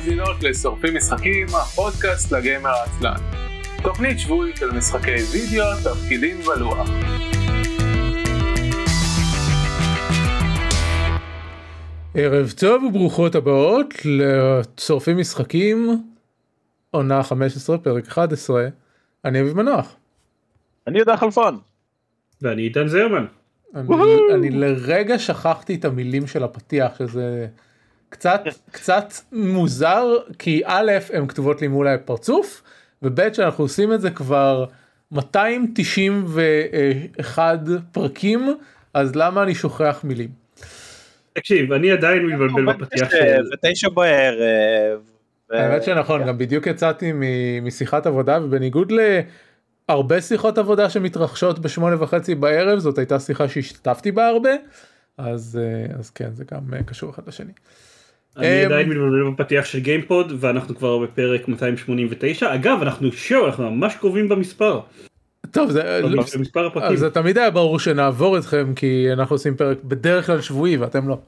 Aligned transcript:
ומאזינות 0.00 0.42
לשורפים 0.42 0.96
משחקים, 0.96 1.46
הפודקאסט 1.46 2.32
לגיימר 2.32 2.70
העצלן. 2.70 3.16
תוכנית 3.82 4.18
שבועית 4.18 4.56
של 4.56 4.70
משחקי 4.70 5.14
וידאו, 5.32 5.64
תפקידים 5.84 6.36
ולוח. 6.40 6.88
ערב 12.14 12.52
טוב 12.60 12.84
וברוכות 12.84 13.34
הבאות 13.34 13.94
לשורפים 14.04 15.18
משחקים, 15.18 16.02
עונה 16.90 17.22
15, 17.22 17.78
פרק 17.78 18.06
11. 18.06 18.68
אני 19.24 19.40
אביב 19.40 19.56
מנוח. 19.56 19.96
אני 20.86 20.98
יודע 20.98 21.16
חלפון. 21.16 21.58
ואני 22.42 22.62
איתן 22.62 22.88
זרמן. 22.88 23.26
אני, 23.74 23.94
אני 24.34 24.50
לרגע 24.50 25.18
שכחתי 25.18 25.74
את 25.74 25.84
המילים 25.84 26.26
של 26.26 26.44
הפתיח 26.44 26.98
שזה 26.98 27.46
קצת 28.10 28.42
קצת 28.70 29.12
מוזר 29.32 30.04
כי 30.38 30.62
א' 30.64 30.92
הן 31.12 31.26
כתובות 31.26 31.62
לי 31.62 31.68
מול 31.68 31.88
הפרצוף 31.88 32.62
וב' 33.02 33.32
שאנחנו 33.32 33.64
עושים 33.64 33.92
את 33.92 34.00
זה 34.00 34.10
כבר 34.10 34.64
291 35.12 37.58
פרקים 37.92 38.56
אז 38.94 39.16
למה 39.16 39.42
אני 39.42 39.54
שוכח 39.54 40.00
מילים. 40.04 40.28
תקשיב 41.32 41.72
אני 41.72 41.90
עדיין 41.90 42.26
מתבלבל 42.26 42.72
בפתיח 42.72 43.10
של... 43.10 43.44
זה 43.44 43.54
תשע 43.62 43.88
בערב. 43.88 45.00
האמת 45.50 45.82
שנכון 45.82 46.26
גם 46.26 46.38
בדיוק 46.38 46.66
יצאתי 46.66 47.12
משיחת 47.62 48.06
עבודה 48.06 48.44
ובניגוד 48.44 48.92
ל... 48.92 48.98
הרבה 49.88 50.20
שיחות 50.20 50.58
עבודה 50.58 50.90
שמתרחשות 50.90 51.58
בשמונה 51.58 52.02
וחצי 52.02 52.34
בערב 52.34 52.78
זאת 52.78 52.98
הייתה 52.98 53.20
שיחה 53.20 53.48
שהשתתפתי 53.48 54.12
בה 54.12 54.28
הרבה 54.28 54.50
אז 55.18 55.58
אז 55.98 56.10
כן 56.10 56.30
זה 56.32 56.44
גם 56.52 56.60
קשור 56.86 57.10
אחד 57.10 57.28
לשני. 57.28 57.52
אני 58.36 58.64
עדיין 58.64 58.88
מתבלבל 58.88 59.30
בפתיח 59.30 59.64
של 59.64 59.78
גיימפוד 59.78 60.32
ואנחנו 60.40 60.76
כבר 60.76 60.98
בפרק 60.98 61.48
289 61.48 62.54
אגב 62.54 62.78
אנחנו 62.82 63.12
שואו 63.12 63.46
אנחנו 63.46 63.70
ממש 63.70 63.96
קרובים 63.96 64.28
במספר. 64.28 64.80
טוב 65.50 65.70
זה, 65.70 66.00
זה 66.94 67.10
תמיד 67.10 67.38
היה 67.38 67.50
ברור 67.50 67.78
שנעבור 67.78 68.38
אתכם 68.38 68.72
כי 68.76 69.06
אנחנו 69.12 69.34
עושים 69.34 69.56
פרק 69.56 69.78
בדרך 69.84 70.26
כלל 70.26 70.40
שבועי 70.40 70.76
ואתם 70.76 71.08
לא. 71.08 71.18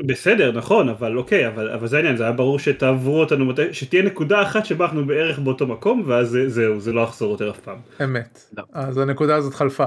בסדר 0.00 0.52
נכון 0.52 0.88
אבל 0.88 1.18
אוקיי 1.18 1.48
אבל 1.48 1.70
אבל 1.70 1.86
זה 1.86 1.96
העניין 1.96 2.16
זה 2.16 2.22
היה 2.22 2.32
ברור 2.32 2.58
שתעברו 2.58 3.20
אותנו 3.20 3.52
שתהיה 3.72 4.02
נקודה 4.02 4.42
אחת 4.42 4.66
שבה 4.66 4.84
אנחנו 4.84 5.06
בערך 5.06 5.38
באותו 5.38 5.66
מקום 5.66 6.02
ואז 6.06 6.38
זהו 6.46 6.80
זה 6.80 6.92
לא 6.92 7.00
יחזור 7.00 7.30
יותר 7.32 7.50
אף 7.50 7.58
פעם. 7.60 7.78
אמת 8.04 8.38
לא. 8.56 8.62
אז 8.72 8.98
הנקודה 8.98 9.36
הזאת 9.36 9.54
חלפה. 9.54 9.86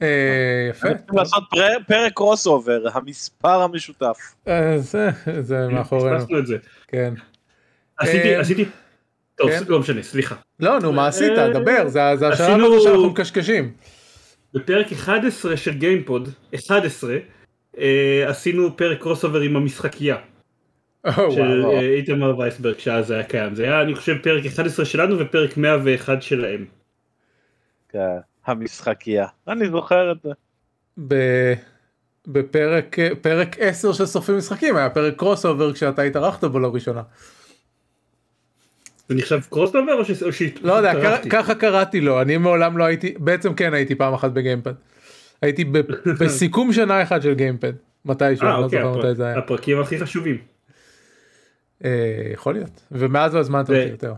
כן. 0.00 0.06
אה, 0.06 0.68
יפה. 0.70 0.88
צריכים 0.94 1.18
לעשות 1.18 1.44
פרק 1.86 2.12
crossover 2.12 2.82
המספר 2.92 3.62
המשותף. 3.62 4.18
אה, 4.48 4.78
זה 4.78 5.10
זה 5.40 5.68
מאחורינו. 5.68 6.24
כן. 6.88 7.14
עשיתי 7.98 8.34
עשיתי. 8.34 8.64
טוב 9.36 9.50
לא 9.68 9.80
משנה 9.80 10.02
סליחה. 10.02 10.34
לא 10.60 10.78
נו 10.78 10.92
מה 10.92 11.06
עשית 11.06 11.32
דבר 11.52 11.88
זה 11.88 12.10
השלב 12.10 12.64
הזה 12.64 12.80
שאנחנו 12.82 13.10
מקשקשים. 13.10 13.72
בפרק 14.54 14.92
11 14.92 15.56
של 15.56 15.74
גיימפוד 15.78 16.28
11 16.54 17.16
אה, 17.78 18.24
עשינו 18.28 18.76
פרק 18.76 18.98
crossover 19.00 19.40
עם 19.40 19.56
המשחקייה. 19.56 20.16
של 21.30 21.64
איתמר 21.96 22.38
וייסברג 22.38 22.78
שאז 22.78 23.10
היה 23.10 23.22
קיים 23.22 23.54
זה 23.54 23.64
היה 23.64 23.82
אני 23.82 23.94
חושב 23.94 24.16
פרק 24.22 24.46
11 24.46 24.84
שלנו 24.84 25.18
ופרק 25.18 25.56
101 25.56 26.22
שלהם. 26.22 26.64
כן, 27.88 28.18
המשחקייה 28.46 29.26
אני 29.48 29.68
זוכר 29.68 30.12
את 30.12 30.16
זה. 30.22 30.30
בפרק 32.26 32.96
פרק 33.20 33.56
10 33.58 33.92
של 33.92 34.06
סופים 34.06 34.38
משחקים 34.38 34.76
היה 34.76 34.90
פרק 34.90 35.16
crossover 35.16 35.72
כשאתה 35.72 36.02
התארחת 36.02 36.44
בו 36.44 36.58
לראשונה. 36.58 37.02
זה 39.08 39.14
נחשב 39.14 39.40
crossover 39.50 39.92
או 40.26 40.32
ש... 40.32 40.42
לא 40.62 40.72
יודע 40.72 41.20
ככה 41.30 41.54
קראתי 41.54 42.00
לו 42.00 42.20
אני 42.20 42.36
מעולם 42.36 42.78
לא 42.78 42.84
הייתי 42.84 43.14
בעצם 43.18 43.54
כן 43.54 43.74
הייתי 43.74 43.94
פעם 43.94 44.14
אחת 44.14 44.30
בגיימפד. 44.30 44.72
הייתי 45.42 45.64
בסיכום 46.20 46.72
שנה 46.72 47.02
אחד 47.02 47.22
של 47.22 47.34
גיימפד 47.34 47.72
מתישהו. 48.04 48.46
אה, 48.46 48.56
אוקיי, 48.56 48.82
הפרקים 49.36 49.80
הכי 49.80 50.00
חשובים. 50.00 50.38
יכול 52.32 52.54
להיות 52.54 52.80
ומאז 52.92 53.34
לא 53.34 53.40
הזמנת 53.40 53.70
אותי 53.70 53.80
יותר. 53.80 54.14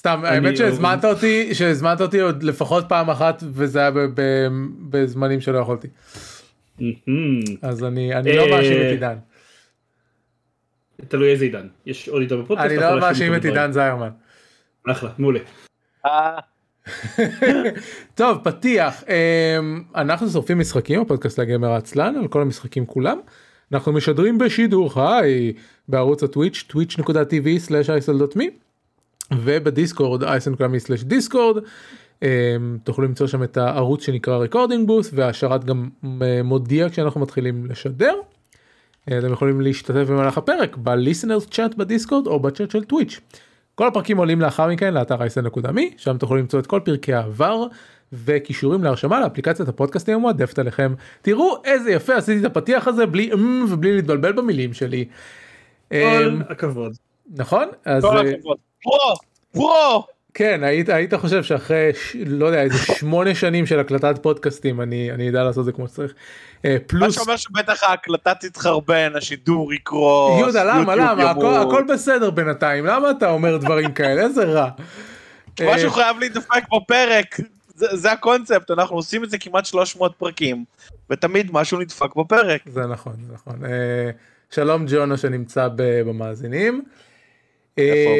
סתם 0.00 0.20
האמת 0.24 0.56
שהזמנת 0.56 1.04
אותי 1.04 1.54
שהזמנת 1.54 2.00
אותי 2.00 2.20
עוד 2.20 2.42
לפחות 2.42 2.84
פעם 2.88 3.10
אחת 3.10 3.42
וזה 3.46 3.78
היה 3.78 3.90
בזמנים 4.90 5.40
שלא 5.40 5.58
יכולתי. 5.58 5.88
אז 7.62 7.84
אני 7.84 8.14
אני 8.14 8.36
לא 8.36 8.50
מאשים 8.50 8.80
את 8.80 8.86
עידן. 8.90 9.16
תלוי 11.08 11.30
איזה 11.30 11.44
עידן 11.44 11.66
יש 11.86 12.08
עוד 12.08 12.22
עידן 12.22 12.42
בפודקאסט. 12.42 12.70
אני 12.70 12.76
לא 12.76 13.00
מאשים 13.00 13.34
את 13.34 13.44
עידן 13.44 13.72
זיירמן. 13.72 14.10
אחלה 14.86 15.10
מעולה. 15.18 15.40
טוב 18.14 18.38
פתיח 18.44 19.04
אנחנו 19.94 20.28
שורפים 20.28 20.58
משחקים 20.58 21.00
הפודקאסט 21.00 21.38
לגמר 21.38 21.70
העצלן 21.70 22.16
על 22.16 22.28
כל 22.28 22.42
המשחקים 22.42 22.86
כולם. 22.86 23.18
אנחנו 23.72 23.92
משדרים 23.92 24.38
בשידור 24.38 24.94
חי 24.94 25.52
בערוץ 25.88 26.22
הטוויץ' 26.22 26.64
twitch.tv/isl.me 26.72 28.44
ובדיסקורד 29.32 30.24
isl.me/discord 30.24 31.58
תוכלו 32.84 33.04
למצוא 33.04 33.26
שם 33.26 33.42
את 33.42 33.56
הערוץ 33.56 34.04
שנקרא 34.04 34.36
recording 34.36 34.86
booth 34.86 35.10
והשרת 35.14 35.64
גם 35.64 35.88
מודיע 36.44 36.88
כשאנחנו 36.88 37.20
מתחילים 37.20 37.66
לשדר. 37.66 38.14
אתם 39.04 39.32
יכולים 39.32 39.60
להשתתף 39.60 40.08
במהלך 40.08 40.38
הפרק 40.38 40.76
ב 40.76 40.83
listeners 40.83 41.46
chat 41.46 41.74
בדיסקורד 41.74 42.26
או 42.26 42.40
בצ'אט 42.40 42.70
של 42.70 42.84
טוויץ'. 42.84 43.20
כל 43.74 43.86
הפרקים 43.86 44.16
עולים 44.16 44.40
לאחר 44.40 44.68
מכן 44.68 44.94
לאתר 44.94 45.16
isl.me 45.22 45.80
שם 45.96 46.18
תוכלו 46.18 46.36
למצוא 46.36 46.60
את 46.60 46.66
כל 46.66 46.80
פרקי 46.84 47.14
העבר 47.14 47.66
וקישורים 48.12 48.84
להרשמה 48.84 49.20
לאפליקציית 49.20 49.68
הפודקאסטים 49.68 50.14
המועדפת 50.14 50.58
עליכם. 50.58 50.94
תראו 51.22 51.62
איזה 51.64 51.90
יפה 51.90 52.14
עשיתי 52.16 52.40
את 52.40 52.44
הפתיח 52.44 52.88
הזה 52.88 53.06
בלי 53.06 53.32
אמ 53.32 53.64
ובלי 53.68 53.96
להתבלבל 53.96 54.32
במילים 54.32 54.72
שלי. 54.72 55.04
כל 55.88 56.40
הכבוד. 56.48 56.92
נכון? 57.36 57.68
אז... 57.84 58.02
כל 58.04 58.18
הכבוד. 58.18 58.56
פרו! 58.82 59.14
פרו! 59.52 60.06
כן 60.34 60.64
היית 60.64 60.88
היית 60.88 61.14
חושב 61.14 61.42
שאחרי 61.42 61.90
לא 62.26 62.46
יודע 62.46 62.62
איזה 62.62 62.78
שמונה 62.78 63.34
שנים 63.34 63.66
של 63.66 63.80
הקלטת 63.80 64.22
פודקאסטים 64.22 64.80
אני 64.80 65.12
אני 65.12 65.24
יודע 65.24 65.44
לעשות 65.44 65.64
זה 65.64 65.72
כמו 65.72 65.88
שצריך. 65.88 66.12
פלוס 66.86 67.02
מה 67.02 67.10
שאומר 67.12 67.36
שבטח 67.36 67.82
ההקלטה 67.82 68.34
תתחרבן 68.34 69.12
השידור 69.16 69.72
יקרוס. 69.72 70.38
יהודה 70.38 70.64
למה 70.64 70.94
למה 70.94 71.30
הכל, 71.30 71.54
הכל 71.54 71.84
בסדר 71.88 72.30
בינתיים 72.30 72.86
למה 72.86 73.10
אתה 73.10 73.30
אומר 73.30 73.56
דברים 73.56 73.92
כאלה 73.92 74.22
איזה 74.22 74.44
רע. 74.44 74.68
משהו 75.74 75.90
חייב 75.90 76.18
להידפק 76.18 76.62
בפרק 76.76 77.40
זה, 77.74 77.86
זה 77.92 78.12
הקונספט 78.12 78.70
אנחנו 78.70 78.96
עושים 78.96 79.24
את 79.24 79.30
זה 79.30 79.38
כמעט 79.38 79.66
300 79.66 80.14
פרקים 80.18 80.64
ותמיד 81.10 81.48
משהו 81.52 81.78
נדפק 81.78 82.16
בפרק. 82.16 82.62
זה 82.66 82.86
נכון 82.86 83.12
זה 83.26 83.34
נכון. 83.34 83.60
שלום 84.50 84.84
ג'ונו 84.88 85.18
שנמצא 85.18 85.68
במאזינים. 85.76 86.84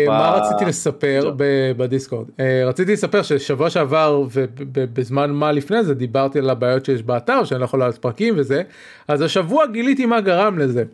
מה 0.07 0.31
רציתי 0.31 0.65
לספר 0.65 1.33
בדיסקורד 1.77 2.27
רציתי 2.67 2.93
לספר 2.93 3.23
ששבוע 3.23 3.71
שעבר 3.71 4.23
ובזמן 4.31 5.31
מה 5.31 5.53
לפני 5.53 5.85
זה 5.85 5.95
דיברתי 5.95 6.39
על 6.39 6.51
הבעיות 6.51 6.85
שיש 6.85 7.03
באתר 7.03 7.45
שאני 7.45 7.61
לא 7.61 7.65
יכול 7.65 7.81
לעשות 7.81 8.03
פרקים 8.03 8.35
וזה 8.37 8.63
אז 9.09 9.23
השבוע 9.23 9.67
גיליתי 9.67 10.07
מה 10.07 10.21
גרם 10.21 10.59
לזה. 10.59 10.85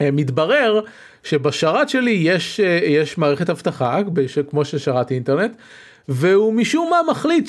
מתברר 0.00 0.80
שבשרת 1.22 1.88
שלי 1.88 2.10
יש 2.10 2.58
יש 2.84 3.18
מערכת 3.18 3.50
אבטחה 3.50 3.98
כמו 4.50 4.64
ששרת 4.64 5.10
אינטרנט 5.10 5.56
והוא 6.08 6.52
משום 6.52 6.90
מה 6.90 6.96
מחליט 7.10 7.48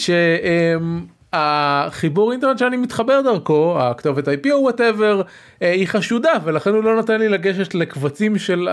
שהחיבור 1.33 2.31
אינטרנט 2.31 2.57
שאני 2.57 2.77
מתחבר 2.77 3.21
דרכו 3.21 3.77
הכתובת 3.79 4.27
IP 4.27 4.51
או 4.51 4.61
whatever 4.61 5.21
היא 5.61 5.87
חשודה 5.87 6.33
ולכן 6.43 6.69
הוא 6.69 6.83
לא 6.83 6.95
נותן 6.95 7.19
לי 7.19 7.29
לגשת 7.29 7.75
לקבצים 7.75 8.37
של. 8.37 8.69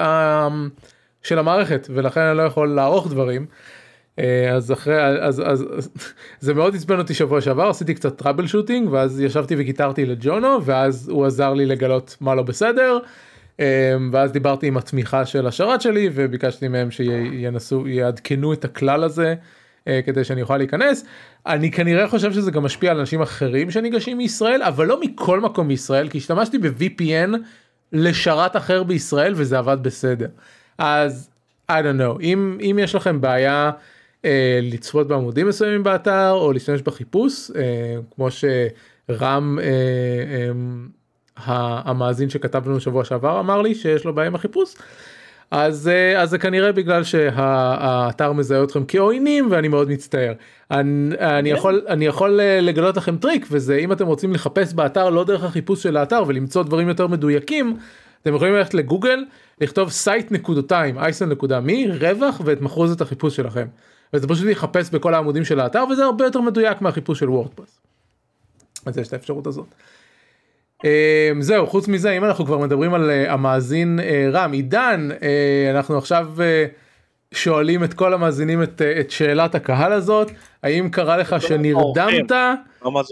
של 1.24 1.38
המערכת 1.38 1.88
ולכן 1.94 2.20
אני 2.20 2.38
לא 2.38 2.42
יכול 2.42 2.68
לערוך 2.68 3.08
דברים. 3.10 3.46
אז 4.52 4.72
אחרי 4.72 5.04
אז 5.04 5.42
אז 5.46 5.64
זה 6.40 6.54
מאוד 6.54 6.74
עצבן 6.74 6.98
אותי 6.98 7.14
שבוע 7.14 7.40
שעבר 7.40 7.68
עשיתי 7.68 7.94
קצת 7.94 8.18
troubleshooting 8.18 8.92
ואז 8.92 9.20
ישבתי 9.20 9.54
וגיטרתי 9.58 10.06
לג'ונו 10.06 10.64
ואז 10.64 11.08
הוא 11.08 11.26
עזר 11.26 11.54
לי 11.54 11.66
לגלות 11.66 12.16
מה 12.20 12.34
לא 12.34 12.42
בסדר. 12.42 12.98
ואז 14.12 14.32
דיברתי 14.32 14.66
עם 14.66 14.76
התמיכה 14.76 15.26
של 15.26 15.46
השרת 15.46 15.80
שלי 15.80 16.10
וביקשתי 16.14 16.68
מהם 16.68 16.90
שינסו 16.90 17.88
יעדכנו 17.88 18.52
את 18.52 18.64
הכלל 18.64 19.04
הזה 19.04 19.34
כדי 20.06 20.24
שאני 20.24 20.42
אוכל 20.42 20.56
להיכנס. 20.56 21.04
אני 21.46 21.70
כנראה 21.70 22.08
חושב 22.08 22.32
שזה 22.32 22.50
גם 22.50 22.62
משפיע 22.62 22.90
על 22.90 22.98
אנשים 22.98 23.22
אחרים 23.22 23.70
שניגשים 23.70 24.18
מישראל 24.18 24.62
אבל 24.62 24.86
לא 24.86 25.00
מכל 25.00 25.40
מקום 25.40 25.68
בישראל 25.68 26.08
כי 26.08 26.18
השתמשתי 26.18 26.58
ב-VPN 26.58 27.30
לשרת 27.92 28.56
אחר 28.56 28.82
בישראל 28.82 29.32
וזה 29.36 29.58
עבד 29.58 29.78
בסדר. 29.82 30.28
אז 30.78 31.30
I 31.70 31.74
don't 31.74 32.00
know 32.00 32.20
אם 32.20 32.58
אם 32.60 32.78
יש 32.82 32.94
לכם 32.94 33.20
בעיה 33.20 33.70
אה, 34.24 34.58
לצפות 34.62 35.08
בעמודים 35.08 35.48
מסוימים 35.48 35.82
באתר 35.82 36.30
או 36.30 36.52
להשתמש 36.52 36.82
בחיפוש 36.82 37.50
אה, 37.50 37.96
כמו 38.14 38.28
שרם 38.30 39.58
אה, 39.62 39.64
אה, 41.48 41.80
המאזין 41.84 42.30
שכתב 42.30 42.68
לנו 42.68 42.80
שבוע 42.80 43.04
שעבר 43.04 43.40
אמר 43.40 43.62
לי 43.62 43.74
שיש 43.74 44.04
לו 44.04 44.14
בעיה 44.14 44.26
עם 44.26 44.34
החיפוש. 44.34 44.74
אז, 45.50 45.88
אה, 45.88 46.22
אז 46.22 46.30
זה 46.30 46.38
כנראה 46.38 46.72
בגלל 46.72 47.04
שהאתר 47.04 48.32
מזהה 48.32 48.64
אתכם 48.64 48.84
כעוינים 48.88 49.48
ואני 49.50 49.68
מאוד 49.68 49.88
מצטער. 49.88 50.32
אני, 50.70 51.14
אני, 51.20 51.50
כן. 51.50 51.56
יכול, 51.56 51.82
אני 51.88 52.06
יכול 52.06 52.40
אה, 52.40 52.60
לגלות 52.60 52.96
לכם 52.96 53.16
טריק 53.16 53.46
וזה 53.50 53.76
אם 53.76 53.92
אתם 53.92 54.06
רוצים 54.06 54.32
לחפש 54.32 54.74
באתר 54.74 55.10
לא 55.10 55.24
דרך 55.24 55.44
החיפוש 55.44 55.82
של 55.82 55.96
האתר 55.96 56.22
ולמצוא 56.26 56.62
דברים 56.62 56.88
יותר 56.88 57.06
מדויקים 57.06 57.76
אתם 58.24 58.34
יכולים 58.34 58.54
ללכת 58.54 58.74
לגוגל 58.74 59.24
לכתוב 59.60 59.90
site 59.90 60.32
נקודותיים 60.32 60.98
אייסן 60.98 61.28
נקודה 61.28 61.60
מי 61.60 61.86
רווח 62.00 62.40
ואת 62.44 62.60
מחרוזת 62.60 63.00
החיפוש 63.00 63.36
שלכם. 63.36 63.66
וזה 64.14 64.28
פשוט 64.28 64.46
יחפש 64.48 64.90
בכל 64.90 65.14
העמודים 65.14 65.44
של 65.44 65.60
האתר 65.60 65.84
וזה 65.90 66.04
הרבה 66.04 66.24
יותר 66.24 66.40
מדויק 66.40 66.80
מהחיפוש 66.80 67.18
של 67.18 67.30
וורדפרס. 67.30 67.80
אז 68.86 68.98
יש 68.98 69.08
את 69.08 69.12
האפשרות 69.12 69.46
הזאת. 69.46 69.66
אמ, 70.84 71.42
זהו 71.42 71.66
חוץ 71.66 71.88
מזה 71.88 72.10
אם 72.10 72.24
אנחנו 72.24 72.46
כבר 72.46 72.58
מדברים 72.58 72.94
על 72.94 73.10
אה, 73.10 73.32
המאזין 73.32 74.00
אה, 74.00 74.28
רם 74.32 74.52
עידן 74.52 75.08
אה, 75.22 75.70
אנחנו 75.70 75.98
עכשיו 75.98 76.28
שואלים 77.34 77.84
את 77.84 77.94
כל 77.94 78.14
המאזינים 78.14 78.62
את, 78.62 78.82
את 79.00 79.10
שאלת 79.10 79.54
הקהל 79.54 79.92
הזאת 79.92 80.30
האם 80.62 80.88
קרה 80.88 81.16
לך 81.16 81.36
שנרדמת 81.40 82.30
לא 82.84 83.02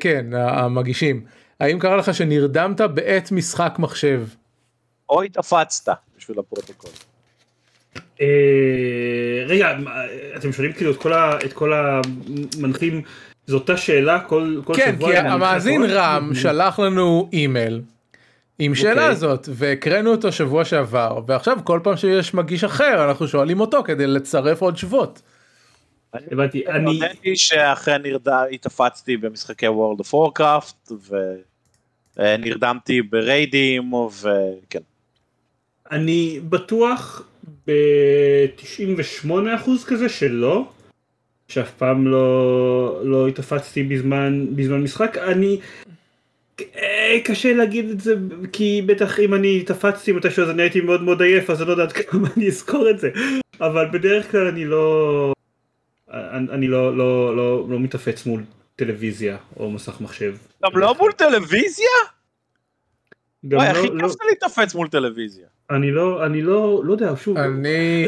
כן 0.00 0.26
המגישים 0.32 1.24
האם 1.60 1.78
קרה 1.78 1.96
לך 1.96 2.14
שנרדמת 2.14 2.80
בעת 2.80 3.32
משחק 3.32 3.74
מחשב. 3.78 4.22
או 5.12 5.22
התאפצת 5.22 5.92
בשביל 6.18 6.38
הפרוטוקול. 6.38 6.90
רגע 9.46 9.78
אתם 10.36 10.52
שואלים 10.52 10.72
כאילו 10.72 10.92
את 11.44 11.52
כל 11.52 11.72
המנחים 11.72 13.02
זו 13.46 13.56
אותה 13.56 13.76
שאלה 13.76 14.20
כל, 14.20 14.60
כל 14.64 14.74
כן, 14.76 14.92
שבוע. 14.94 15.12
כן, 15.12 15.22
כי 15.22 15.28
המאזין 15.28 15.82
רם 15.84 16.30
שלח 16.34 16.78
לנו 16.78 17.28
אימייל 17.32 17.82
עם 18.58 18.74
שאלה 18.74 18.92
okay. 18.92 18.96
אוקיי. 18.96 19.10
הזאת 19.10 19.48
והקראנו 19.52 20.10
אותו 20.10 20.32
שבוע 20.32 20.64
שעבר 20.64 21.20
ועכשיו 21.26 21.58
כל 21.64 21.80
פעם 21.82 21.96
שיש 21.96 22.34
מגיש 22.34 22.64
אחר 22.64 23.04
אנחנו 23.04 23.28
שואלים 23.28 23.60
אותו 23.60 23.82
כדי 23.84 24.06
לצרף 24.06 24.62
עוד 24.62 24.74
תשובות. 24.74 25.22
הבנתי, 26.14 26.66
אני... 26.66 27.00
אני 27.02 27.36
שאכן 27.36 28.02
התאפצתי 28.52 29.16
במשחקי 29.16 29.66
World 29.68 30.00
of 30.00 30.14
Warcraft 30.14 30.92
ונרדמתי 32.16 33.02
בריידים 33.02 33.92
וכן. 33.94 34.80
אני 35.92 36.40
בטוח 36.48 37.22
ב-98% 37.66 39.30
כזה 39.86 40.08
שלא. 40.08 40.68
שאף 41.48 41.70
פעם 41.70 42.06
לא, 42.06 43.00
לא 43.04 43.28
התאפצתי 43.28 43.82
בזמן, 43.82 44.46
בזמן 44.56 44.82
משחק. 44.82 45.18
אני... 45.18 45.60
אה, 46.60 47.18
קשה 47.24 47.52
להגיד 47.52 47.90
את 47.90 48.00
זה 48.00 48.14
כי 48.52 48.82
בטח 48.86 49.20
אם 49.20 49.34
אני 49.34 49.60
התאפצתי 49.60 50.12
מתישהו 50.12 50.44
אז 50.44 50.50
אני 50.50 50.62
הייתי 50.62 50.80
מאוד 50.80 51.02
מאוד 51.02 51.22
עייף 51.22 51.50
אז 51.50 51.62
אני 51.62 51.68
לא 51.68 51.72
יודעת 51.72 51.92
כמה 52.10 52.28
אני 52.36 52.48
אזכור 52.48 52.90
את 52.90 52.98
זה 52.98 53.10
אבל 53.60 53.86
בדרך 53.92 54.30
כלל 54.30 54.46
אני 54.46 54.64
לא 54.64 55.32
אני, 56.10 56.46
אני 56.50 56.68
לא, 56.68 56.96
לא, 56.96 57.36
לא, 57.36 57.66
לא 57.68 57.80
מתאפץ 57.80 58.26
מול 58.26 58.42
טלוויזיה 58.76 59.36
או 59.56 59.70
מסך 59.70 60.00
מחשב. 60.00 60.34
גם 60.64 60.78
לא 60.78 60.94
מול 60.98 61.12
טלוויזיה? 61.12 61.88
וואי, 63.44 63.66
לא, 63.66 63.70
הכי 63.72 63.86
לא... 63.86 64.02
כיף 64.02 64.10
זה 64.10 64.24
להתאפץ 64.30 64.74
מול 64.74 64.88
טלוויזיה. 64.88 65.46
אני 65.70 65.90
לא, 65.90 66.26
אני 66.26 66.42
לא, 66.42 66.82
לא 66.84 66.92
יודע, 66.92 67.12
שוב, 67.16 67.38
אני... 67.38 68.06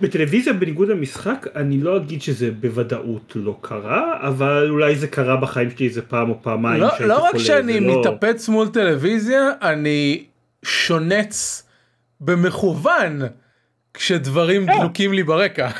בטלוויזיה 0.00 0.52
בניגוד 0.52 0.88
למשחק, 0.88 1.46
אני 1.54 1.80
לא 1.80 1.96
אגיד 1.96 2.22
שזה 2.22 2.50
בוודאות 2.50 3.32
לא 3.34 3.58
קרה, 3.60 4.28
אבל 4.28 4.70
אולי 4.70 4.96
זה 4.96 5.06
קרה 5.06 5.36
בחיים 5.36 5.70
שלי 5.70 5.86
איזה 5.86 6.02
פעם 6.02 6.30
או 6.30 6.42
פעמיים. 6.42 6.82
לא, 6.82 6.88
לא 7.00 7.24
רק 7.24 7.38
שאני. 7.38 7.80
מתאפץ 7.80 8.48
מול 8.48 8.68
טלוויזיה, 8.68 9.52
אני 9.62 10.24
שונץ 10.64 11.62
במכוון 12.20 13.22
כשדברים 13.94 14.66
כן. 14.66 14.78
דלוקים 14.78 15.12
לי 15.12 15.22
ברקע. 15.22 15.70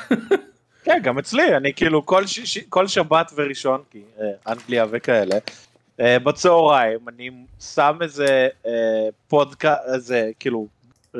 כן, 0.85 0.99
גם 1.03 1.19
אצלי, 1.19 1.57
אני 1.57 1.73
כאילו 1.75 2.07
כל, 2.07 2.27
ש... 2.27 2.59
כל 2.69 2.87
שבת 2.87 3.33
וראשון, 3.37 3.81
כי 3.91 4.03
אה, 4.21 4.53
אנגליה 4.53 4.87
וכאלה, 4.91 5.37
בצהריים 6.01 6.99
אני 7.09 7.31
שם 7.75 7.99
איזה 8.01 8.49
uh, 8.65 8.69
פודקאסט, 9.29 9.81
איזה 9.95 10.31
כאילו, 10.39 10.67
uh, 11.15 11.19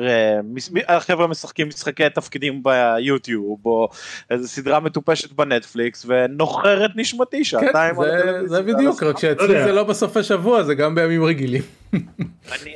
החבר'ה 0.87 1.27
משחקים 1.27 1.67
משחקי 1.67 2.09
תפקידים 2.09 2.63
ביוטיוב 2.63 3.65
או 3.65 3.89
איזה 4.29 4.47
סדרה 4.47 4.79
מטופשת 4.79 5.31
בנטפליקס 5.31 6.05
ונוחר 6.07 6.85
את 6.85 6.91
נשמתי 6.95 7.45
שעתיים 7.45 7.95
כן, 7.95 8.01
זה, 8.01 8.47
זה 8.47 8.61
בדיוק, 8.61 9.03
רק 9.03 9.19
שאצלי 9.19 9.53
לא 9.53 9.63
זה 9.63 9.71
לא 9.71 9.83
בסופי 9.83 10.23
שבוע, 10.23 10.63
זה 10.63 10.75
גם 10.75 10.95
בימים 10.95 11.23
רגילים. 11.23 11.61
אני, 11.93 12.01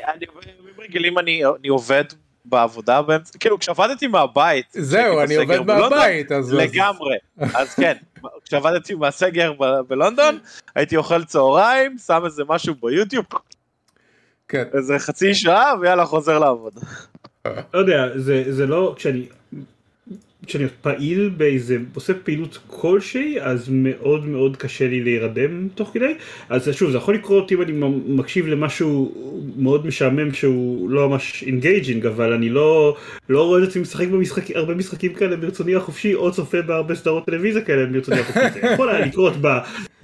אני, 0.03 0.25
בימים 0.45 0.81
רגילים 0.81 1.19
אני, 1.19 1.41
אני 1.59 1.67
עובד 1.67 2.03
בעבודה 2.45 3.01
באמצע, 3.01 3.37
כאילו 3.39 3.59
כשעבדתי 3.59 4.07
מהבית. 4.07 4.65
זהו, 4.71 5.21
אני 5.21 5.35
עובד 5.35 5.59
מהבית. 5.61 6.31
אז 6.31 6.53
לגמרי, 6.53 7.17
אז 7.53 7.73
כן, 7.75 7.93
כשעבדתי 8.45 8.93
מהסגר 8.95 9.53
בלונדון, 9.87 10.39
הייתי 10.75 10.97
אוכל 10.97 11.23
צהריים, 11.23 11.97
שם 11.97 12.21
איזה 12.25 12.43
משהו 12.47 12.75
ביוטיוב, 12.81 13.25
כן. 14.47 14.63
איזה 14.73 14.99
חצי 14.99 15.33
שעה 15.33 15.73
ויאללה 15.81 16.05
חוזר 16.05 16.39
לעבוד. 16.39 16.73
לא 17.45 17.79
יודע, 17.79 18.07
זה 18.49 18.67
לא, 18.67 18.93
כשאני 18.97 19.25
כשאני 20.45 20.65
פעיל 20.81 21.29
באיזה, 21.37 21.77
עושה 21.95 22.13
פעילות 22.13 22.59
כלשהי, 22.67 23.41
אז 23.41 23.69
מאוד 23.69 24.25
מאוד 24.25 24.57
קשה 24.57 24.87
לי 24.87 25.03
להירדם 25.03 25.67
תוך 25.75 25.91
כדי. 25.93 26.13
אז 26.49 26.69
שוב, 26.71 26.91
זה 26.91 26.97
יכול 26.97 27.15
לקרות 27.15 27.51
אם 27.51 27.61
אני 27.61 27.71
מקשיב 28.07 28.47
למשהו 28.47 29.13
מאוד 29.57 29.87
משעמם 29.87 30.33
שהוא 30.33 30.89
לא 30.89 31.09
ממש 31.09 31.43
engaging, 31.47 32.05
אבל 32.05 32.33
אני 32.33 32.49
לא, 32.49 32.95
לא 33.29 33.43
רואה 33.47 33.63
את 33.63 33.67
עצמי 33.67 33.81
משחק 33.81 34.07
במשחק, 34.07 34.51
הרבה 34.55 34.75
משחקים 34.75 35.13
כאלה 35.13 35.35
ברצוני 35.35 35.75
החופשי, 35.75 36.13
או 36.13 36.31
צופה 36.31 36.61
בהרבה 36.61 36.95
סדרות 36.95 37.25
טלוויזיה 37.25 37.61
כאלה 37.61 37.85
ברצוני 37.85 38.19
החופשי. 38.19 38.49
זה 38.53 38.59
יכול 38.59 38.89
היה 38.89 39.05
לקרות 39.05 39.33
ב, 39.41 39.47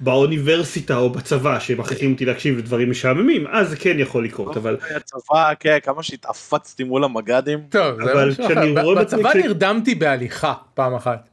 באוניברסיטה 0.00 0.96
או 0.96 1.10
בצבא, 1.10 1.58
שמכריחים 1.58 2.12
אותי 2.12 2.24
להקשיב 2.24 2.58
לדברים 2.58 2.90
משעממים, 2.90 3.46
אז 3.50 3.70
זה 3.70 3.76
כן 3.76 3.96
יכול 3.98 4.24
לקרות, 4.24 4.56
אבל... 4.56 4.76
הצבא, 4.96 5.52
כן, 5.60 5.78
כמה 5.82 6.02
שהתעפצתי 6.02 6.84
מול 6.84 7.04
המג"דים. 7.04 7.58
טוב, 7.68 8.04
זה 8.04 8.26
משהו 8.26 8.44
אחר. 8.44 8.94
בצבא 8.94 9.34
נרדמתי 9.34 9.94
בעלייה. 9.94 10.27
הליכה 10.28 10.54
פעם 10.74 10.94
אחת. 10.94 11.28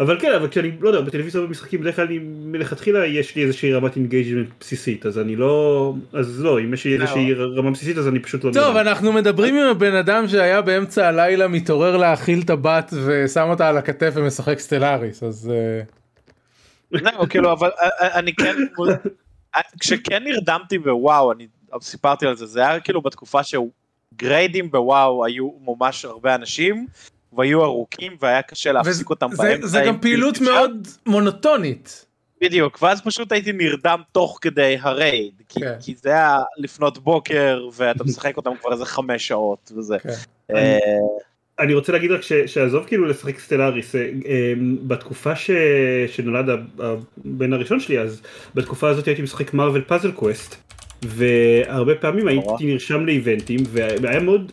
אבל 0.00 0.20
כן, 0.20 0.32
אבל 0.32 0.48
כשאני, 0.48 0.70
לא 0.80 0.88
יודע, 0.88 1.00
בטלוויזיה 1.00 1.40
במשחקים 1.40 1.80
בדרך 1.80 1.96
כלל 1.96 2.06
מלכתחילה 2.20 3.06
יש 3.06 3.36
לי 3.36 3.42
איזושהי 3.42 3.72
רמת 3.72 3.96
engagement 3.96 4.48
בסיסית, 4.60 5.06
אז 5.06 5.18
אני 5.18 5.36
לא, 5.36 5.94
אז 6.12 6.44
לא, 6.44 6.60
אם 6.60 6.74
יש 6.74 6.84
לי 6.84 6.94
איזושהי 6.94 7.34
רמה 7.34 7.70
בסיסית 7.70 7.98
אז 7.98 8.08
אני 8.08 8.20
פשוט 8.20 8.44
לא... 8.44 8.52
טוב, 8.52 8.76
אנחנו 8.76 9.12
מדברים 9.12 9.54
עם 9.54 9.70
הבן 9.70 9.94
אדם 9.94 10.28
שהיה 10.28 10.62
באמצע 10.62 11.08
הלילה 11.08 11.48
מתעורר 11.48 11.96
להאכיל 11.96 12.40
את 12.44 12.50
הבת 12.50 12.94
ושם 13.06 13.46
אותה 13.50 13.68
על 13.68 13.76
הכתף 13.76 14.12
ומשחק 14.14 14.58
סטלאריס, 14.58 15.22
אז... 15.22 15.52
אה, 15.54 15.82
זהו, 17.00 17.28
כאילו, 17.28 17.52
אבל 17.52 17.70
אה, 17.80 17.88
אה, 18.00 18.18
אני 18.18 18.34
כן, 18.34 18.56
כשכן 19.80 20.24
נרדמתי 20.24 20.78
בוואו, 20.78 21.32
אני 21.32 21.46
סיפרתי 21.80 22.26
על 22.26 22.36
זה, 22.36 22.46
זה 22.46 22.68
היה 22.68 22.80
כאילו 22.80 23.02
בתקופה 23.02 23.42
שהוא 23.42 23.70
גריידים 24.14 24.70
בוואו 24.70 25.24
היו 25.24 25.50
ממש 25.64 26.04
הרבה 26.04 26.34
אנשים, 26.34 26.86
והיו 27.32 27.64
ארוכים 27.64 28.16
והיה 28.20 28.42
קשה 28.42 28.72
להפסיק 28.72 29.10
אותם 29.10 29.28
זה, 29.32 29.42
באמצע. 29.42 29.66
זה 29.66 29.82
גם 29.86 30.00
פעילות 30.00 30.40
מאוד 30.40 30.88
מונוטונית. 31.06 32.06
בדיוק, 32.40 32.82
ואז 32.82 33.00
פשוט 33.02 33.32
הייתי 33.32 33.52
נרדם 33.52 34.00
תוך 34.12 34.38
כדי 34.40 34.76
הרייד, 34.80 35.32
כי, 35.48 35.60
כן. 35.60 35.74
כי 35.80 35.94
זה 36.02 36.08
היה 36.08 36.38
לפנות 36.58 36.98
בוקר 36.98 37.68
ואתה 37.74 38.04
משחק 38.08 38.36
אותם 38.36 38.50
כבר 38.60 38.72
איזה 38.72 38.84
חמש 38.84 39.28
שעות 39.28 39.72
וזה. 39.76 39.98
כן. 39.98 40.10
אה, 40.54 40.78
אני 41.58 41.74
רוצה 41.74 41.92
להגיד 41.92 42.10
רק 42.10 42.20
שעזוב 42.46 42.84
כאילו 42.86 43.06
לשחק 43.06 43.38
Stellaris, 43.38 43.94
אה, 43.94 44.00
אה, 44.00 44.52
בתקופה 44.86 45.36
ש... 45.36 45.50
שנולד 46.08 46.48
הבן 46.78 47.52
הראשון 47.52 47.80
שלי 47.80 47.98
אז 47.98 48.22
בתקופה 48.54 48.88
הזאת 48.88 49.06
הייתי 49.06 49.22
משחק 49.22 49.54
Marvel 49.54 49.82
Puzzle 49.82 50.12
Quest. 50.12 50.56
והרבה 51.04 51.94
פעמים 51.94 52.28
הייתי 52.28 52.66
נרשם 52.66 53.06
ל 53.06 53.13
eventים 53.13 53.60
והיה 53.70 54.20
מאוד, 54.20 54.52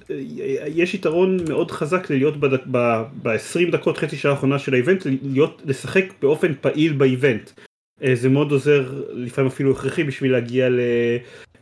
יש 0.67 0.93
יתרון 0.93 1.37
מאוד 1.49 1.71
חזק 1.71 2.09
להיות 2.09 2.37
ב-20 2.71 3.71
דקות 3.71 3.97
חצי 3.97 4.17
שעה 4.17 4.31
האחרונה 4.31 4.59
של 4.59 4.73
האיבנט, 4.73 5.07
להיות, 5.23 5.61
לשחק 5.65 6.05
באופן 6.21 6.53
פעיל 6.61 6.93
ב 6.93 7.01
event. 7.01 7.49
אה, 8.03 8.15
זה 8.15 8.29
מאוד 8.29 8.51
עוזר, 8.51 9.03
לפעמים 9.13 9.51
אפילו 9.51 9.71
הכרחי 9.71 10.03
בשביל 10.03 10.31
להגיע 10.31 10.69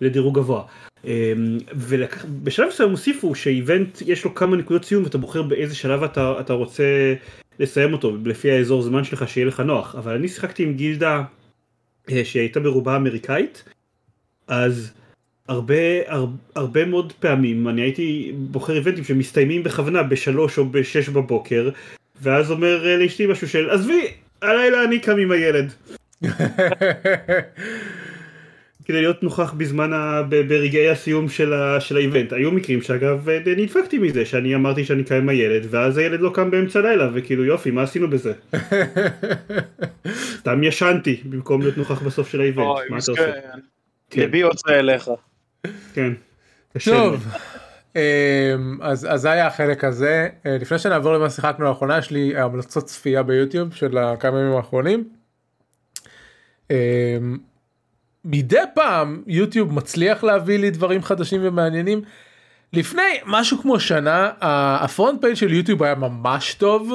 לדירוג 0.02 0.36
גבוה. 0.36 0.64
אמ, 1.06 1.58
ובשלב 1.74 2.68
מסוים 2.68 2.90
הוסיפו 2.90 3.36
שאיבנט 3.36 4.02
יש 4.06 4.26
לו 4.26 4.36
כמה 4.36 4.58
נקודות 4.58 4.86
סיום 4.86 5.04
ואתה 5.04 5.18
בוחר 5.18 5.42
באיזה 5.42 5.76
שלב 5.76 6.04
אתה, 6.04 6.36
אתה 6.40 6.54
רוצה 6.54 7.14
לסיים 7.60 7.94
אותו 7.94 8.18
לפי 8.26 8.52
האזור 8.52 8.82
זמן 8.82 9.04
שלך 9.04 9.28
שיהיה 9.28 9.48
לך 9.48 9.60
נוח 9.60 9.96
אבל 9.96 10.16
אני 10.16 10.28
שיחקתי 10.28 10.64
עם 10.64 10.74
גילדה 10.74 11.24
אה, 12.12 12.26
שהייתה 12.26 12.60
ברובה 12.60 12.96
אמריקאית 12.96 13.64
אז 14.48 14.92
הרבה, 15.48 15.76
הרבה, 16.08 16.36
הרבה 16.56 16.86
מאוד 16.86 17.14
פעמים 17.14 17.68
אני 17.68 17.82
הייתי 17.82 18.32
בוחר 18.36 18.76
איבנטים 18.76 19.04
שמסתיימים 19.04 19.64
בכוונה 19.64 20.04
בשלוש 20.04 20.58
או 20.58 20.66
בשש 20.70 21.10
בבוקר 21.10 21.70
ואז 22.22 22.52
אומר 22.52 22.88
אה, 22.88 22.98
לאשתי 22.98 23.26
משהו 23.28 23.50
של 23.50 23.70
עזבי 23.70 24.08
הלילה 24.42 24.84
אני 24.84 25.00
קם 25.00 25.18
עם 25.18 25.32
הילד. 25.32 25.74
כדי 28.86 29.02
להיות 29.02 29.24
נוכח 29.24 29.54
בזמן, 29.54 29.94
ה... 29.94 30.22
ברגעי 30.30 30.90
הסיום 30.90 31.30
של, 31.30 31.54
ה... 31.54 31.80
של 31.80 31.98
האיבנט. 31.98 32.34
היו 32.34 32.52
מקרים 32.52 32.82
שאגב 32.82 33.28
נדפקתי 33.58 33.98
מזה, 33.98 34.26
שאני 34.26 34.56
אמרתי 34.56 34.86
שאני 34.86 35.04
קיים 35.04 35.22
עם 35.22 35.30
הילד, 35.30 35.68
ואז 35.70 35.98
הילד 35.98 36.22
לא 36.22 36.32
קם 36.34 36.52
באמצע 36.52 36.80
הלילה, 36.80 37.10
וכאילו 37.14 37.46
יופי, 37.46 37.72
מה 37.72 37.84
עשינו 37.84 38.10
בזה? 38.10 38.34
סתם 40.40 40.64
ישנתי, 40.64 41.22
במקום 41.26 41.62
להיות 41.62 41.78
נוכח 41.78 42.02
בסוף 42.02 42.30
של 42.30 42.42
האיבנט, 42.42 42.66
מה 42.90 42.98
אתה 42.98 43.12
עושה? 43.12 43.32
כן. 44.12 44.22
ליבי 44.22 44.38
יוצא 44.38 44.70
אליך. 44.80 45.10
כן. 45.94 46.14
טוב. 46.86 47.28
אמ, 47.96 48.78
אז, 48.82 49.08
אז 49.10 49.22
זה 49.22 49.32
היה 49.32 49.48
החלק 49.48 49.84
הזה 49.84 50.30
אה, 50.46 50.58
לפני 50.62 50.80
שנעבור 50.80 51.14
למה 51.14 51.30
שיחקנו 51.30 51.66
לאחרונה 51.66 51.98
יש 51.98 52.12
לי 52.12 52.38
המלצות 52.38 52.86
צפייה 52.86 53.24
ביוטיוב 53.24 53.74
של 53.74 53.98
הכמה 53.98 54.40
ימים 54.40 54.56
האחרונים. 54.56 55.10
אמ, 56.72 57.38
מדי 58.26 58.62
פעם 58.76 59.24
יוטיוב 59.28 59.74
מצליח 59.74 60.24
להביא 60.24 60.60
לי 60.60 60.70
דברים 60.70 61.04
חדשים 61.04 61.42
ומעניינים. 61.44 62.02
לפני 62.74 63.20
משהו 63.26 63.62
כמו 63.62 63.80
שנה 63.80 64.32
הפרונט 64.42 65.22
פייג' 65.22 65.34
של 65.34 65.54
יוטיוב 65.54 65.84
היה 65.84 65.96
ממש 65.96 66.54
טוב 66.54 66.94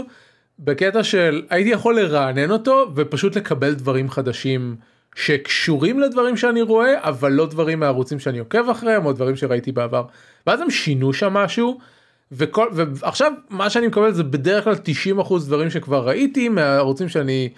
בקטע 0.58 1.04
של 1.04 1.42
הייתי 1.50 1.70
יכול 1.70 2.00
לרענן 2.00 2.50
אותו 2.50 2.86
ופשוט 2.94 3.36
לקבל 3.36 3.74
דברים 3.74 4.10
חדשים 4.10 4.76
שקשורים 5.16 6.00
לדברים 6.00 6.36
שאני 6.36 6.62
רואה 6.62 7.08
אבל 7.08 7.32
לא 7.32 7.46
דברים 7.46 7.80
מהערוצים 7.80 8.18
שאני 8.18 8.38
עוקב 8.38 8.70
אחריהם 8.70 9.06
או 9.06 9.12
דברים 9.12 9.36
שראיתי 9.36 9.72
בעבר. 9.72 10.04
ואז 10.46 10.60
הם 10.60 10.70
שינו 10.70 11.12
שם 11.12 11.32
משהו 11.32 11.78
וכל 12.32 12.68
ועכשיו 12.72 13.32
מה 13.50 13.70
שאני 13.70 13.86
מקבל 13.86 14.12
זה 14.12 14.22
בדרך 14.22 14.64
כלל 14.64 14.74
90% 15.18 15.32
דברים 15.46 15.70
שכבר 15.70 16.08
ראיתי 16.08 16.48
מהערוצים 16.48 17.08
שאני 17.08 17.48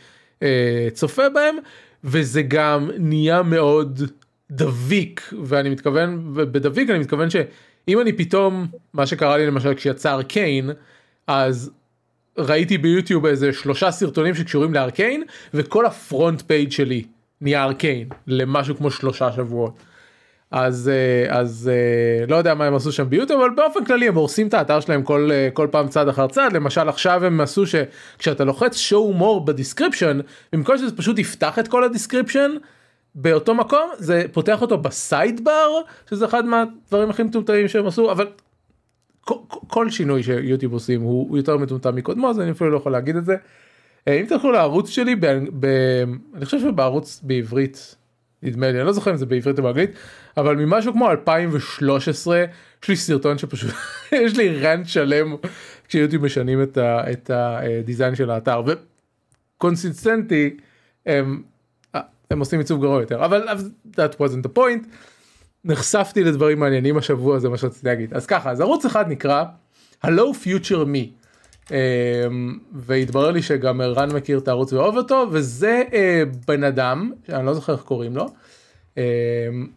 אה, 0.42 0.88
צופה 0.92 1.28
בהם 1.28 1.56
וזה 2.04 2.42
גם 2.42 2.90
נהיה 2.98 3.42
מאוד 3.42 4.02
דביק 4.50 5.32
ואני 5.44 5.70
מתכוון 5.70 6.34
בדביק 6.34 6.90
אני 6.90 6.98
מתכוון 6.98 7.30
שאם 7.30 8.00
אני 8.00 8.12
פתאום 8.12 8.66
מה 8.92 9.06
שקרה 9.06 9.36
לי 9.36 9.46
למשל 9.46 9.74
כשיצא 9.74 10.12
Arcane 10.12 10.70
אז 11.26 11.70
ראיתי 12.38 12.78
ביוטיוב 12.78 13.26
איזה 13.26 13.52
שלושה 13.52 13.90
סרטונים 13.90 14.34
שקשורים 14.34 14.74
ל 14.74 14.81
Arcane 14.81 15.22
וכל 15.54 15.86
ה 15.86 15.96
front 15.96 16.42
page 16.46 16.70
שלי 16.70 17.04
נהיה 17.40 17.64
Arcane 17.64 18.08
למשהו 18.26 18.76
כמו 18.76 18.90
שלושה 18.90 19.32
שבועות. 19.32 19.78
אז 20.50 20.88
אה, 20.88 21.38
אז 21.38 21.70
אה, 21.72 22.26
לא 22.26 22.36
יודע 22.36 22.54
מה 22.54 22.64
הם 22.64 22.74
עשו 22.74 22.92
שם 22.92 23.10
ביוטיוב 23.10 23.40
אבל 23.40 23.50
באופן 23.50 23.84
כללי 23.84 24.08
הם 24.08 24.14
הורסים 24.14 24.48
את 24.48 24.54
האתר 24.54 24.80
שלהם 24.80 25.02
כל 25.02 25.28
אה, 25.32 25.48
כל 25.52 25.68
פעם 25.70 25.88
צעד 25.88 26.08
אחר 26.08 26.26
צעד 26.26 26.52
למשל 26.52 26.88
עכשיו 26.88 27.24
הם 27.24 27.40
עשו 27.40 27.64
שכשאתה 27.66 28.44
לוחץ 28.44 28.92
show 28.92 29.20
more 29.20 29.46
ב 29.46 29.52
description 29.52 30.20
במקום 30.52 30.78
שזה 30.78 30.96
פשוט 30.96 31.18
יפתח 31.18 31.58
את 31.58 31.68
כל 31.68 31.84
ה 31.84 31.90
description 31.90 32.50
באותו 33.14 33.54
מקום 33.54 33.90
זה 33.98 34.24
פותח 34.32 34.62
אותו 34.62 34.78
ב 34.78 35.44
sidebar 35.44 35.68
שזה 36.10 36.24
אחד 36.24 36.44
מהדברים 36.44 37.10
הכי 37.10 37.22
מטומטמים 37.22 37.68
שהם 37.68 37.86
עשו 37.86 38.12
אבל 38.12 38.26
כל, 39.20 39.34
כל 39.48 39.90
שינוי 39.90 40.22
שיוטיוב 40.22 40.72
עושים 40.72 41.00
הוא 41.00 41.36
יותר 41.36 41.56
מטומטם 41.56 41.94
מקודמו 41.94 42.30
אז 42.30 42.40
אני 42.40 42.50
אפילו 42.50 42.70
לא 42.70 42.76
יכול 42.76 42.92
להגיד 42.92 43.16
את 43.16 43.24
זה. 43.24 43.36
אם 44.08 44.24
תלכו 44.28 44.50
לערוץ 44.50 44.88
שלי 44.88 45.16
ב, 45.16 45.26
ב, 45.60 45.66
אני 46.34 46.44
חושב 46.44 46.60
שבערוץ 46.60 47.20
בעברית 47.22 47.96
נדמה 48.42 48.70
לי 48.70 48.78
אני 48.78 48.86
לא 48.86 48.92
זוכר 48.92 49.10
אם 49.10 49.16
זה 49.16 49.26
בעברית 49.26 49.58
או 49.58 49.62
באנגלית 49.62 49.90
אבל 50.36 50.56
ממשהו 50.56 50.92
כמו 50.92 51.10
2013 51.10 52.44
יש 52.82 52.88
לי 52.88 52.96
סרטון 52.96 53.38
שפשוט 53.38 53.70
יש 54.24 54.36
לי 54.36 54.58
rant 54.60 54.86
שלם 54.86 55.36
כשיוטיוב 55.88 56.24
משנים 56.24 56.62
את, 56.62 56.76
ה, 56.78 57.12
את 57.12 57.30
הדיזיין 57.34 58.14
של 58.14 58.30
האתר 58.30 58.62
וקונסיסטנטי 59.56 60.56
הם, 61.06 61.42
הם 62.30 62.38
עושים 62.38 62.58
עיצוב 62.58 62.80
גרוע 62.80 63.00
יותר. 63.00 63.24
אבל 63.24 63.48
that 63.86 64.14
wasn't 64.20 64.46
the 64.46 64.58
point. 64.58 64.86
נחשפתי 65.64 66.24
לדברים 66.24 66.60
מעניינים 66.60 66.96
השבוע 66.96 67.38
זה 67.38 67.48
מה 67.48 67.56
שרציתי 67.56 67.86
להגיד. 67.86 68.14
אז 68.14 68.26
ככה 68.26 68.50
אז 68.50 68.60
ערוץ 68.60 68.84
אחד 68.84 69.08
נקרא 69.08 69.44
הלו 70.02 70.34
פיוטר 70.34 70.84
מי 70.84 71.12
והתברר 72.72 73.30
לי 73.30 73.42
שגם 73.42 73.82
רן 73.82 74.12
מכיר 74.12 74.38
את 74.38 74.48
הערוץ 74.48 74.72
ואוהב 74.72 74.96
אותו 74.96 75.26
וזה 75.32 75.82
אה, 75.92 76.22
בן 76.46 76.64
אדם 76.64 77.12
אני 77.28 77.46
לא 77.46 77.54
זוכר 77.54 77.72
איך 77.72 77.82
קוראים 77.82 78.16
לו 78.16 78.26
אמ, 78.96 79.02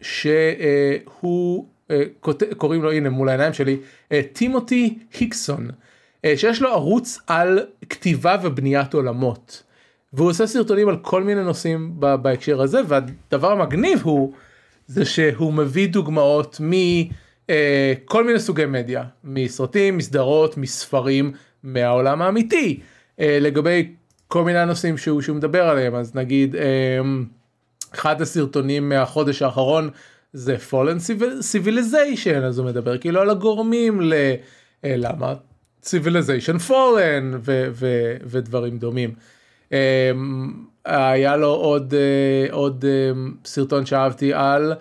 שהוא 0.02 1.66
אה, 1.90 2.02
קוראים 2.56 2.82
לו 2.82 2.92
הנה 2.92 3.10
מול 3.10 3.28
העיניים 3.28 3.52
שלי 3.52 3.76
אה, 4.12 4.20
טימותי 4.32 4.98
היקסון 5.18 5.68
שיש 6.36 6.62
לו 6.62 6.68
ערוץ 6.68 7.18
על 7.26 7.66
כתיבה 7.90 8.36
ובניית 8.42 8.94
עולמות. 8.94 9.62
והוא 10.12 10.30
עושה 10.30 10.46
סרטונים 10.46 10.88
על 10.88 10.96
כל 10.96 11.22
מיני 11.22 11.44
נושאים 11.44 11.92
בהקשר 11.98 12.62
הזה 12.62 12.80
והדבר 12.88 13.52
המגניב 13.52 14.00
הוא 14.02 14.32
זה 14.86 15.04
שהוא 15.04 15.52
מביא 15.52 15.88
דוגמאות 15.88 16.60
מכל 16.60 18.24
מיני 18.24 18.40
סוגי 18.40 18.66
מדיה 18.66 19.04
מסרטים 19.24 19.96
מסדרות 19.96 20.56
מספרים 20.56 21.32
מהעולם 21.64 22.22
האמיתי 22.22 22.80
לגבי 23.18 23.92
כל 24.28 24.44
מיני 24.44 24.66
נושאים 24.66 24.98
שהוא, 24.98 25.20
שהוא 25.22 25.36
מדבר 25.36 25.62
עליהם 25.68 25.94
אז 25.94 26.14
נגיד 26.14 26.56
אמ, 26.56 27.24
אחד 27.94 28.22
הסרטונים 28.22 28.88
מהחודש 28.88 29.42
האחרון 29.42 29.90
זה 30.32 30.56
fallen 30.70 30.98
civilization 31.40 32.44
אז 32.44 32.58
הוא 32.58 32.66
מדבר 32.66 32.98
כאילו 32.98 33.20
על 33.20 33.30
הגורמים 33.30 34.12
אה, 34.84 34.94
civilization 35.84 36.68
fallen 36.68 37.36
ו- 37.40 37.68
ו- 37.72 38.16
ודברים 38.24 38.78
דומים. 38.78 39.14
Um, 39.70 39.74
היה 40.84 41.36
לו 41.36 41.48
עוד 41.48 41.94
uh, 41.94 42.52
עוד 42.52 42.84
um, 42.84 43.46
סרטון 43.48 43.86
שאהבתי 43.86 44.32
על 44.34 44.72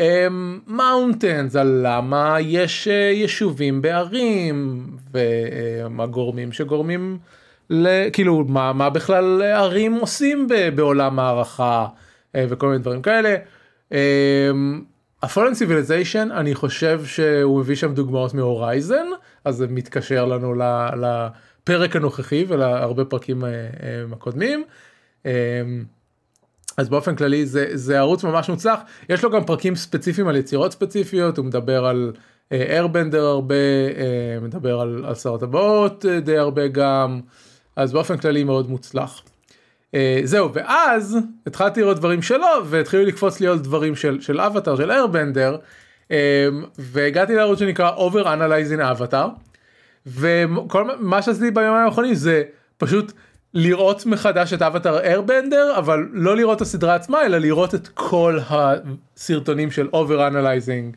um, 0.00 0.70
mountains 0.70 1.58
על 1.58 1.80
למה 1.86 2.36
יש 2.40 2.88
uh, 2.88 2.90
יישובים 2.90 3.82
בערים 3.82 4.86
והגורמים 5.12 6.52
שגורמים 6.52 7.18
כאילו 8.12 8.44
מה 8.48 8.72
מה 8.72 8.90
בכלל 8.90 9.42
ערים 9.42 9.94
עושים 9.94 10.48
בעולם 10.74 11.18
הערכה. 11.18 11.86
אה, 12.34 12.46
וכל 12.48 12.66
מיני 12.66 12.78
דברים 12.78 13.02
כאלה. 13.02 13.36
ה 15.22 15.27
fallen 15.27 15.54
civilization 15.54 16.28
אני 16.30 16.54
חושב 16.54 17.04
שהוא 17.04 17.60
מביא 17.60 17.74
שם 17.74 17.94
דוגמאות 17.94 18.34
מ 18.34 18.43
Horizon 18.43 19.06
אז 19.44 19.56
זה 19.56 19.66
מתקשר 19.66 20.24
לנו 20.24 20.54
לפרק 20.54 21.96
הנוכחי 21.96 22.44
ולהרבה 22.48 23.04
פרקים 23.04 23.44
אה, 23.44 23.50
אה, 23.50 24.04
הקודמים. 24.12 24.64
אז 26.76 26.88
באופן 26.88 27.16
כללי 27.16 27.46
זה, 27.46 27.66
זה 27.72 27.98
ערוץ 27.98 28.24
ממש 28.24 28.48
מוצלח 28.48 28.80
יש 29.08 29.24
לו 29.24 29.30
גם 29.30 29.44
פרקים 29.44 29.76
ספציפיים 29.76 30.28
על 30.28 30.36
יצירות 30.36 30.72
ספציפיות 30.72 31.38
הוא 31.38 31.46
מדבר 31.46 31.86
על 31.86 32.12
Airbender 32.52 33.24
הרבה 33.24 33.54
מדבר 34.42 34.80
על, 34.80 35.04
על 35.06 35.14
שר 35.14 35.34
הטבעות 35.34 36.04
די 36.24 36.38
הרבה 36.38 36.68
גם 36.68 37.20
אז 37.76 37.92
באופן 37.92 38.16
כללי 38.16 38.44
מאוד 38.44 38.70
מוצלח. 38.70 39.22
אה, 39.94 40.20
זהו 40.24 40.54
ואז 40.54 41.18
התחלתי 41.46 41.80
לראות 41.80 41.96
דברים 41.96 42.22
שלו 42.22 42.46
והתחילו 42.64 43.04
לקפוץ 43.04 43.40
לי 43.40 43.46
עוד 43.46 43.62
דברים 43.62 43.96
של 43.96 44.20
של 44.20 44.40
אבטר 44.40 44.76
של 44.76 44.90
איירבנדר 44.90 45.56
אה, 46.10 46.48
והגעתי 46.78 47.34
לערוץ 47.34 47.58
שנקרא 47.58 47.96
over 47.96 48.24
analyzing 48.24 48.80
avatar 48.80 49.28
וכל 50.06 50.90
מה 50.98 51.22
שעשיתי 51.22 51.50
ביומיים 51.50 51.86
האחרונים 51.86 52.14
זה 52.14 52.42
פשוט 52.78 53.12
לראות 53.54 54.06
מחדש 54.06 54.52
את 54.52 54.62
אבטר 54.62 54.98
איירבנדר 55.00 55.74
אבל 55.78 56.08
לא 56.12 56.36
לראות 56.36 56.56
את 56.56 56.62
הסדרה 56.62 56.94
עצמה 56.94 57.26
אלא 57.26 57.38
לראות 57.38 57.74
את 57.74 57.88
כל 57.88 58.38
הסרטונים 58.48 59.70
של 59.70 59.88
over 59.88 60.32
analyzing 60.32 60.96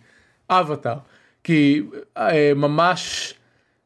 אבטר 0.49 0.95
כי 1.43 1.81
אה, 2.17 2.51
ממש 2.55 3.33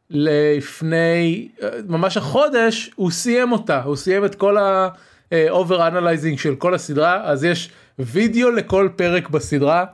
לפני 0.10 1.48
ממש 1.88 2.18
החודש 2.18 2.92
הוא 2.96 3.12
סיים 3.12 3.52
אותה 3.52 3.82
הוא 3.82 3.96
סיים 3.96 4.26
את 4.26 4.36
כל 4.36 4.58
ה-over 4.58 5.78
analyzing 5.78 6.38
של 6.38 6.56
כל 6.56 6.74
הסדרה 6.74 7.22
אז 7.24 7.44
יש 7.44 7.70
וידאו 8.00 8.52
לכל 8.52 8.90
פרק 8.96 9.30
בסדרה 9.30 9.86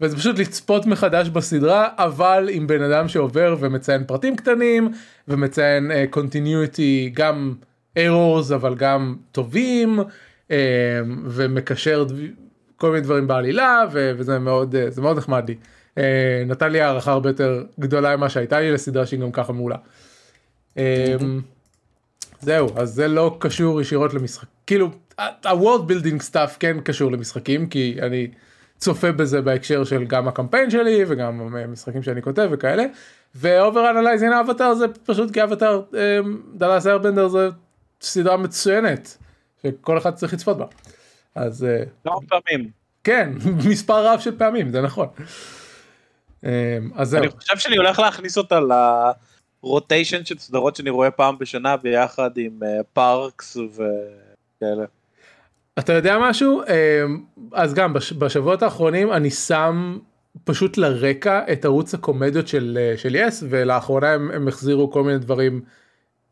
וזה 0.00 0.16
פשוט 0.16 0.38
לצפות 0.38 0.86
מחדש 0.86 1.28
בסדרה 1.28 1.88
אבל 1.98 2.48
עם 2.52 2.66
בן 2.66 2.82
אדם 2.82 3.08
שעובר 3.08 3.56
ומציין 3.60 4.04
פרטים 4.04 4.36
קטנים 4.36 4.92
ומציין 5.28 5.90
uh, 5.90 6.16
continuity 6.16 7.10
גם 7.14 7.54
errors 7.98 8.54
אבל 8.54 8.74
גם 8.74 9.16
טובים 9.32 10.00
uh, 10.00 10.52
ומקשר 11.26 12.06
כל 12.76 12.90
מיני 12.90 13.00
דברים 13.00 13.26
בעלילה 13.26 13.84
וזה 13.92 14.38
מאוד 14.38 14.74
uh, 14.74 14.90
זה 14.90 15.02
מאוד 15.02 15.16
נחמד 15.16 15.48
לי. 15.48 15.56
אה, 15.98 16.42
נתן 16.46 16.72
לי 16.72 16.80
הערכה 16.80 17.12
הרבה 17.12 17.30
יותר 17.30 17.64
גדולה 17.80 18.16
ממה 18.16 18.28
שהייתה 18.28 18.60
לי 18.60 18.72
לסדרה 18.72 19.06
שהיא 19.06 19.20
גם 19.20 19.32
ככה 19.32 19.52
מעולה. 19.52 19.76
אה, 20.78 21.16
זהו 22.40 22.68
אז 22.76 22.90
זה 22.90 23.08
לא 23.08 23.36
קשור 23.38 23.80
ישירות 23.80 24.14
למשחק 24.14 24.48
כאילו 24.66 24.90
ה-world 25.18 25.90
building 25.90 26.30
stuff 26.30 26.56
כן 26.58 26.76
קשור 26.84 27.12
למשחקים 27.12 27.66
כי 27.66 27.96
אני 28.02 28.28
צופה 28.78 29.12
בזה 29.12 29.40
בהקשר 29.40 29.84
של 29.84 30.04
גם 30.04 30.28
הקמפיין 30.28 30.70
שלי 30.70 31.04
וגם 31.08 31.56
משחקים 31.72 32.02
שאני 32.02 32.22
כותב 32.22 32.48
וכאלה. 32.52 32.84
ו 33.34 33.90
Overanalyzing 33.90 34.32
Avatar 34.32 34.74
זה 34.74 34.86
פשוט 35.06 35.30
כי 35.30 35.42
אבטר 35.42 35.82
Dallas 36.54 36.86
Arbiter 36.86 37.28
זה 37.28 37.48
סדרה 38.02 38.36
מצוינת 38.36 39.18
שכל 39.62 39.98
אחד 39.98 40.14
צריך 40.14 40.34
לצפות 40.34 40.58
בה. 40.58 40.66
אז 41.34 41.66
כמה 42.04 42.14
פעמים 42.28 42.70
כן, 43.04 43.32
מספר 43.70 44.06
רב 44.06 44.20
של 44.20 44.38
פעמים, 44.38 44.72
זה 44.72 44.80
נכון. 44.80 45.06
אז 46.94 47.08
זהו. 47.08 47.22
אני 47.22 47.30
חושב 47.30 47.58
שאני 47.58 47.76
הולך 47.76 47.98
להכניס 47.98 48.38
אותה 48.38 48.58
ל 49.62 49.69
rotation 49.69 50.24
של 50.24 50.38
סדרות 50.38 50.76
שאני 50.76 50.90
רואה 50.90 51.10
פעם 51.10 51.38
בשנה 51.38 51.76
ביחד 51.76 52.30
עם 52.36 52.60
פארקס 52.92 53.56
וכאלה. 53.56 54.84
אתה 55.78 55.92
יודע 55.92 56.18
משהו? 56.20 56.62
אז 57.52 57.74
גם 57.74 57.92
בשבועות 58.18 58.62
האחרונים 58.62 59.12
אני 59.12 59.30
שם 59.30 59.98
פשוט 60.44 60.76
לרקע 60.76 61.40
את 61.52 61.64
ערוץ 61.64 61.94
הקומדיות 61.94 62.48
של, 62.48 62.92
של 62.96 63.14
יס 63.14 63.44
ולאחרונה 63.48 64.12
הם, 64.12 64.30
הם 64.30 64.48
החזירו 64.48 64.90
כל 64.90 65.02
מיני 65.02 65.18
דברים, 65.18 65.60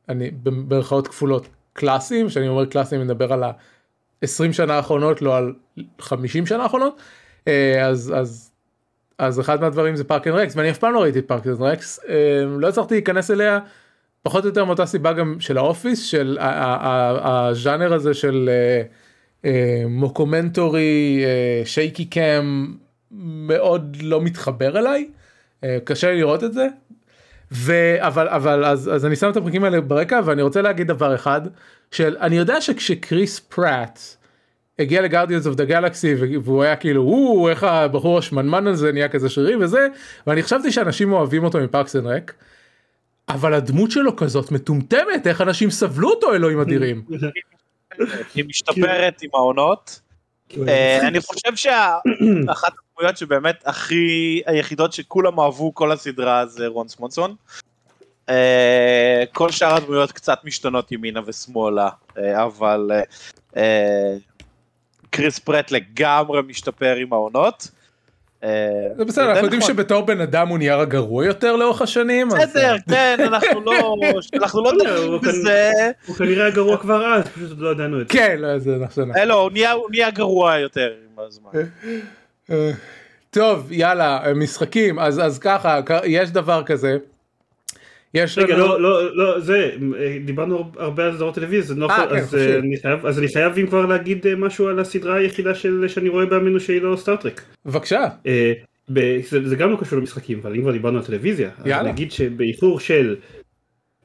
אני 0.08 0.30
במרכאות 0.30 1.08
כפולות 1.08 1.48
קלאסיים, 1.72 2.30
שאני 2.30 2.48
אומר 2.48 2.64
קלאסיים 2.64 3.00
אני 3.00 3.06
מדבר 3.06 3.32
על 3.32 3.42
ה-20 3.42 4.52
שנה 4.52 4.74
האחרונות 4.74 5.22
לא 5.22 5.36
על 5.36 5.52
50 6.00 6.46
שנה 6.46 6.62
האחרונות, 6.62 7.00
אז, 7.82 8.12
אז, 8.16 8.50
אז 9.18 9.40
אחד 9.40 9.60
מהדברים 9.60 9.96
זה 9.96 10.04
פארק 10.04 10.26
אנד 10.26 10.36
רקס 10.36 10.56
ואני 10.56 10.70
אף 10.70 10.78
פעם 10.78 10.94
לא 10.94 11.02
ראיתי 11.02 11.18
את 11.18 11.28
פארק 11.28 11.46
אנד 11.46 11.62
רקס, 11.62 12.00
לא 12.58 12.68
הצלחתי 12.68 12.94
להיכנס 12.94 13.30
אליה 13.30 13.58
פחות 14.22 14.44
או 14.44 14.48
יותר 14.48 14.64
מאותה 14.64 14.86
סיבה 14.86 15.12
גם 15.12 15.36
של 15.40 15.58
האופיס, 15.58 16.04
של 16.04 16.38
הז'אנר 16.40 17.94
הזה 17.94 18.14
של 18.14 18.50
mockumentary, 19.88 21.24
shaky 21.64 22.04
cam, 22.04 22.74
מאוד 23.10 23.96
לא 24.02 24.20
מתחבר 24.20 24.78
אליי, 24.78 25.08
קשה 25.84 26.10
לי 26.10 26.18
לראות 26.18 26.44
את 26.44 26.52
זה. 26.52 26.66
אבל 27.98 28.28
אבל 28.28 28.64
אז 28.64 28.90
אז 28.94 29.06
אני 29.06 29.16
שם 29.16 29.30
את 29.30 29.36
הפרקים 29.36 29.64
האלה 29.64 29.80
ברקע 29.80 30.20
ואני 30.24 30.42
רוצה 30.42 30.62
להגיד 30.62 30.86
דבר 30.86 31.14
אחד 31.14 31.40
של 31.90 32.16
אני 32.20 32.36
יודע 32.36 32.60
שכשקריס 32.60 33.40
פראט 33.40 34.00
הגיע 34.78 35.02
לגרדיאנס 35.02 35.46
אוף 35.46 35.54
דה 35.54 35.64
גלקסי 35.64 36.14
והוא 36.44 36.62
היה 36.62 36.76
כאילו 36.76 37.02
הוא 37.02 37.50
איך 37.50 37.64
הבחור 37.64 38.18
השמנמן 38.18 38.66
הזה 38.66 38.92
נהיה 38.92 39.08
כזה 39.08 39.28
שרירי 39.28 39.56
וזה 39.56 39.86
ואני 40.26 40.42
חשבתי 40.42 40.72
שאנשים 40.72 41.12
אוהבים 41.12 41.44
אותו 41.44 41.58
מפארקס 41.58 41.96
אנד 41.96 42.06
רק. 42.06 42.34
אבל 43.28 43.54
הדמות 43.54 43.90
שלו 43.90 44.16
כזאת 44.16 44.52
מטומטמת 44.52 45.26
איך 45.26 45.40
אנשים 45.40 45.70
סבלו 45.70 46.10
אותו 46.10 46.34
אלוהים 46.34 46.60
אדירים. 46.60 47.02
היא 48.34 48.44
משתפרת 48.48 49.22
עם 49.22 49.30
העונות. 49.34 50.00
אני 51.02 51.20
חושב 51.20 51.56
שאחת 51.56 52.72
הדמויות 53.00 53.16
שבאמת 53.16 53.62
הכי 53.66 54.42
היחידות 54.46 54.92
שכולם 54.92 55.40
אהבו 55.40 55.74
כל 55.74 55.92
הסדרה 55.92 56.46
זה 56.46 56.66
רון 56.66 56.88
סמונסון. 56.88 57.34
כל 59.32 59.50
שאר 59.50 59.74
הדמויות 59.74 60.12
קצת 60.12 60.38
משתנות 60.44 60.92
ימינה 60.92 61.20
ושמאלה 61.26 61.88
אבל 62.34 62.90
קריס 65.10 65.38
פרט 65.38 65.70
לגמרי 65.70 66.42
משתפר 66.42 66.96
עם 66.96 67.12
העונות. 67.12 67.68
זה 68.96 69.04
בסדר 69.06 69.30
אנחנו 69.30 69.44
יודעים 69.44 69.62
נכון. 69.62 69.74
שבתור 69.74 70.02
בן 70.02 70.20
אדם 70.20 70.48
הוא 70.48 70.58
נהיה 70.58 70.84
גרוע 70.84 71.24
יותר 71.24 71.56
לאורך 71.56 71.82
השנים. 71.82 72.28
בסדר 72.28 72.76
כן 72.90 73.16
אנחנו 73.20 73.60
לא 73.60 73.96
אנחנו 74.34 74.62
לא 74.62 74.72
דנים 74.78 75.20
בזה. 75.20 75.70
הוא 76.06 76.16
כנראה 76.16 76.46
הגרוע 76.46 76.76
כבר 76.76 77.14
אז 77.14 77.24
פשוט 77.28 77.58
לא 77.58 77.72
ידענו 77.72 78.00
את 78.00 78.08
זה. 78.08 78.18
כן 78.18 78.58
זה 78.58 78.76
נכון. 78.76 79.10
לא 79.26 79.50
הוא 79.72 79.90
נהיה 79.90 80.10
גרוע 80.10 80.58
יותר 80.58 80.92
עם 81.04 81.24
הזמן. 81.24 81.50
טוב 83.30 83.72
יאללה 83.72 84.20
משחקים 84.36 84.98
אז 84.98 85.20
אז 85.20 85.38
ככה 85.38 85.80
יש 86.04 86.30
דבר 86.30 86.62
כזה. 86.66 86.98
יש 88.14 88.38
רגע 88.38 88.54
לנו... 88.54 88.66
לא 88.66 88.82
לא 88.82 89.16
לא 89.16 89.40
זה 89.40 89.70
דיברנו 90.24 90.72
הרבה 90.76 91.04
על 91.04 91.16
סדרות 91.16 91.34
טלוויזיה 91.34 91.76
לא 91.76 91.88
כן, 91.88 92.16
אז, 92.16 92.34
אני 92.34 92.76
חייב, 92.82 93.06
אז 93.06 93.18
אני 93.18 93.28
חייב 93.28 93.58
אם 93.58 93.66
כבר 93.66 93.86
להגיד 93.86 94.34
משהו 94.36 94.68
על 94.68 94.78
הסדרה 94.80 95.16
היחידה 95.16 95.54
של 95.54 95.88
שאני 95.88 96.08
רואה 96.08 96.26
באמינו 96.26 96.60
שהיא 96.60 96.82
לא 96.82 96.96
סטארטרק. 96.96 97.42
בבקשה. 97.66 98.08
זה, 99.28 99.48
זה 99.48 99.56
גם 99.56 99.70
לא 99.70 99.76
קשור 99.76 99.98
למשחקים 99.98 100.40
אבל 100.42 100.54
אם 100.54 100.62
כבר 100.62 100.72
דיברנו 100.72 100.98
על 100.98 101.04
טלוויזיה 101.04 101.50
יאללה. 101.64 101.80
אז 101.80 101.86
נגיד 101.86 102.12
שבאיחור 102.12 102.80
של 102.80 103.16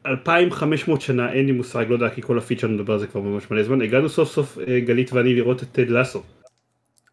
2500 0.05 1.01
שנה 1.01 1.31
אין 1.31 1.45
לי 1.45 1.51
מושג 1.51 1.85
לא 1.89 1.93
יודע 1.93 2.09
כי 2.09 2.21
כל 2.21 2.37
הפיד 2.37 2.59
שלנו 2.59 2.73
מדבר 2.73 2.93
על 2.93 2.99
זה 2.99 3.07
כבר 3.07 3.21
ממש 3.21 3.51
מלא 3.51 3.63
זמן 3.63 3.81
הגענו 3.81 4.09
סוף 4.09 4.29
סוף 4.29 4.57
גלית 4.85 5.13
ואני 5.13 5.35
לראות 5.35 5.63
את 5.63 5.67
טד 5.71 5.89
לאסו. 5.89 6.23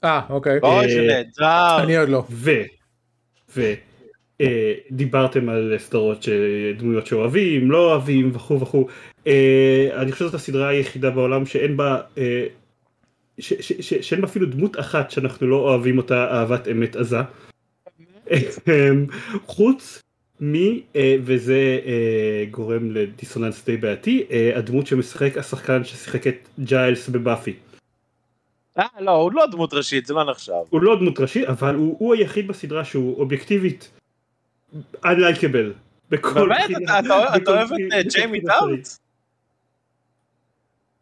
אה 0.04 0.20
אוקיי. 0.28 0.58
אוי 0.62 0.88
זה 0.88 1.02
נהדר. 1.02 1.82
אני 1.82 1.96
עוד 1.96 2.08
לא. 2.08 2.24
ו... 2.30 2.50
ו... 3.56 3.74
אה, 4.42 4.74
דיברתם 4.90 5.48
על 5.48 5.74
סדרות 5.78 6.28
דמויות 6.78 7.06
שאוהבים, 7.06 7.70
לא 7.70 7.90
אוהבים 7.90 8.30
וכו' 8.34 8.60
וכו'. 8.60 8.86
אה, 9.26 9.88
אני 9.96 10.12
חושב 10.12 10.24
שזאת 10.24 10.34
הסדרה 10.34 10.68
היחידה 10.68 11.10
בעולם 11.10 11.46
שאין 11.46 11.76
בה, 11.76 12.00
אה, 12.18 12.46
ש, 13.38 13.52
ש, 13.52 13.72
ש, 13.80 13.94
שאין 13.94 14.20
בה 14.20 14.26
אפילו 14.26 14.46
דמות 14.46 14.78
אחת 14.78 15.10
שאנחנו 15.10 15.46
לא 15.46 15.56
אוהבים 15.56 15.98
אותה 15.98 16.24
אהבת 16.30 16.68
אמת 16.68 16.96
עזה. 16.96 17.18
חוץ 19.46 20.02
מ, 20.42 20.54
וזה 21.22 21.78
גורם 22.50 22.90
לדיסוננס 22.90 23.64
די 23.64 23.76
בעייתי, 23.76 24.24
הדמות 24.54 24.86
שמשחק 24.86 25.38
השחקן 25.38 25.84
ששיחק 25.84 26.26
את 26.26 26.48
ג'יילס 26.58 27.08
בבאפי. 27.08 27.54
אה 28.78 28.86
לא 29.00 29.10
הוא 29.10 29.32
לא 29.32 29.46
דמות 29.46 29.74
ראשית 29.74 30.06
זה 30.06 30.14
לא 30.14 30.30
נחשב. 30.30 30.52
הוא 30.70 30.82
לא 30.82 30.96
דמות 30.96 31.20
ראשית 31.20 31.48
אבל 31.48 31.74
הוא, 31.74 31.96
הוא 31.98 32.14
היחיד 32.14 32.48
בסדרה 32.48 32.84
שהוא 32.84 33.18
אובייקטיבית 33.18 33.90
unlikable. 35.04 35.72
באמת? 36.10 36.70
אתה 37.36 37.52
אוהב 37.52 37.70
את 38.00 38.06
ג'יימי 38.12 38.40
טאוט? 38.40 38.88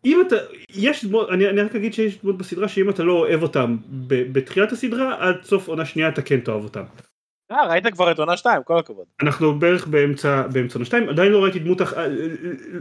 אם 0.05 0.23
אתה, 0.27 0.37
יש 0.75 1.05
דמות, 1.05 1.31
אני, 1.31 1.49
אני 1.49 1.63
רק 1.63 1.75
אגיד 1.75 1.95
שיש 1.95 2.19
דמות 2.23 2.39
בסדרה 2.39 2.69
שאם 2.69 2.91
אתה 2.91 3.03
לא 3.03 3.13
אוהב 3.13 3.43
אותם 3.43 3.77
בתחילת 4.07 4.73
הסדרה, 4.73 5.29
עד 5.29 5.45
סוף 5.45 5.69
עונה 5.69 5.85
שנייה 5.85 6.09
אתה 6.09 6.23
כן 6.23 6.41
תאהב 6.41 6.65
אותם. 6.65 6.83
אה, 7.51 7.67
ראית 7.67 7.87
כבר 7.87 8.13
את 8.13 8.19
עונה 8.19 8.37
2, 8.37 8.63
כל 8.65 8.79
הכבוד. 8.79 9.05
אנחנו 9.23 9.59
בערך 9.59 9.87
באמצע, 9.87 10.47
באמצע 10.47 10.75
עונה 10.75 10.85
2, 10.85 11.09
עדיין 11.09 11.33
לא 11.33 11.43
ראיתי 11.45 11.59
דמות, 11.59 11.81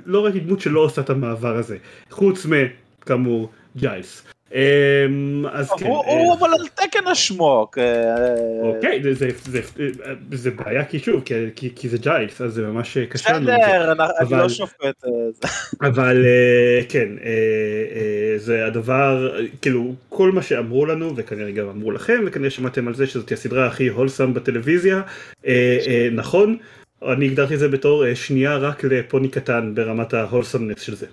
לא 0.06 0.23
ראיתי 0.23 0.39
דמות 0.39 0.60
שלא 0.60 0.80
עושה 0.80 1.02
את 1.02 1.10
המעבר 1.10 1.56
הזה, 1.56 1.78
חוץ 2.10 2.45
מכאמור 2.45 3.52
ג'יילס. 3.75 4.28
אמ, 4.54 5.46
אז 5.52 5.72
כן. 5.72 5.86
הוא 5.86 6.34
אבל 6.34 6.50
על 6.50 6.68
תקן 6.68 7.08
השמוק. 7.08 7.78
אוקיי, 8.62 9.02
זה 10.32 10.52
בעיה 10.52 10.86
כי 10.86 11.00
שוב, 11.00 11.24
כי 11.76 11.90
זה 11.90 11.98
ג'יילס, 11.98 12.42
אז 12.42 12.54
זה 12.54 12.62
ממש 12.62 12.98
קשה 12.98 13.34
לנו. 13.34 13.46
בסדר, 13.46 13.92
אני 14.20 14.32
לא 14.32 14.50
שופט. 14.50 15.04
אבל 15.90 16.26
כן, 16.90 17.10
זה 18.38 18.66
הדבר, 18.66 19.40
כאילו, 19.62 19.94
כל 20.10 20.32
מה 20.32 20.42
שאמרו 20.42 20.86
לנו, 20.86 21.14
וכנראה 21.16 21.52
גם 21.52 21.70
אמרו 21.70 21.92
לכם, 21.92 22.24
וכנראה 22.28 22.50
שמעתם 22.50 22.88
על 22.88 22.96
זה 22.96 23.08
שזאת 23.08 23.32
הסדרה 23.32 23.68
הכי 23.68 23.88
הולסם 23.88 24.34
בטלוויזיה, 24.34 25.02
נכון, 26.12 26.58
אני 27.08 27.26
הגדרתי 27.26 27.54
את 27.54 27.60
זה 27.60 27.68
בתור 27.68 28.14
שנייה 28.14 28.58
רק 28.58 28.84
לפוני 28.84 29.30
קטן 29.30 29.72
ברמת 29.76 30.14
ההולסמנס 30.14 30.82
של 30.82 30.96
זה. 30.96 31.06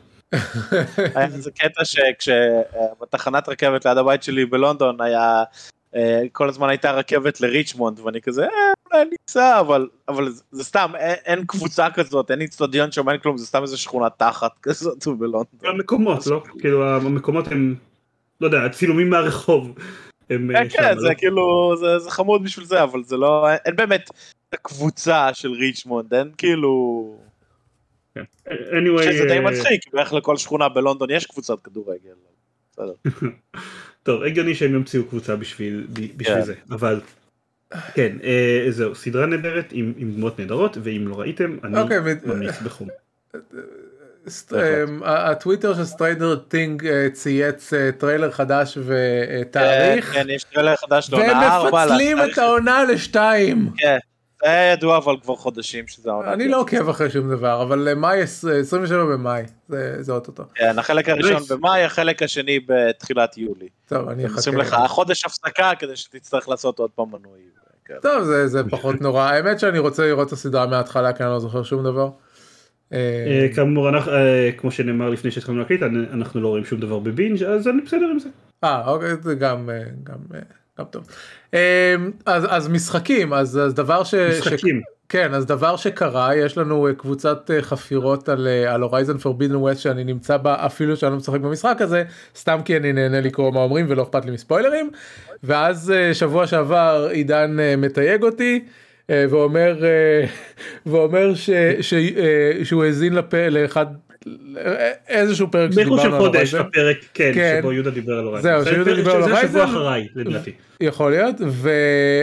היה 1.14 1.26
איזה 1.34 1.50
קטע 1.50 1.84
שכשבתחנת 1.84 3.48
רכבת 3.48 3.86
ליד 3.86 3.98
הבית 3.98 4.22
שלי 4.22 4.46
בלונדון 4.46 5.00
היה 5.00 5.44
אה, 5.96 6.22
כל 6.32 6.48
הזמן 6.48 6.68
הייתה 6.68 6.90
רכבת 6.90 7.40
לריצ'מונד 7.40 8.00
ואני 8.00 8.20
כזה 8.20 8.42
אה, 8.42 8.48
אולי 8.86 9.02
אני 9.02 9.16
אסע 9.30 9.60
אבל 9.60 9.88
אבל 10.08 10.32
זה 10.50 10.64
סתם 10.64 10.92
אין 10.98 11.46
קבוצה 11.46 11.90
כזאת 11.90 12.30
אין 12.30 12.42
אצטדיון 12.42 12.92
שם 12.92 13.08
אין 13.08 13.18
כלום 13.18 13.38
זה 13.38 13.46
סתם 13.46 13.62
איזה 13.62 13.76
שכונה 13.76 14.10
תחת 14.10 14.52
כזאת 14.62 15.06
בלונדון. 15.06 15.44
המקומות 15.64 16.26
לא 16.26 16.42
כאילו 16.58 16.88
המקומות 16.88 17.48
הם 17.48 17.74
לא 18.40 18.46
יודע 18.46 18.68
צילומים 18.68 19.10
מהרחוב. 19.10 19.72
אה, 20.30 20.36
כן 20.70 20.98
זה 20.98 21.08
לא? 21.08 21.14
כאילו 21.14 21.74
זה 21.98 22.10
חמוד 22.10 22.44
בשביל 22.44 22.66
זה 22.66 22.82
אבל 22.82 23.04
זה 23.04 23.16
לא 23.16 23.48
אין 23.64 23.76
באמת 23.76 24.10
קבוצה 24.62 25.34
של 25.34 25.52
ריצ'מונד 25.52 26.14
אין 26.14 26.30
כאילו. 26.38 27.25
Anyway, 28.48 29.02
שזה 29.02 29.24
די 29.24 29.32
אה, 29.32 29.40
מצחיק, 29.40 29.80
בערך 29.92 30.12
לכל 30.12 30.36
שכונה 30.36 30.68
בלונדון 30.68 31.10
יש 31.10 31.26
קבוצת 31.26 31.60
כדורגל. 31.60 32.14
טוב, 34.02 34.22
הגיוני 34.22 34.54
שהם 34.54 34.74
ימציאו 34.74 35.04
קבוצה 35.04 35.36
בשביל, 35.36 35.86
בשביל 35.90 36.36
כן. 36.36 36.42
זה, 36.42 36.54
אבל 36.70 37.00
כן, 37.94 38.16
אה, 38.24 38.66
זהו, 38.70 38.94
סדרה 38.94 39.26
נהדרת 39.26 39.68
עם, 39.72 39.92
עם 39.96 40.12
דמות 40.12 40.38
נהדרות, 40.38 40.76
ואם 40.82 41.08
לא 41.08 41.20
ראיתם, 41.20 41.56
אני 41.64 41.76
okay, 41.76 41.80
אוקיי, 41.80 41.98
ממליץ 42.24 42.60
בחום. 42.60 42.88
הטוויטר 45.04 45.74
של 45.74 45.84
סטריידר 45.84 46.36
טינג 46.36 46.86
אה, 46.86 47.08
צייץ 47.12 47.70
טריילר 47.98 48.30
חדש 48.30 48.78
ותאריך. 48.78 50.12
כן, 50.12 50.26
יש 50.30 50.44
טריילר 50.44 50.76
חדש 50.76 51.10
לעונה 51.10 51.56
4. 51.56 51.76
והם 51.76 51.88
מפצלים 51.88 52.18
את 52.20 52.38
העונה 52.38 52.84
לשתיים. 52.84 53.70
כן. 53.76 53.98
זה 54.44 54.70
ידוע 54.72 54.96
אבל 54.96 55.16
כבר 55.22 55.36
חודשים 55.36 55.86
שזה 55.86 56.10
העונה. 56.10 56.32
אני 56.32 56.48
לא 56.48 56.60
עוקב 56.60 56.88
אחרי 56.88 57.10
שום 57.10 57.30
דבר 57.30 57.62
אבל 57.62 57.94
מאי 57.94 58.22
27 58.22 59.04
במאי 59.04 59.42
זה 59.98 60.12
אוטוטו. 60.12 60.42
כן 60.54 60.78
החלק 60.78 61.08
הראשון 61.08 61.42
במאי 61.50 61.84
החלק 61.84 62.22
השני 62.22 62.60
בתחילת 62.66 63.38
יולי. 63.38 63.68
טוב 63.88 64.08
אני 64.08 64.26
אחכה. 64.26 64.36
עושים 64.36 64.56
לך 64.56 64.76
חודש 64.86 65.24
הפסקה 65.24 65.72
כדי 65.78 65.96
שתצטרך 65.96 66.48
לעשות 66.48 66.78
עוד 66.78 66.90
פעם 66.90 67.08
מנוי. 67.08 67.40
כן. 67.84 67.94
טוב 68.02 68.24
זה 68.24 68.48
זה 68.48 68.62
פחות 68.70 69.00
נורא 69.00 69.22
האמת 69.22 69.60
שאני 69.60 69.78
רוצה 69.78 70.06
לראות 70.06 70.28
את 70.28 70.32
הסדרה 70.32 70.66
מההתחלה 70.66 71.12
כי 71.12 71.22
אני 71.22 71.30
לא 71.30 71.38
זוכר 71.38 71.62
שום 71.62 71.84
דבר. 71.84 72.10
אה, 72.92 72.98
אה, 72.98 73.54
כאמור 73.54 73.88
אה, 73.88 74.50
כמו 74.56 74.70
שנאמר 74.70 75.10
לפני 75.10 75.30
שהתחלנו 75.30 75.58
להקליט 75.58 75.82
אנחנו 76.12 76.40
לא 76.40 76.48
רואים 76.48 76.64
שום 76.64 76.80
דבר 76.80 76.98
בבינג' 76.98 77.42
אז 77.42 77.68
אני 77.68 77.80
בסדר 77.80 78.06
עם 78.10 78.18
זה. 78.18 78.28
אה, 78.64 78.88
אוקיי, 78.88 79.10
זה 79.22 79.34
גם, 79.34 79.70
אה, 79.70 79.82
גם, 80.02 80.18
אה, 80.34 80.40
גם 80.78 80.84
טוב. 80.90 81.06
אה, 81.54 81.94
אז, 82.26 82.46
אז 82.48 82.68
משחקים, 82.68 83.32
אז, 83.32 83.58
אז 83.58 83.74
דבר 83.74 84.04
ש... 84.04 84.14
משחקים. 84.14 84.80
ש... 84.80 84.96
כן, 85.08 85.34
אז 85.34 85.46
דבר 85.46 85.76
שקרה, 85.76 86.36
יש 86.36 86.58
לנו 86.58 86.88
קבוצת 86.96 87.50
חפירות 87.60 88.28
על, 88.28 88.48
על 88.68 88.82
הורייזן 88.82 89.18
פורבידן 89.18 89.54
ווסט 89.54 89.80
שאני 89.80 90.04
נמצא 90.04 90.36
בה 90.36 90.66
אפילו 90.66 90.96
שאני 90.96 91.12
לא 91.12 91.16
משחק 91.16 91.40
במשחק 91.40 91.76
הזה, 91.80 92.04
סתם 92.36 92.58
כי 92.64 92.76
אני 92.76 92.92
נהנה 92.92 93.20
לקרוא 93.20 93.52
מה 93.52 93.60
אומרים 93.60 93.86
ולא 93.88 94.02
אכפת 94.02 94.24
לי 94.24 94.30
מספוילרים, 94.30 94.90
ואז 95.44 95.92
שבוע 96.12 96.46
שעבר 96.46 97.08
עידן 97.12 97.56
מתייג 97.78 98.22
אותי. 98.22 98.64
ואומר 99.08 99.76
ואומר 100.86 101.34
ש, 101.34 101.50
ש, 101.80 101.94
שהוא 102.62 102.84
האזין 102.84 103.14
לאחד 103.50 103.86
איזשהו 105.08 105.50
פרק 105.50 105.72
שדיברנו 105.72 106.00
על 106.02 106.10
הורייזן. 106.10 106.32
באיחור 106.32 106.50
של 106.50 106.58
חודש 106.58 106.68
בפרק, 106.68 106.96
כן, 107.14 107.30
כן, 107.34 107.58
שבו 107.60 107.72
יהודה 107.72 107.90
דיבר 107.90 108.12
על 108.18 108.24
הורייזן. 108.24 108.48
זהו, 108.48 108.64
שיהודה 108.64 108.94
דיבר 108.94 109.10
על 109.10 109.22
הורייזן. 109.22 109.42
זה 109.42 109.48
שבוע 109.48 109.64
אחריי, 109.64 110.08
לדעתי. 110.14 110.50
יכול 110.80 111.10
להיות, 111.10 111.36
ו, 111.48 111.70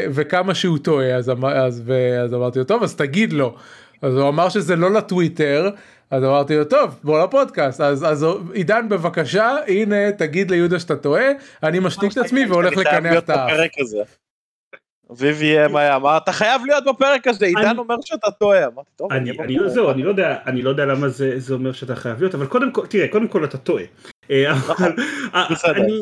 וכמה 0.09 0.55
שהוא 0.55 0.77
טועה, 0.77 1.15
אז, 1.15 1.31
אז, 1.53 1.83
אז 2.23 2.33
אמרתי 2.33 2.59
לו, 2.59 2.65
טוב, 2.65 2.83
אז 2.83 2.95
תגיד 2.95 3.33
לו. 3.33 3.55
אז 4.01 4.17
הוא 4.17 4.29
אמר 4.29 4.49
שזה 4.49 4.75
לא 4.75 4.91
לטוויטר, 4.93 5.69
אז 6.11 6.23
אמרתי 6.23 6.55
לו, 6.55 6.65
טוב, 6.65 6.99
בוא 7.03 7.23
לפודקאסט. 7.23 7.81
אז, 7.81 8.05
אז 8.05 8.25
עידן, 8.53 8.89
בבקשה, 8.89 9.55
הנה, 9.67 10.11
תגיד 10.11 10.51
ליהודה 10.51 10.79
שאתה 10.79 10.95
טועה, 10.95 11.25
אני 11.63 11.79
משתיק 11.79 12.11
את 12.11 12.17
עצמי 12.17 12.45
והולך 12.45 12.77
לקנח 12.77 13.17
את 13.17 13.29
האף. 13.29 13.51
VVM 15.11 15.77
היה 15.77 15.95
אמר 15.95 16.17
אתה 16.17 16.31
חייב 16.31 16.61
להיות 16.65 16.83
בפרק 16.85 17.27
הזה 17.27 17.45
עידן 17.45 17.77
אומר 17.77 17.95
שאתה 18.01 18.31
טועה. 18.31 18.65
אמרתי 18.65 18.91
טוב 18.95 19.13
אני 19.13 19.57
לא 19.57 19.69
זהו 19.69 19.91
אני 19.91 20.03
לא 20.03 20.09
יודע 20.09 20.37
אני 20.45 20.61
לא 20.61 20.69
יודע 20.69 20.85
למה 20.85 21.09
זה 21.09 21.53
אומר 21.53 21.71
שאתה 21.71 21.95
חייב 21.95 22.19
להיות 22.19 22.35
אבל 22.35 22.45
קודם 22.45 22.71
כל 22.71 22.87
תראה 22.87 23.07
קודם 23.07 23.27
כל 23.27 23.45
אתה 23.45 23.57
טועה. 23.57 23.83
אה, 24.31 24.51
נכון, 24.51 24.95
אה, 25.35 25.47
אני 25.75 26.01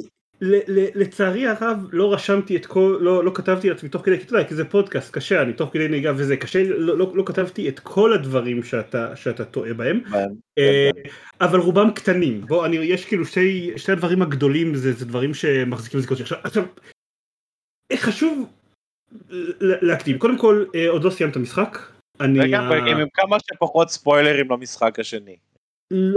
לצערי 0.96 1.48
הרב 1.48 1.88
לא 1.92 2.14
רשמתי 2.14 2.56
את 2.56 2.66
כל 2.66 2.98
לא 3.02 3.24
לא 3.24 3.32
כתבתי 3.34 3.70
לעצמי 3.70 3.90
תוך 3.90 4.06
כדי 4.06 4.18
כי 4.48 4.56
זה 4.56 4.66
פודקאסט 4.66 5.14
קשה 5.14 5.42
אני 5.42 5.54
תוך 5.54 5.70
כדי 5.74 5.88
נהיגה 5.88 6.14
וזה 6.16 6.38
קשה 6.38 6.64
לא, 6.64 6.98
לא, 6.98 7.12
לא 7.16 7.24
כתבתי 7.26 7.70
את 7.70 7.80
כל 7.80 8.14
הדברים 8.14 8.64
שאתה 8.64 9.16
שאתה 9.16 9.46
טועה 9.46 9.74
בהם. 9.74 10.02
אה, 10.58 10.90
אבל 11.42 11.60
רובם 11.60 11.92
קטנים. 11.92 12.42
בוא 12.42 12.66
אני 12.66 12.76
יש 12.76 13.06
כאילו 13.06 13.26
שתי 13.26 13.72
שתי 13.78 13.92
הדברים 13.92 14.22
הגדולים 14.22 14.76
זה, 14.76 14.94
זה 14.94 15.06
דברים 15.06 15.34
שמחזיקים 15.34 16.00
את 16.00 16.18
זה 16.18 16.24
עכשיו 16.44 16.64
חשוב 17.96 18.50
להקדים 19.62 20.18
קודם 20.18 20.38
כל 20.38 20.66
אה, 20.76 20.90
עוד 20.90 21.04
לא 21.04 21.10
סיימת 21.10 21.38
משחק. 21.38 21.78
אני 22.20 22.56
עם 22.92 23.08
כמה 23.14 23.38
שפחות 23.40 23.90
ספוילרים 23.90 24.52
למשחק 24.52 25.00
השני. 25.00 25.36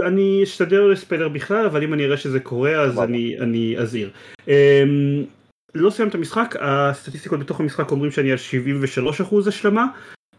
אני 0.07 0.43
אשתדל 0.43 0.77
לא 0.77 0.91
לספיילר 0.91 1.29
בכלל 1.29 1.65
אבל 1.65 1.83
אם 1.83 1.93
אני 1.93 2.05
אראה 2.05 2.17
שזה 2.17 2.39
קורה 2.39 2.81
אז 2.81 2.99
אני 2.99 3.39
אני 3.39 3.75
אזהיר. 3.77 4.09
אמ, 4.47 4.53
לא 5.75 5.89
סיימת 5.89 6.09
את 6.09 6.15
המשחק 6.15 6.55
הסטטיסטיקות 6.59 7.39
בתוך 7.39 7.59
המשחק 7.59 7.91
אומרים 7.91 8.11
שאני 8.11 8.31
על 8.31 8.37
73% 9.31 9.47
השלמה 9.47 9.85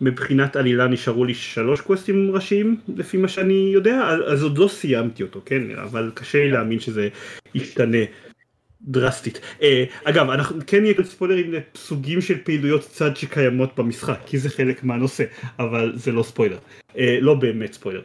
מבחינת 0.01 0.57
עלילה 0.57 0.87
נשארו 0.87 1.25
לי 1.25 1.35
שלוש 1.35 1.81
קווסטים 1.81 2.31
ראשיים 2.35 2.77
לפי 2.97 3.17
מה 3.17 3.29
שאני 3.29 3.71
יודע 3.75 4.03
אז 4.27 4.43
עוד 4.43 4.59
לא 4.59 4.69
סיימתי 4.69 5.23
אותו 5.23 5.41
כן 5.45 5.63
אבל 5.83 6.11
קשה 6.15 6.39
לי 6.39 6.51
להאמין 6.51 6.81
שזה 6.81 7.09
ישתנה 7.55 8.05
דרסטית. 8.87 9.41
Uh, 9.61 9.63
אגב, 10.05 10.31
אנחנו 10.31 10.61
כן 10.67 10.83
נהיה 10.83 10.95
ספוילרים 11.05 11.53
לסוגים 11.53 12.21
של 12.21 12.39
פעילויות 12.45 12.81
צד 12.81 13.17
שקיימות 13.17 13.79
במשחק, 13.79 14.19
כי 14.27 14.39
זה 14.39 14.51
חלק 14.51 14.85
מהנושא, 14.85 15.25
אבל 15.59 15.93
זה 15.95 16.13
לא 16.13 16.23
ספוילר. 16.23 16.59
Uh, 16.89 16.97
לא 17.21 17.35
באמת 17.35 17.73
ספוילר. 17.73 18.03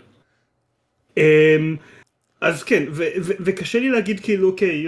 Um, 1.15 1.22
אז 2.41 2.63
כן, 2.63 2.84
וקשה 3.39 3.80
לי 3.80 3.89
להגיד 3.89 4.20
כאילו, 4.20 4.50
אוקיי, 4.50 4.86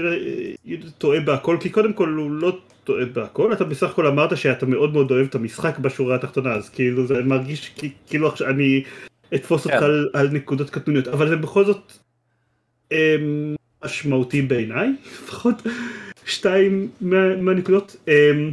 יהודה 0.66 0.90
טועה 0.98 1.20
בהכל, 1.20 1.58
כי 1.60 1.70
קודם 1.70 1.94
כל 1.94 2.10
הוא 2.10 2.32
לא 2.32 2.58
טועה 2.84 3.06
בהכל, 3.06 3.54
אתה 3.54 3.64
בסך 3.64 3.90
הכל 3.90 4.08
אמרת 4.08 4.38
שאתה 4.38 4.66
מאוד 4.66 4.94
מאוד 4.94 5.12
אוהב 5.12 5.28
את 5.28 5.36
המשחק 5.36 5.80
בשורה 5.80 6.16
התחתונה, 6.16 6.54
אז 6.54 6.70
כאילו 6.70 7.08
זה 7.08 7.24
מרגיש 7.24 7.72
כאילו 8.08 8.28
עכשיו 8.28 8.50
אני 8.50 8.84
אתפוס 9.36 9.66
אותך 9.66 9.76
כן. 9.76 9.84
על, 9.84 10.10
על 10.14 10.30
נקודות 10.30 10.70
קטנוניות, 10.70 11.08
אבל 11.08 11.30
זה 11.30 11.36
בכל 11.36 11.66
זאת... 11.66 11.94
משמעותי 13.86 14.42
בעיניי, 14.42 14.90
לפחות 15.06 15.56
שתיים 16.26 16.90
מהנקודות. 17.02 17.96
אמ, 18.08 18.52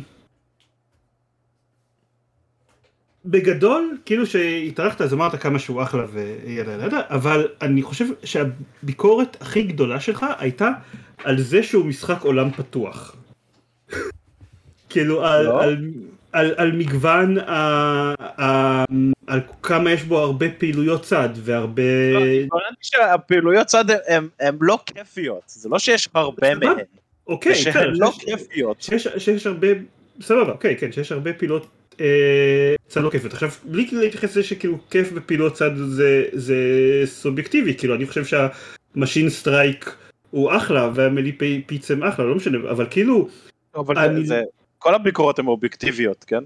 בגדול, 3.24 3.98
כאילו 4.04 4.26
שהתארחת 4.26 5.00
אז 5.00 5.14
אמרת 5.14 5.34
כמה 5.42 5.58
שהוא 5.58 5.82
אחלה 5.82 6.04
וידה 6.12 6.72
ידה 6.72 7.00
אבל 7.08 7.48
אני 7.62 7.82
חושב 7.82 8.04
שהביקורת 8.24 9.36
הכי 9.40 9.62
גדולה 9.62 10.00
שלך 10.00 10.26
הייתה 10.38 10.70
על 11.24 11.40
זה 11.40 11.62
שהוא 11.62 11.86
משחק 11.86 12.22
עולם 12.22 12.50
פתוח. 12.50 13.16
כאילו 14.90 15.26
על, 15.26 15.44
לא. 15.44 15.62
על, 15.62 15.68
על, 15.68 15.90
על 16.32 16.72
מגוון, 16.72 17.38
ה, 17.38 17.54
ה, 18.42 18.84
על 19.26 19.40
כמה 19.62 19.92
יש 19.92 20.02
בו 20.02 20.18
הרבה 20.18 20.46
פעילויות 20.58 21.02
צד 21.02 21.28
והרבה... 21.34 21.82
לא, 22.12 22.58
אני 22.68 22.76
חושב 22.82 22.98
שהפעילויות 22.98 23.66
צד 23.66 23.84
הן 24.40 24.56
לא 24.60 24.78
כיפיות, 24.86 25.42
זה 25.46 25.68
לא 25.68 25.78
שיש 25.78 26.08
הרבה 26.14 26.54
מהן. 26.54 26.76
אוקיי, 27.26 27.54
שהן 27.54 27.72
כן, 27.72 27.88
לא 27.90 28.12
כיפיות. 28.18 28.82
שיש, 28.82 29.08
שיש 29.18 29.46
הרבה, 29.46 29.68
סבבה, 30.20 30.52
אוקיי, 30.52 30.76
כן, 30.76 30.92
שיש 30.92 31.12
הרבה 31.12 31.32
פעילות 31.32 31.66
אה, 32.00 32.74
צד 32.88 33.00
לא 33.00 33.10
כיפיות. 33.10 33.32
עכשיו, 33.32 33.50
בלי 33.64 33.88
להתייחס 33.92 34.30
לזה 34.30 34.42
שכאילו 34.42 34.78
כיף 34.90 35.12
בפעילות 35.12 35.52
צד 35.52 35.70
זה, 35.76 36.24
זה 36.32 36.56
סובייקטיבי, 37.04 37.74
כאילו 37.74 37.94
אני 37.94 38.06
חושב 38.06 38.24
שהמשין 38.24 39.30
סטרייק 39.30 39.96
הוא 40.30 40.56
אחלה 40.56 40.90
והמלי 40.94 41.32
פיצם 41.66 42.02
אחלה, 42.02 42.24
לא 42.24 42.34
משנה, 42.34 42.58
אבל 42.70 42.86
כאילו... 42.90 43.28
אבל 43.74 43.98
אני... 43.98 44.24
זה, 44.24 44.42
כל 44.80 44.94
הביקורות 44.94 45.38
הן 45.38 45.46
אובייקטיביות, 45.46 46.24
כן? 46.24 46.44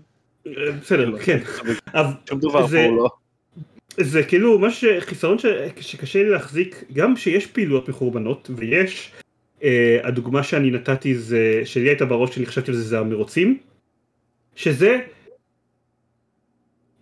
בסדר, 0.81 1.19
כן. 1.19 1.39
שום 2.29 2.41
דבר 2.41 2.67
פה 2.67 2.97
לא. 2.97 3.09
זה 3.97 4.23
כאילו 4.23 4.59
מה 4.59 4.71
שחיסרון 4.71 5.37
שקשה 5.81 6.23
לי 6.23 6.31
להחזיק, 6.31 6.85
גם 6.93 7.17
שיש 7.17 7.47
פעילויות 7.47 7.89
מחורבנות, 7.89 8.51
ויש, 8.57 9.13
אה, 9.63 9.99
הדוגמה 10.03 10.43
שאני 10.43 10.71
נתתי 10.71 11.15
זה, 11.15 11.63
שלי 11.65 11.89
הייתה 11.89 12.05
בראש 12.05 12.35
שאני 12.35 12.47
חשבתי 12.47 12.71
על 12.71 12.77
זה, 12.77 12.83
זה 12.83 12.99
המרוצים, 12.99 13.59
שזה 14.55 15.01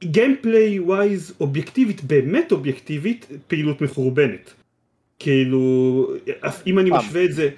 gameplay 0.04 0.80
wise 0.80 1.34
אובייקטיבית, 1.40 2.04
באמת 2.04 2.52
אובייקטיבית, 2.52 3.26
פעילות 3.46 3.80
מחורבנת. 3.80 4.54
כאילו, 5.18 6.14
אם 6.66 6.78
אני 6.78 6.90
משווה 6.90 7.24
את 7.24 7.32
זה, 7.32 7.50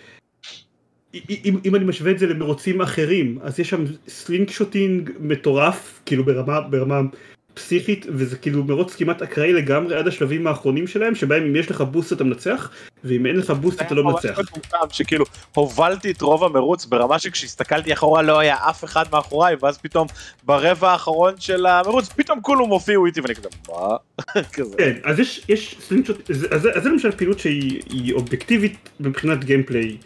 אם, 1.44 1.58
אם 1.64 1.74
אני 1.74 1.84
משווה 1.84 2.10
את 2.10 2.18
זה 2.18 2.26
למרוצים 2.26 2.80
אחרים 2.80 3.38
אז 3.42 3.60
יש 3.60 3.70
שם 3.70 3.84
slingshotting 4.08 5.10
מטורף 5.20 6.00
כאילו 6.06 6.24
ברמה 6.24 6.60
ברמה 6.60 7.00
פסיכית 7.54 8.06
וזה 8.08 8.36
כאילו 8.36 8.64
מרוץ 8.64 8.94
כמעט 8.94 9.22
אקראי 9.22 9.52
לגמרי 9.52 9.96
עד 9.96 10.08
השלבים 10.08 10.46
האחרונים 10.46 10.86
שלהם 10.86 11.14
שבהם 11.14 11.42
אם 11.42 11.56
יש 11.56 11.70
לך 11.70 11.80
boost 11.80 12.12
אתה 12.12 12.24
מנצח 12.24 12.70
ואם 13.04 13.26
אין 13.26 13.36
לך 13.36 13.50
boost 13.50 13.82
אתה 13.82 13.94
לא 13.94 14.04
מנצח. 14.04 14.38
שכאילו 14.90 15.24
הובלתי 15.54 16.10
את 16.10 16.22
רוב 16.22 16.44
המרוץ 16.44 16.84
ברמה 16.84 17.18
שכשהסתכלתי 17.18 17.92
אחורה 17.92 18.22
לא 18.22 18.38
היה 18.38 18.56
אף 18.70 18.84
אחד 18.84 19.04
מאחוריי 19.12 19.56
ואז 19.60 19.78
פתאום 19.78 20.06
ברבע 20.44 20.90
האחרון 20.90 21.34
של 21.38 21.66
המרוץ 21.66 22.08
פתאום 22.08 22.40
כולם 22.42 22.68
הופיעו 22.68 23.06
איתי 23.06 23.20
ואני 23.20 23.34
כזה 23.34 23.48
מה? 23.68 23.96
כן 24.78 24.96
אז 25.02 25.18
יש 25.18 25.44
יש 25.48 25.76
סלינק 25.80 26.06
שוטינג 26.06 26.44
אז 26.50 26.62
זה 26.62 26.88
למשל 26.90 27.10
פעילות 27.10 27.38
שהיא 27.38 28.12
אובייקטיבית 28.12 28.90
מבחינת 29.00 29.44
גיימפליי. 29.44 29.96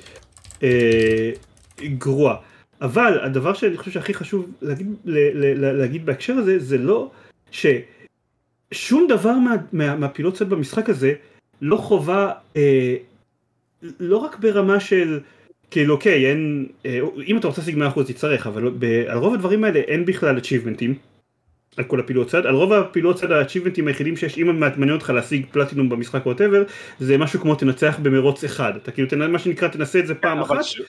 אה, 0.63 1.31
גרוע. 1.83 2.37
אבל 2.81 3.19
הדבר 3.23 3.55
שאני 3.55 3.77
חושב 3.77 3.91
שהכי 3.91 4.15
חשוב 4.15 4.51
להגיד, 4.63 4.87
להגיד 5.05 6.07
בהקשר 6.07 6.33
הזה 6.33 6.59
זה 6.59 6.79
לא 6.79 7.11
ששום 7.51 9.07
דבר 9.09 9.33
מה, 9.33 9.57
מה, 9.73 9.97
מהפעילות 9.97 10.35
צד 10.35 10.49
במשחק 10.49 10.89
הזה 10.89 11.13
לא 11.63 11.77
חובה 11.77 12.33
אה, 12.57 12.97
לא 14.01 14.17
רק 14.17 14.39
ברמה 14.39 14.81
של 14.81 15.21
כאילו 15.71 15.95
אוקיי 15.95 16.27
אין 16.27 16.67
אה, 16.87 17.01
אם 17.27 17.39
אתה 17.39 17.49
רוצה 17.49 17.61
להשיג 17.61 17.77
100% 17.97 18.03
תצטרך 18.07 18.47
אבל 18.47 18.71
ב, 18.79 18.85
על 19.09 19.19
רוב 19.19 19.35
הדברים 19.35 19.65
האלה 19.65 19.79
אין 19.79 20.05
בכלל 20.05 20.39
achievementים 20.39 20.93
על 21.77 21.85
כל 21.85 22.01
הפעילות 22.01 22.29
צד, 22.29 22.47
על 22.47 22.55
רוב 22.55 22.73
הפעילות 22.73 23.17
צד 23.17 23.33
האצ'יבמנטים 23.33 23.89
היחידים 23.89 24.17
שיש, 24.17 24.39
אם 24.39 24.61
מעניין 24.61 24.91
אותך 24.91 25.11
להשיג 25.11 25.47
פלטינום 25.51 25.89
במשחק 25.89 26.21
או 26.21 26.31
whatever, 26.31 26.63
זה 27.01 27.19
משהו 27.19 27.41
כמו 27.41 27.55
תנצח 27.55 27.99
במרוץ 28.03 28.45
אחד, 28.45 28.73
אתה 28.77 28.91
כאילו 28.91 29.09
תנ... 29.09 29.31
מה 29.31 29.39
שנקרא 29.39 29.69
תנסה 29.69 29.99
את 29.99 30.07
זה 30.07 30.15
פעם 30.15 30.41
אחת. 30.41 30.65
ש... 30.65 30.81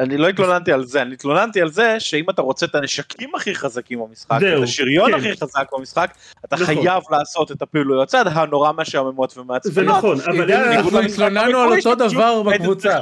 אני 0.00 0.16
לא 0.16 0.28
התלוננתי 0.28 0.72
על 0.72 0.84
זה, 0.84 1.02
אני 1.02 1.14
התלוננתי 1.14 1.60
על 1.60 1.68
זה 1.68 2.00
שאם 2.00 2.30
אתה 2.30 2.42
רוצה 2.42 2.66
את 2.66 2.74
הנשקים 2.74 3.34
הכי 3.34 3.54
חזקים 3.54 3.98
במשחק, 3.98 4.38
את 4.42 4.62
השריון 4.62 5.10
כן. 5.10 5.18
הכי 5.18 5.36
חזק 5.36 5.66
במשחק, 5.72 6.14
אתה 6.44 6.56
נכון. 6.56 6.66
חייב 6.66 7.02
לעשות 7.10 7.52
את 7.52 7.62
הפעילויות 7.62 8.08
צד 8.08 8.24
הנורא 8.26 8.72
משעממות 8.72 9.38
ומעצבנות. 9.38 9.74
זה 9.74 9.82
נכון, 9.82 10.18
אבל 10.20 10.52
אנחנו 10.52 10.98
התלוננו 10.98 11.58
על 11.58 11.78
אותו 11.78 11.94
דבר 11.94 12.42
בקבוצה. 12.42 12.98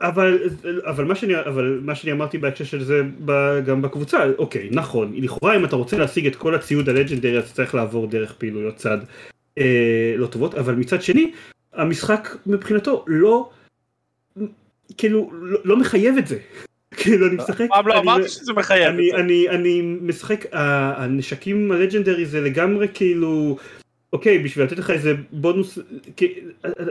אבל, 0.00 0.38
אבל, 0.84 1.04
מה 1.04 1.14
שאני, 1.14 1.40
אבל 1.40 1.80
מה 1.82 1.94
שאני 1.94 2.12
אמרתי 2.12 2.38
בהקשר 2.38 2.64
של 2.64 2.84
זה 2.84 3.02
גם 3.66 3.82
בקבוצה, 3.82 4.24
אוקיי, 4.38 4.68
נכון, 4.72 5.12
לכאורה 5.16 5.56
אם 5.56 5.64
אתה 5.64 5.76
רוצה 5.76 5.98
להשיג 5.98 6.26
את 6.26 6.36
כל 6.36 6.54
הציוד 6.54 6.88
הלג'נדרי 6.88 7.38
אז 7.38 7.52
צריך 7.52 7.74
לעבור 7.74 8.06
דרך 8.06 8.32
פעילויות 8.32 8.76
צד 8.76 8.98
אה, 9.58 10.14
לא 10.16 10.26
טובות, 10.26 10.54
אבל 10.54 10.74
מצד 10.74 11.02
שני, 11.02 11.32
המשחק 11.74 12.36
מבחינתו 12.46 13.04
לא 13.06 13.50
כאילו 14.98 15.30
לא, 15.32 15.58
לא 15.64 15.76
מחייב 15.76 16.16
את 16.18 16.26
זה. 16.26 16.38
כאילו 16.98 17.26
אני 17.26 17.36
משחק, 17.36 17.68
פעם 17.68 17.88
לא 17.88 17.98
אמרתי 17.98 18.28
שזה 18.28 18.52
מחייב 18.52 18.94
אני. 18.94 19.12
אני, 19.12 19.48
אני 19.48 19.82
משחק, 19.82 20.46
הנשקים 20.52 21.72
הלג'נדרי 21.72 22.26
זה 22.26 22.40
לגמרי 22.40 22.88
כאילו, 22.94 23.56
אוקיי, 24.12 24.38
בשביל 24.38 24.64
לתת 24.64 24.78
לך 24.78 24.90
איזה 24.90 25.14
בונוס, 25.32 25.78
כי, 26.16 26.34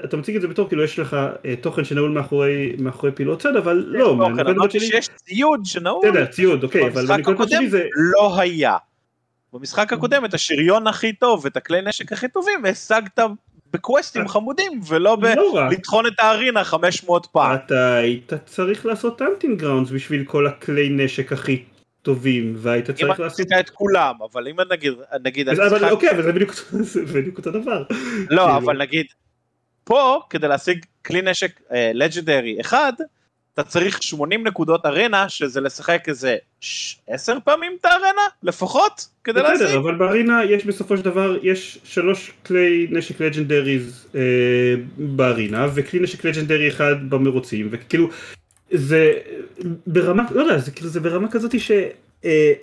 אתה 0.04 0.18
מציג 0.18 0.36
את 0.36 0.42
זה 0.42 0.48
בתור 0.48 0.68
כאילו 0.68 0.84
יש 0.84 1.00
לך 1.00 1.18
אה, 1.46 1.56
תוכן 1.62 1.84
שנעול 1.84 2.12
מאחורי, 2.12 2.76
מאחורי 2.80 3.12
פעילות 3.12 3.42
צד, 3.42 3.56
אבל 3.56 3.86
לא, 3.88 4.06
אוכל, 4.06 4.16
מהנקודה 4.16 4.80
שלי, 4.80 4.88
שיש 4.88 5.10
ציוד 5.16 5.66
שנעול. 5.66 6.10
בסדר, 6.10 6.26
ציוד, 6.26 6.64
אוקיי, 6.64 6.88
אבל 6.88 7.08
מהנקודת 7.08 7.36
הקודם 7.36 7.58
שלי 7.58 7.70
זה, 7.70 7.84
לא 8.14 8.40
היה. 8.40 8.78
במשחק 9.54 9.94
הקודם 9.94 10.26
את 10.26 10.34
השריון 10.34 10.88
הכי 10.88 11.14
טוב 11.14 11.42
ואת 11.46 11.58
הכלי 11.58 11.82
נשק 11.82 12.12
הכי 12.12 12.28
טובים 12.28 12.66
השגת 12.66 13.20
בקווסטים 13.74 14.28
חמודים 14.28 14.82
ולא 14.88 15.18
לא. 15.36 15.68
בלטחון 15.70 16.06
את 16.08 16.20
הארינה 16.20 16.64
500 16.64 17.28
פעם. 17.32 17.56
אתה 17.56 17.96
היית 17.96 18.34
צריך 18.46 18.86
לעשות 18.86 19.22
hunting 19.22 19.60
grounds 19.60 19.92
בשביל 19.92 20.24
כל 20.24 20.48
הכלי 20.48 20.90
נשק 20.90 21.34
הכי 21.34 21.64
טובים, 22.06 22.54
והיית 22.58 22.90
אם 22.90 22.96
צריך 22.96 23.20
לעשות... 23.20 23.26
עשית 23.26 23.48
את 23.60 23.70
כולם 23.70 24.16
אבל 24.32 24.48
אם 24.48 24.56
נגיד 24.72 24.94
נגיד 25.24 25.50
אבל 25.50 25.92
אוקיי, 25.92 26.12
אבל 26.12 26.24
זה 26.84 27.06
בדיוק 27.06 27.38
אותו 27.38 27.52
דבר. 27.52 27.84
לא 28.30 28.42
כאילו. 28.42 28.58
אבל 28.58 28.78
נגיד 28.78 29.06
פה 29.84 30.20
כדי 30.30 30.48
להשיג 30.48 30.86
כלי 31.06 31.22
נשק 31.22 31.62
לג'נדרי 31.94 32.58
אחד 32.62 32.94
אתה 33.56 33.64
צריך 33.64 34.04
80 34.04 34.48
נקודות 34.48 34.86
ארנה 34.86 35.30
שזה 35.30 35.62
לשחק 35.62 36.04
איזה 36.08 36.38
10 37.08 37.38
פעמים 37.44 37.78
את 37.80 37.86
הארנה 37.86 38.28
לפחות 38.44 39.08
כדי 39.24 39.40
בסדר, 39.40 39.52
להשיג. 39.52 39.78
אבל 39.78 39.96
בארינה 39.96 40.44
יש 40.44 40.66
בסופו 40.66 40.98
של 40.98 41.04
דבר, 41.04 41.38
יש 41.44 41.80
שלוש 41.84 42.32
כלי 42.46 42.88
נשק 42.90 43.22
לג'נדריז 43.22 44.08
אה, 44.16 44.22
בארינה, 44.98 45.68
וכלי 45.74 46.00
נשק 46.00 46.26
לג'נדרי 46.26 46.68
אחד 46.68 47.10
במרוצים, 47.10 47.68
וכאילו, 47.72 48.10
זה 48.72 49.14
ברמה, 49.88 50.24
לא 50.32 50.42
יודע, 50.42 50.58
זה 50.58 50.72
כאילו, 50.72 50.90
זה 50.90 51.00
ברמה 51.00 51.32
כזאת 51.32 51.60
ש... 51.60 51.72
אה, 52.26 52.54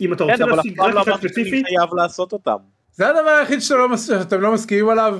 אם 0.00 0.12
אתה 0.12 0.24
רוצה 0.24 0.36
כן 0.44 0.48
להשיג 0.48 0.80
רק 0.80 0.94
לא 0.94 1.02
אחד 1.02 1.04
שאני 1.04 1.28
ספציפי, 1.28 1.62
חייב 1.64 1.94
לעשות 1.94 2.32
אותם. 2.32 2.56
זה 2.92 3.08
הדבר 3.08 3.30
היחיד 3.30 3.60
שאתם 3.60 3.78
לא 3.78 3.88
מס- 3.88 4.06
שאתם 4.06 4.40
לא 4.40 4.52
מסכימים 4.54 4.88
עליו. 4.88 5.18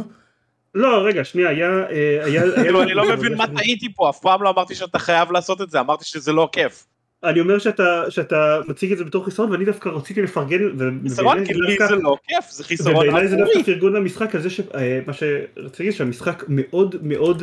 לא, 0.74 1.06
רגע, 1.06 1.24
שנייה, 1.24 1.48
היה... 1.48 1.68
אה, 1.90 2.54
כאילו 2.62 2.82
אני 2.82 2.94
לא 2.94 3.08
מבין 3.12 3.34
מה 3.34 3.46
טעיתי 3.56 3.94
פה 3.94 4.10
אף 4.10 4.20
פעם 4.20 4.42
לא 4.42 4.50
אמרתי 4.50 4.74
שאתה 4.74 4.98
חייב 4.98 5.32
לעשות 5.32 5.62
את 5.62 5.70
זה 5.70 5.80
אמרתי 5.80 6.04
שזה 6.04 6.32
לא 6.32 6.48
כיף. 6.52 6.86
אני 7.24 7.40
אומר 7.40 7.58
שאתה, 7.58 8.04
שאתה 8.08 8.60
מציג 8.68 8.92
את 8.92 8.98
זה 8.98 9.04
בתור 9.04 9.24
חיסרון, 9.24 9.50
ואני 9.52 9.64
דווקא 9.64 9.88
רציתי 9.88 10.22
לפרגן, 10.22 10.58
חיסרון 11.02 11.44
כי 11.44 11.54
לי 11.54 11.76
זה 11.88 11.96
לא 11.96 12.16
כיף 12.28 12.50
זה 12.50 12.64
חיסרון 12.64 12.96
ובעיניי 12.96 13.28
זה 13.28 13.34
עבורי. 13.36 13.52
דווקא 13.54 13.72
פרגון 13.72 13.92
למשחק 13.92 14.34
על 14.34 14.42
זה 14.42 14.50
שמה 14.50 15.12
שרציתי 15.12 15.82
להגיד 15.82 15.92
שהמשחק 15.92 16.44
מאוד 16.48 16.96
מאוד 17.02 17.42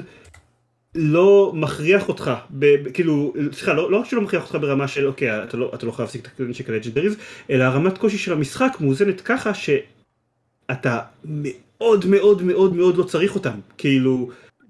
לא 0.96 1.52
מכריח 1.56 2.08
אותך, 2.08 2.32
ב, 2.50 2.66
ב, 2.66 2.92
כאילו, 2.92 3.34
סליחה, 3.52 3.74
לא, 3.74 3.92
לא 3.92 4.00
רק 4.00 4.06
שלא 4.06 4.22
מכריח 4.22 4.44
אותך 4.44 4.56
ברמה 4.56 4.88
של 4.88 5.08
אוקיי, 5.08 5.44
אתה 5.44 5.58
לא, 5.58 5.72
אתה 5.74 5.86
לא 5.86 5.92
חייב 5.92 6.08
להשיג 6.08 6.26
את 6.36 6.40
הנשק 6.40 6.70
הלג'נדריז, 6.70 7.16
אלא 7.50 7.64
הרמת 7.64 7.98
קושי 7.98 8.18
של 8.18 8.34
המשחק 8.34 8.78
מאוזנת 8.80 9.22
ככה 9.22 9.52
שאתה 9.54 11.00
מאוד 11.24 12.06
מאוד 12.06 12.42
מאוד 12.42 12.76
מאוד 12.76 12.98
לא 12.98 13.04
צריך 13.04 13.36
אותם, 13.36 13.60
כאילו, 13.78 14.30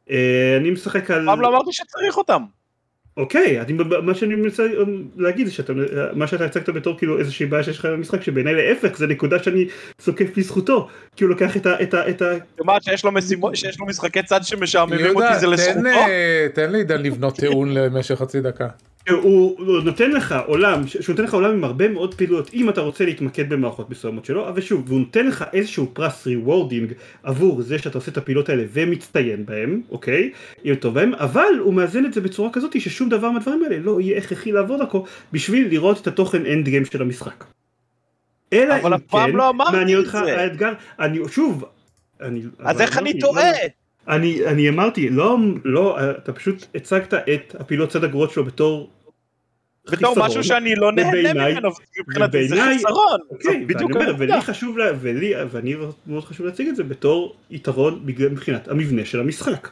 אה, 0.10 0.58
אני 0.58 0.72
משחק 0.72 1.12
על... 1.12 1.26
פעם 1.26 1.42
לא 1.42 1.48
אמרתי 1.48 1.70
שצריך 1.72 2.18
אותם. 2.18 2.44
אוקיי, 3.18 3.62
אני, 3.62 3.74
מה 4.04 4.16
שאני 4.16 4.36
מנסה 4.36 4.64
להגיד 5.18 5.48
זה 5.48 5.54
שאתה, 5.54 5.74
מה 6.14 6.28
שאתה 6.28 6.46
הצגת 6.46 6.70
בתור 6.70 6.98
כאילו 6.98 7.20
איזושהי 7.20 7.46
בעיה 7.46 7.64
שיש 7.64 7.80
לך 7.80 7.86
במשחק 7.86 8.22
שבעיניי 8.22 8.54
להפך 8.54 8.98
זה 8.98 9.08
נקודה 9.08 9.44
שאני 9.44 9.66
זוקף 10.02 10.38
לזכותו, 10.38 10.88
כי 11.16 11.24
הוא 11.24 11.30
לוקח 11.30 11.58
את 11.58 11.66
ה... 11.66 11.82
את 11.82 11.94
ה, 11.94 12.10
את 12.10 12.22
ה 12.22 12.26
אומרת 12.60 12.84
שיש 12.84 13.06
לו 13.06 13.12
משימות 13.12 13.56
שיש 13.56 13.80
לו 13.80 13.86
משחקי 13.86 14.24
צד 14.24 14.44
שמשעממים 14.44 15.16
אותי 15.16 15.40
זה 15.40 15.46
תן, 15.46 15.52
לזכותו. 15.52 15.88
אה, 15.88 16.48
תן 16.54 16.72
לעידן 16.72 17.02
לבנות 17.02 17.36
טיעון 17.36 17.74
למשך 17.74 18.16
חצי 18.16 18.42
דקה. 18.42 18.68
הוא, 19.10 19.82
נותן 19.84 20.12
לך 20.12 20.36
עולם, 20.46 20.88
שהוא 20.88 21.04
נותן 21.10 21.24
לך 21.24 21.34
עולם 21.34 21.52
עם 21.52 21.64
הרבה 21.64 21.88
מאוד 21.88 22.16
פעילויות 22.16 22.54
אם 22.54 22.70
אתה 22.70 22.82
רוצה 22.82 23.06
להתמקד 23.06 23.50
במערכות 23.50 23.90
מסוימות 23.90 24.26
שלו, 24.26 24.50
אבל 24.50 24.62
שוב, 24.62 24.84
והוא 24.88 25.00
נותן 25.00 25.28
לך 25.28 25.46
איזשהו 25.54 25.90
פרס 25.94 26.28
rewarding 26.28 26.94
עבור 27.24 27.62
זה 27.62 27.80
שאתה 27.80 27.98
עושה 27.98 28.12
את 28.12 28.18
הפעילות 28.18 28.50
האלה 28.50 28.64
ומצטיין 28.74 29.46
בהם, 29.46 29.82
אוקיי? 29.90 30.32
יהיה 30.64 30.76
טוב 30.76 30.94
בהם, 30.94 31.14
אבל 31.14 31.60
הוא 31.60 31.74
מאזן 31.74 32.06
את 32.06 32.14
זה 32.14 32.22
בצורה 32.22 32.50
כזאת 32.54 32.82
ששום 32.82 33.10
דבר 33.10 33.32
מהדברים 33.32 33.64
האלה 33.64 33.78
לא 33.80 34.02
יהיה 34.02 34.18
הכרחי 34.18 34.52
לעבור 34.52 34.78
דרכו 34.78 35.06
בשביל 35.32 35.68
לראות 35.68 36.02
את 36.02 36.08
התוכן 36.08 36.46
end 36.46 36.66
game 36.66 36.86
של 36.86 37.02
המשחק. 37.02 37.44
אלא 38.54 38.76
אבל 38.76 38.88
אם 38.88 38.94
אף 38.94 39.02
פעם 39.02 39.32
כן, 39.32 39.36
לא 39.36 39.50
אמרתי 39.50 39.78
מעניין 39.78 40.00
את 40.00 40.06
אותך 40.06 40.18
זה. 40.26 40.42
האתגר, 40.42 40.74
אני 41.00 41.20
שוב, 41.32 41.66
אני, 42.22 42.42
אז 42.60 42.82
איך 42.82 42.98
אני 42.98 43.20
טועה? 43.20 43.52
אני, 44.08 44.46
אני 44.46 44.70
אמרתי, 44.70 45.10
לא, 45.10 45.38
לא, 45.66 45.98
אתה 46.12 46.34
פשוט 46.34 46.66
הצגת 46.76 47.14
את 47.14 47.56
הפעילות 47.60 47.90
צד 47.90 48.04
הגרועות 48.04 48.32
שלו 48.32 48.44
בתור 48.46 48.90
בתור. 49.92 50.16
משהו 50.18 50.44
שאני 50.44 50.76
לא 50.76 50.92
נהנה 50.92 51.34
ממנו 51.34 51.70
מבחינתי 52.08 52.48
זה 52.48 52.56
ובעיניי- 52.56 52.74
חיסרון. 52.78 53.20
אוקיי, 53.30 53.60
זאת 53.60 53.68
בדיוק 53.68 53.92
ואני 53.96 54.06
אומר. 54.10 54.16
ולי 54.20 54.42
חשוב, 54.42 54.78
לה, 54.78 54.86
ולי, 55.02 55.34
ואני 55.52 55.76
מאוד 56.08 56.24
חשוב 56.26 56.46
להציג 56.46 56.68
את 56.68 56.76
זה 56.76 56.84
בתור 56.84 57.36
יתרון 57.52 58.02
מבחינת 58.06 58.68
המבנה 58.68 59.06
של 59.06 59.20
המשחק. 59.20 59.70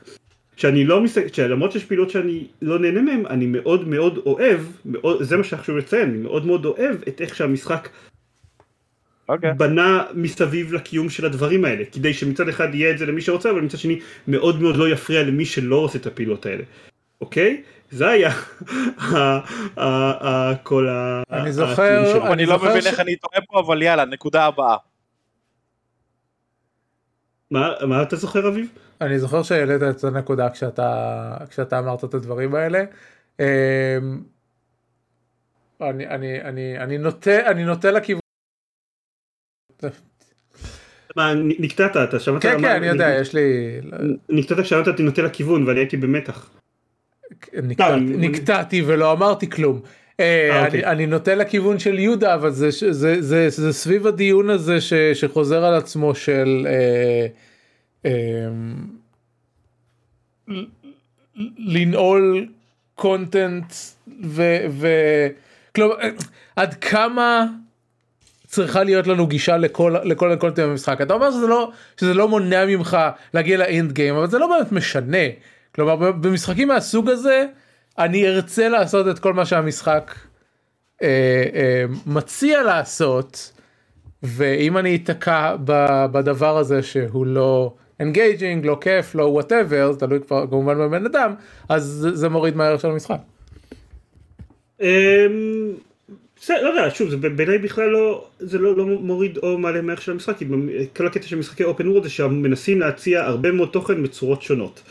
שאני 0.57 0.83
לא 0.85 1.01
מסתכל, 1.01 1.27
שלמרות 1.33 1.71
שיש 1.71 1.85
פעילות 1.85 2.09
שאני 2.09 2.47
לא 2.61 2.79
נהנה 2.79 3.01
מהן, 3.01 3.25
אני 3.25 3.45
מאוד 3.45 3.87
מאוד 3.87 4.17
אוהב, 4.25 4.59
מאוד, 4.85 5.23
זה 5.23 5.37
מה 5.37 5.43
שחשוב 5.43 5.77
לציין, 5.77 6.09
אני 6.09 6.17
מאוד 6.17 6.45
מאוד 6.45 6.65
אוהב 6.65 6.95
את 7.07 7.21
איך 7.21 7.35
שהמשחק 7.35 7.89
אוקיי. 9.31 9.53
בנה 9.53 10.03
מסביב 10.13 10.73
לקיום 10.73 11.09
של 11.09 11.25
הדברים 11.25 11.65
האלה, 11.65 11.83
כדי 11.91 12.13
שמצד 12.13 12.49
אחד 12.49 12.75
יהיה 12.75 12.91
את 12.91 12.97
זה 12.97 13.05
למי 13.05 13.21
שרוצה, 13.21 13.51
אבל 13.51 13.61
מצד 13.61 13.77
שני 13.77 13.99
מאוד 14.27 14.61
מאוד 14.61 14.75
לא 14.75 14.89
יפריע 14.89 15.23
למי 15.23 15.45
שלא 15.45 15.75
עושה 15.75 15.97
את 15.97 16.05
הפעילות 16.05 16.45
האלה, 16.45 16.63
אוקיי? 17.21 17.61
זה 17.91 18.07
היה 18.07 18.31
כל 20.63 20.89
ה... 20.89 21.23
אני 21.31 21.51
זוכר-. 21.51 22.33
אני 22.33 22.45
לא 22.45 22.57
מבין 22.57 22.87
איך 22.87 22.99
אני 22.99 23.15
טועה 23.15 23.41
פה 23.47 23.59
אבל 23.59 23.81
יאללה 23.81 24.05
נקודה 24.05 24.45
הבאה. 24.45 24.77
מה 27.51 27.69
מה 27.87 28.01
אתה 28.01 28.15
זוכר 28.15 28.47
אביב? 28.47 28.67
אני 29.01 29.19
זוכר 29.19 29.43
שהעלית 29.43 29.83
את 29.83 30.03
הנקודה 30.03 30.49
כשאתה 30.49 31.37
כשאתה 31.49 31.79
אמרת 31.79 32.03
את 32.03 32.13
הדברים 32.13 32.55
האלה. 32.55 32.83
אמ, 33.39 33.45
אני 35.81 36.07
אני 36.07 36.41
אני 36.41 36.79
אני 36.79 36.97
נוטה 36.97 37.47
אני 37.51 37.65
נוטה 37.65 37.91
לכיוון. 37.91 38.21
מה, 41.15 41.33
נקטעת, 41.35 41.97
אתה 41.97 42.19
שמעת? 42.19 42.41
כן 42.41 42.57
כן 42.61 42.65
אני 42.65 42.87
יודע 42.87 43.17
יש 43.21 43.33
לי 43.33 43.41
נקטעת 44.29 44.59
כשאמרת 44.59 44.87
אותי 44.87 45.03
נוטה 45.03 45.21
לכיוון 45.21 45.67
ואני 45.67 45.79
הייתי 45.79 45.97
במתח. 45.97 46.49
נקטעתי- 47.53 48.83
ולא 48.85 49.11
אמרתי 49.11 49.49
כלום. 49.49 49.79
אה, 50.19 50.25
אה, 50.51 50.57
אני, 50.59 50.65
אוקיי. 50.65 50.85
אני 50.85 51.05
נוטה 51.05 51.35
לכיוון 51.35 51.79
של 51.79 51.99
יהודה 51.99 52.35
אבל 52.35 52.51
זה, 52.51 52.69
סביב 53.71 54.07
הדיון 54.07 54.49
הזה 54.49 54.77
שחוזר 55.13 55.63
על 55.65 55.73
עצמו 55.73 56.15
של 56.15 56.67
אה, 58.05 58.07
ל- 60.47 60.65
לנעול 61.57 62.45
קונטנט 62.95 63.73
ו... 64.23 64.41
כלומר, 65.75 65.95
עד 66.55 66.73
כמה 66.73 67.45
צריכה 68.51 68.83
להיות 68.83 69.07
לנו 69.07 69.27
גישה 69.27 69.57
לכל 69.57 69.95
לכל 70.03 70.31
ה 70.31 70.35
content 70.36 70.65
במשחק 70.65 71.01
אתה 71.01 71.13
אומר 71.13 71.31
שזה 71.31 71.47
לא 71.47 71.71
שזה 71.97 72.13
לא 72.13 72.27
מונע 72.27 72.65
ממך 72.65 72.97
להגיע 73.33 73.57
ל 73.57 73.66
end 73.66 73.91
game 73.91 74.15
אבל 74.15 74.27
זה 74.27 74.39
לא 74.39 74.47
באמת 74.47 74.71
משנה 74.71 75.17
כלומר 75.75 76.11
במשחקים 76.11 76.67
מהסוג 76.67 77.09
הזה 77.09 77.45
אני 77.97 78.27
ארצה 78.27 78.69
לעשות 78.69 79.07
את 79.07 79.19
כל 79.19 79.33
מה 79.33 79.45
שהמשחק 79.45 80.15
אה, 81.03 81.07
אה, 81.53 81.83
מציע 82.05 82.63
לעשות 82.63 83.51
ואם 84.23 84.77
אני 84.77 84.95
אתקע 84.95 85.55
בדבר 86.11 86.57
הזה 86.57 86.83
שהוא 86.83 87.25
לא 87.25 87.73
engaging 88.01 88.65
לא 88.65 88.77
כיף 88.81 89.15
לא 89.15 89.23
whatever 89.23 89.93
תלוי 89.99 90.19
כבר 90.27 90.47
כמובן 90.47 90.77
בבן 90.77 91.05
אדם 91.05 91.35
אז 91.69 92.07
זה, 92.13 92.29
מוריד 92.29 92.55
מהערך 92.55 92.81
של 92.81 92.87
המשחק. 92.89 93.19
בסדר, 96.41 96.61
לא 96.61 96.69
יודע, 96.69 96.89
שוב, 96.95 97.09
זה 97.09 97.17
בעיניי 97.17 97.57
בכלל 97.57 97.89
לא, 97.89 98.27
זה 98.39 98.57
לא, 98.57 98.77
לא 98.77 98.85
מוריד 98.85 99.37
או 99.37 99.57
מעלה 99.57 99.81
מערך 99.81 100.01
של 100.01 100.11
המשחק, 100.11 100.37
כי 100.37 100.45
כל 100.95 101.07
הקטע 101.07 101.27
של 101.27 101.35
משחקי 101.35 101.63
אופן 101.63 101.87
וורד 101.87 102.03
זה 102.03 102.09
שהם 102.09 102.41
מנסים 102.41 102.79
להציע 102.79 103.23
הרבה 103.23 103.51
מאוד 103.51 103.69
תוכן 103.69 104.03
בצורות 104.03 104.41
שונות. 104.41 104.81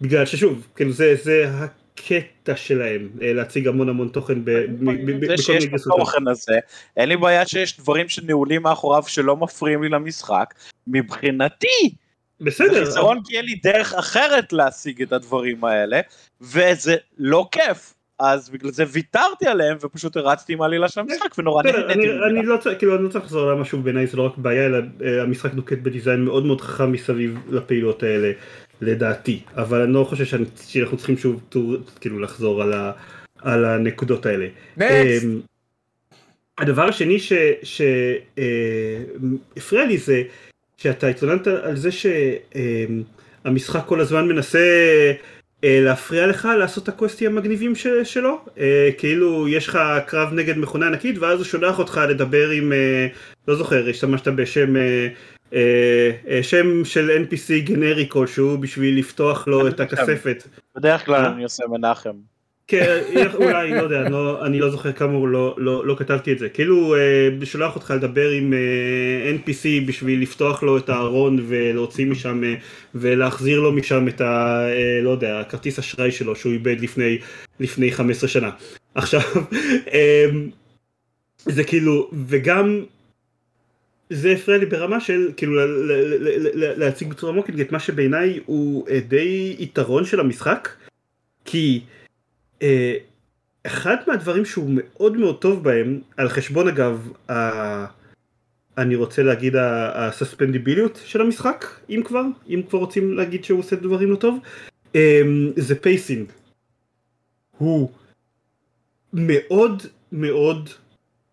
בגלל 0.00 0.26
ששוב, 0.26 0.66
כאילו 0.76 0.92
זה, 0.92 1.14
זה 1.22 1.44
הקטע 1.48 2.56
שלהם, 2.56 3.08
אה, 3.22 3.32
להציג 3.32 3.68
המון 3.68 3.88
המון 3.88 4.08
תוכן 4.08 4.44
ב- 4.44 4.50
ב- 4.50 4.84
ב- 4.84 5.10
ב- 5.10 5.20
זה 5.20 5.26
בכל 5.26 5.36
שיש 5.36 5.48
מיני 5.48 5.64
את 5.64 5.70
גרסות. 5.70 5.92
התוכן 5.96 6.28
הזה 6.28 6.58
אין 6.96 7.08
לי 7.08 7.16
בעיה 7.16 7.46
שיש 7.46 7.78
דברים 7.78 8.08
שנעולים 8.08 8.62
מאחוריו 8.62 9.02
שלא 9.06 9.36
מפריעים 9.36 9.82
לי 9.82 9.88
למשחק 9.88 10.54
מבחינתי 10.86 11.90
זה 12.38 12.44
בסדר, 12.44 12.84
חיסרון 12.84 13.20
כי 13.24 13.36
אין 13.36 13.44
לי 13.44 13.54
דרך 13.62 13.94
אחרת 13.94 14.52
להשיג 14.52 15.02
את 15.02 15.12
הדברים 15.12 15.64
האלה 15.64 16.00
וזה 16.40 16.96
לא 17.18 17.48
כיף 17.52 17.94
אז 18.18 18.50
בגלל 18.50 18.70
זה 18.70 18.84
ויתרתי 18.92 19.46
עליהם 19.46 19.76
ופשוט 19.80 20.16
הרצתי 20.16 20.52
עם 20.52 20.62
העלילה 20.62 20.88
של 20.88 21.00
המשחק 21.00 21.38
ונורא 21.38 21.62
נהניתי 21.62 22.10
אני, 22.30 22.46
לא 22.46 22.56
צריך, 22.56 22.78
כאילו 22.78 22.96
אני 22.96 23.04
לא 23.04 23.08
צריך 23.08 23.24
לחזור 23.24 23.50
על 23.50 23.56
משהו 23.56 23.82
בעיניי 23.82 24.06
זה 24.06 24.16
לא 24.16 24.26
רק 24.26 24.38
בעיה 24.38 24.66
אלא 24.66 24.78
אה, 25.04 25.22
המשחק 25.22 25.54
נוקט 25.54 25.78
בדיזיין 25.78 26.24
מאוד 26.24 26.46
מאוד 26.46 26.60
חכם 26.60 26.92
מסביב 26.92 27.38
לפעילות 27.50 28.02
האלה 28.02 28.32
לדעתי, 28.80 29.40
אבל 29.56 29.82
אני 29.82 29.92
לא 29.92 30.04
חושב 30.04 30.24
שאנחנו 30.56 30.96
צריכים 30.96 31.18
שוב 31.18 31.40
כאילו 32.00 32.18
לחזור 32.18 32.62
על, 33.42 33.64
הנקודות 33.64 34.26
האלה. 34.26 34.46
אמ, 34.80 35.40
הדבר 36.58 36.88
השני 36.88 37.18
שהפריע 37.62 38.26
לי 39.86 39.98
זה 39.98 40.22
שאתה 40.76 41.06
התלוננת 41.06 41.46
על 41.46 41.76
זה 41.76 41.90
שהמשחק 43.44 43.82
כל 43.86 44.00
הזמן 44.00 44.28
מנסה 44.28 44.58
אה, 44.58 45.12
להפריע 45.68 46.26
לך 46.26 46.48
לעשות 46.58 46.84
את 46.84 46.88
הקווסטים 46.88 47.30
המגניבים 47.30 47.74
ש- 47.74 47.86
שלו, 48.04 48.40
אה, 48.58 48.90
כאילו 48.98 49.48
יש 49.48 49.68
לך 49.68 49.78
קרב 50.06 50.32
נגד 50.32 50.58
מכונה 50.58 50.86
ענקית 50.86 51.18
ואז 51.18 51.38
הוא 51.38 51.44
שולח 51.44 51.78
אותך 51.78 52.00
לדבר 52.08 52.50
עם, 52.50 52.72
אה, 52.72 53.06
לא 53.48 53.54
זוכר, 53.56 53.88
השתמשת 53.88 54.28
בשם, 54.28 54.76
אה, 54.76 55.08
אה, 55.54 56.10
אה, 56.28 56.42
שם 56.42 56.84
של 56.84 57.10
NPC 57.10 57.60
גנרי 57.64 58.06
כלשהו 58.08 58.58
בשביל 58.58 58.98
לפתוח 58.98 59.48
לו 59.48 59.68
את 59.68 59.80
הכספת. 59.80 60.42
בדרך 60.76 61.04
כלל 61.06 61.24
אה? 61.24 61.32
אני 61.32 61.42
עושה 61.42 61.64
מנחם. 61.70 62.35
כן, 62.68 63.00
אולי, 63.34 63.70
לא 63.70 63.82
יודע, 63.82 64.08
לא, 64.08 64.46
אני 64.46 64.60
לא 64.60 64.70
זוכר 64.70 64.92
כאמור, 64.92 65.28
לא, 65.28 65.54
לא, 65.58 65.86
לא 65.86 65.94
כתבתי 65.98 66.32
את 66.32 66.38
זה. 66.38 66.48
כאילו, 66.48 66.96
אה, 66.96 67.28
שולח 67.44 67.74
אותך 67.74 67.90
לדבר 67.90 68.30
עם 68.30 68.52
אה, 68.52 69.36
NPC 69.36 69.86
בשביל 69.86 70.22
לפתוח 70.22 70.62
לו 70.62 70.78
את 70.78 70.88
הארון 70.88 71.38
ולהוציא 71.48 72.06
משם, 72.06 72.44
אה, 72.44 72.54
ולהחזיר 72.94 73.60
לו 73.60 73.72
משם 73.72 74.08
את 74.08 74.20
ה... 74.20 74.60
אה, 74.68 75.00
לא 75.02 75.10
יודע, 75.10 75.40
הכרטיס 75.40 75.78
אשראי 75.78 76.12
שלו 76.12 76.36
שהוא 76.36 76.52
איבד 76.52 76.80
לפני, 76.80 77.18
לפני 77.60 77.92
15 77.92 78.28
שנה. 78.28 78.50
עכשיו, 78.94 79.20
אה, 79.94 80.26
זה 81.44 81.64
כאילו, 81.64 82.10
וגם... 82.26 82.84
זה 84.10 84.32
הפריע 84.32 84.58
לי 84.58 84.66
ברמה 84.66 85.00
של 85.00 85.30
כאילו 85.36 85.54
להציג 86.54 87.08
בצורה 87.08 87.32
מוקד 87.32 87.60
את 87.60 87.72
מה 87.72 87.80
שבעיניי 87.80 88.40
הוא 88.46 88.88
אה, 88.88 89.00
די 89.00 89.56
יתרון 89.58 90.04
של 90.04 90.20
המשחק 90.20 90.68
כי 91.44 91.80
אחד 93.66 93.96
מהדברים 94.06 94.44
שהוא 94.44 94.70
מאוד 94.70 95.16
מאוד 95.16 95.40
טוב 95.40 95.64
בהם, 95.64 96.00
על 96.16 96.28
חשבון 96.28 96.68
אגב, 96.68 97.08
ה... 97.30 97.86
אני 98.78 98.94
רוצה 98.94 99.22
להגיד 99.22 99.54
ה 99.94 100.02
expandability 100.02 101.00
של 101.04 101.20
המשחק, 101.20 101.64
אם 101.90 102.02
כבר, 102.04 102.22
אם 102.48 102.62
כבר 102.68 102.78
רוצים 102.78 103.12
להגיד 103.12 103.44
שהוא 103.44 103.58
עושה 103.58 103.76
דברים 103.76 104.10
לא 104.10 104.16
טוב, 104.16 104.38
אה, 104.94 105.22
זה 105.56 105.74
pacing. 105.74 106.32
הוא 107.58 107.90
מאוד 109.12 109.82
מאוד 110.12 110.70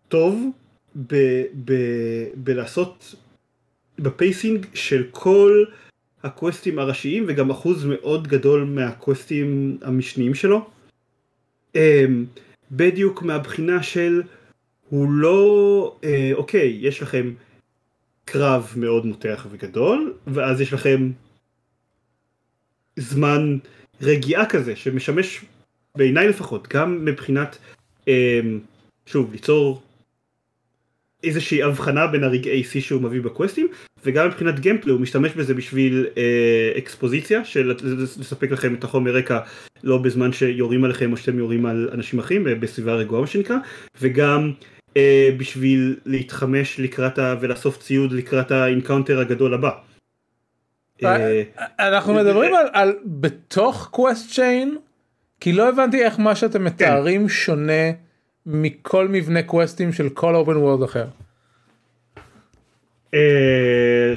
טוב 0.08 0.50
ב, 0.96 1.14
ב, 1.64 1.74
בלעשות 2.34 3.14
ב 3.98 4.08
pacing 4.08 4.66
של 4.74 5.04
כל 5.10 5.64
הקווסטים 6.22 6.78
הראשיים 6.78 7.24
וגם 7.28 7.50
אחוז 7.50 7.84
מאוד 7.84 8.28
גדול 8.28 8.64
מהקווסטים 8.64 9.78
המשניים 9.82 10.34
שלו. 10.34 10.70
אמ, 11.74 12.24
בדיוק 12.70 13.22
מהבחינה 13.22 13.82
של 13.82 14.22
הוא 14.88 15.10
לא 15.10 15.96
אה, 16.04 16.30
אוקיי 16.34 16.78
יש 16.80 17.02
לכם 17.02 17.32
קרב 18.24 18.72
מאוד 18.76 19.06
מותח 19.06 19.46
וגדול 19.50 20.14
ואז 20.26 20.60
יש 20.60 20.72
לכם 20.72 21.10
זמן 22.96 23.58
רגיעה 24.02 24.46
כזה 24.46 24.76
שמשמש 24.76 25.44
בעיניי 25.96 26.28
לפחות 26.28 26.68
גם 26.68 27.04
מבחינת 27.04 27.58
אמ, 28.08 28.60
שוב 29.06 29.32
ליצור 29.32 29.82
איזושהי 31.24 31.62
הבחנה 31.62 32.06
בין 32.06 32.24
הרגעי 32.24 32.64
שיא 32.64 32.80
שהוא 32.80 33.02
מביא 33.02 33.20
בקווסטים 33.22 33.68
וגם 34.04 34.26
מבחינת 34.26 34.60
gameplay 34.60 34.92
הוא 34.92 35.00
משתמש 35.00 35.32
בזה 35.32 35.54
בשביל 35.54 36.06
אה, 36.16 36.78
אקספוזיציה 36.78 37.44
של 37.44 37.74
לספק 38.18 38.50
לכם 38.50 38.74
את 38.74 38.84
החומר 38.84 39.16
רקע 39.16 39.38
לא 39.82 39.98
בזמן 39.98 40.32
שיורים 40.32 40.84
עליכם 40.84 41.12
או 41.12 41.16
שאתם 41.16 41.38
יורים 41.38 41.66
על 41.66 41.90
אנשים 41.92 42.18
אחרים 42.18 42.48
אה, 42.48 42.54
בסביבה 42.54 42.94
רגועה 42.94 43.20
מה 43.20 43.26
שנקרא 43.26 43.56
וגם 44.00 44.52
אה, 44.96 45.30
בשביל 45.38 45.96
להתחמש 46.06 46.80
לקראת 46.80 47.18
ה... 47.18 47.34
ולאסוף 47.40 47.78
ציוד 47.78 48.12
לקראת 48.12 48.50
ה 48.50 48.57
encounter 48.57 49.20
הגדול 49.20 49.54
הבא. 49.54 49.70
אה, 51.04 51.42
אנחנו 51.78 52.14
מדברים 52.14 52.54
על, 52.54 52.66
על 52.72 52.96
בתוך 53.04 53.88
quest 53.90 54.30
chain 54.30 54.76
כי 55.40 55.52
לא 55.52 55.68
הבנתי 55.68 56.04
איך 56.04 56.18
מה 56.18 56.34
שאתם 56.34 56.64
מתארים 56.64 57.28
שונה 57.28 57.90
מכל 58.46 59.08
מבנה 59.08 59.42
קווסטים 59.42 59.92
של 59.92 60.08
כל 60.08 60.34
open 60.34 60.56
world 60.56 60.82
אחר. 60.82 61.04
אה, 63.14 64.14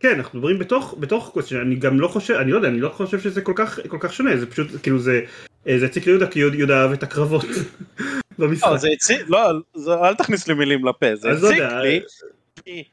כן 0.00 0.14
אנחנו 0.18 0.38
מדברים 0.38 0.58
בתוך 0.58 0.94
בתוך 1.00 1.30
quest 1.32 1.52
אני 1.52 1.74
גם 1.74 2.00
לא 2.00 2.08
חושב 2.08 2.34
אני 2.34 2.50
לא 2.50 2.56
יודע 2.56 2.68
אני 2.68 2.80
לא 2.80 2.88
חושב 2.88 3.20
שזה 3.20 3.40
כל 3.40 3.52
כך 3.56 3.78
כל 3.88 3.96
כך 4.00 4.12
שונה 4.12 4.36
זה 4.36 4.50
פשוט 4.50 4.66
כאילו 4.82 4.98
זה 4.98 5.20
אה, 5.68 5.78
זה 5.78 5.86
הציק 5.86 6.06
ליהודה 6.06 6.26
כי 6.26 6.38
יהודה- 6.38 6.82
אהב 6.82 6.92
את 6.92 7.02
הקרבות 7.02 7.44
במשחק. 8.38 8.66
לא, 8.68 8.76
זה 8.76 8.88
הציק, 8.92 9.20
לא, 9.28 9.38
זה- 9.74 9.94
אל 9.94 10.14
תכניס 10.14 10.48
לי 10.48 10.54
מילים 10.54 10.84
לפה, 10.84 11.16
זה 11.16 11.28
לא 11.28 11.48
יודע, 11.48 11.80
לי, 11.82 12.00
כי 12.64 12.84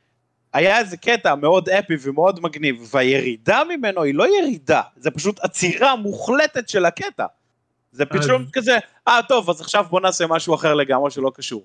היה 0.53 0.79
איזה 0.79 0.97
קטע 0.97 1.35
מאוד 1.35 1.69
אפי 1.69 1.93
ומאוד 2.01 2.39
מגניב, 2.43 2.89
והירידה 2.93 3.61
ממנו 3.69 4.03
היא 4.03 4.15
לא 4.15 4.25
ירידה, 4.39 4.81
זה 4.97 5.11
פשוט 5.11 5.39
עצירה 5.39 5.95
מוחלטת 5.95 6.69
של 6.69 6.85
הקטע. 6.85 7.25
זה 7.91 8.03
אז- 8.11 8.27
כזה, 8.53 8.77
אה 9.07 9.19
טוב, 9.27 9.49
אז 9.49 9.61
עכשיו 9.61 9.85
בוא 9.89 10.01
נעשה 10.01 10.27
משהו 10.27 10.55
אחר 10.55 10.73
לגמרי 10.73 11.11
שלא 11.11 11.31
קשור. 11.35 11.63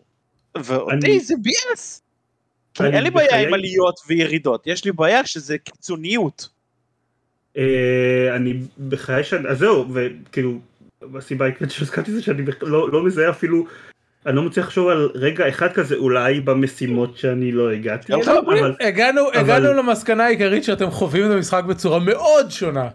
ואותי 0.56 0.94
אני- 0.94 1.20
זה 1.20 1.34
ביאס. 1.42 2.02
כי 2.74 2.82
אני 2.82 2.96
אין 2.96 3.04
לי 3.04 3.10
בעיה 3.10 3.28
בחיי- 3.28 3.46
עם 3.46 3.54
עליות 3.54 4.00
וירידות, 4.08 4.66
יש 4.66 4.84
לי 4.84 4.92
בעיה 4.92 5.26
שזה 5.26 5.58
קיצוניות. 5.58 6.48
אה, 7.56 7.62
אני 8.36 8.54
בחיי 8.88 9.24
שאני, 9.24 9.48
אז 9.48 9.58
זהו, 9.58 9.86
וכאילו, 9.94 10.58
הסיבה 11.18 11.44
העיקרית 11.44 11.70
שהזכרתי 11.70 12.12
זה 12.12 12.22
שאני 12.22 12.42
לא 12.62 12.92
לא 12.92 13.02
מזהה 13.04 13.30
אפילו, 13.30 13.66
אני 14.26 14.36
לא 14.36 14.42
מצליח 14.42 14.66
לחשוב 14.66 14.88
על 14.88 15.10
רגע 15.14 15.48
אחד 15.48 15.72
כזה 15.72 15.94
אולי 15.96 16.40
במשימות 16.40 17.16
שאני 17.18 17.52
לא 17.52 17.70
הגעתי 17.70 18.12
הגענו 19.34 19.72
למסקנה 19.72 20.24
העיקרית 20.24 20.64
שאתם 20.64 20.90
חווים 20.90 21.26
את 21.26 21.30
המשחק 21.30 21.64
בצורה 21.64 21.98
מאוד 21.98 22.50
שונה. 22.50 22.88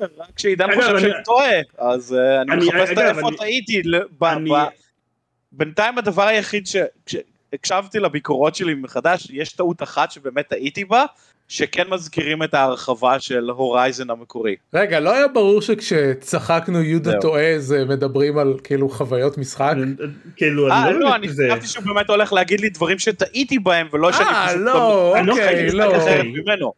רק 0.00 0.08
כשעידן 0.36 0.64
אגב, 0.70 0.80
חושב 0.80 0.90
אני- 0.94 1.00
שאני 1.00 1.12
טועה, 1.24 1.50
אז 1.78 2.14
אה, 2.14 2.42
אני 2.42 2.66
מחפש 2.66 2.90
את 2.92 2.98
אגב, 2.98 3.16
איפה 3.16 3.28
אני- 3.28 3.36
טעיתי. 3.36 3.82
בינתיים 5.52 5.98
הדבר 5.98 6.22
היחיד 6.22 6.66
שהקשבתי 7.50 7.98
לביקורות 7.98 8.54
שלי 8.54 8.74
מחדש, 8.74 9.28
יש 9.30 9.52
טעות 9.52 9.82
אחת 9.82 10.10
שבאמת 10.10 10.48
טעיתי 10.48 10.84
בה, 10.84 11.04
שכן 11.48 11.82
מזכירים 11.88 12.42
את 12.42 12.54
ההרחבה 12.54 13.20
של 13.20 13.50
הורייזן 13.50 14.10
המקורי. 14.10 14.56
רגע 14.74 15.00
לא 15.00 15.14
היה 15.14 15.28
ברור 15.28 15.62
שכשצחקנו 15.62 16.82
יהודה. 16.82 17.20
טועה 17.20 17.58
זה 17.58 17.84
מדברים 17.84 18.38
על 18.38 18.54
כאילו 18.64 18.88
חוויות 18.88 19.38
משחק. 19.38 19.74
כאילו, 20.36 20.68
אה, 20.68 20.84
אני 20.84 20.94
לא 20.94 21.00
לא, 21.00 21.10
באמת 21.10 21.22
אני 21.24 21.28
חשבתי 21.28 21.66
שהוא 21.66 21.84
באמת 21.84 22.10
הולך 22.10 22.32
להגיד 22.32 22.60
לי 22.60 22.68
דברים 22.68 22.98
שטעיתי 22.98 23.58
בהם, 23.58 23.86
ולא 23.92 24.12
שאני 24.12 24.28
אה 24.28 24.46
פשוט... 24.48 24.60
לא 24.60 25.16
אני 25.18 25.26
לא 25.26 25.32
אוקיי 25.32 25.70
לא. 26.60 26.72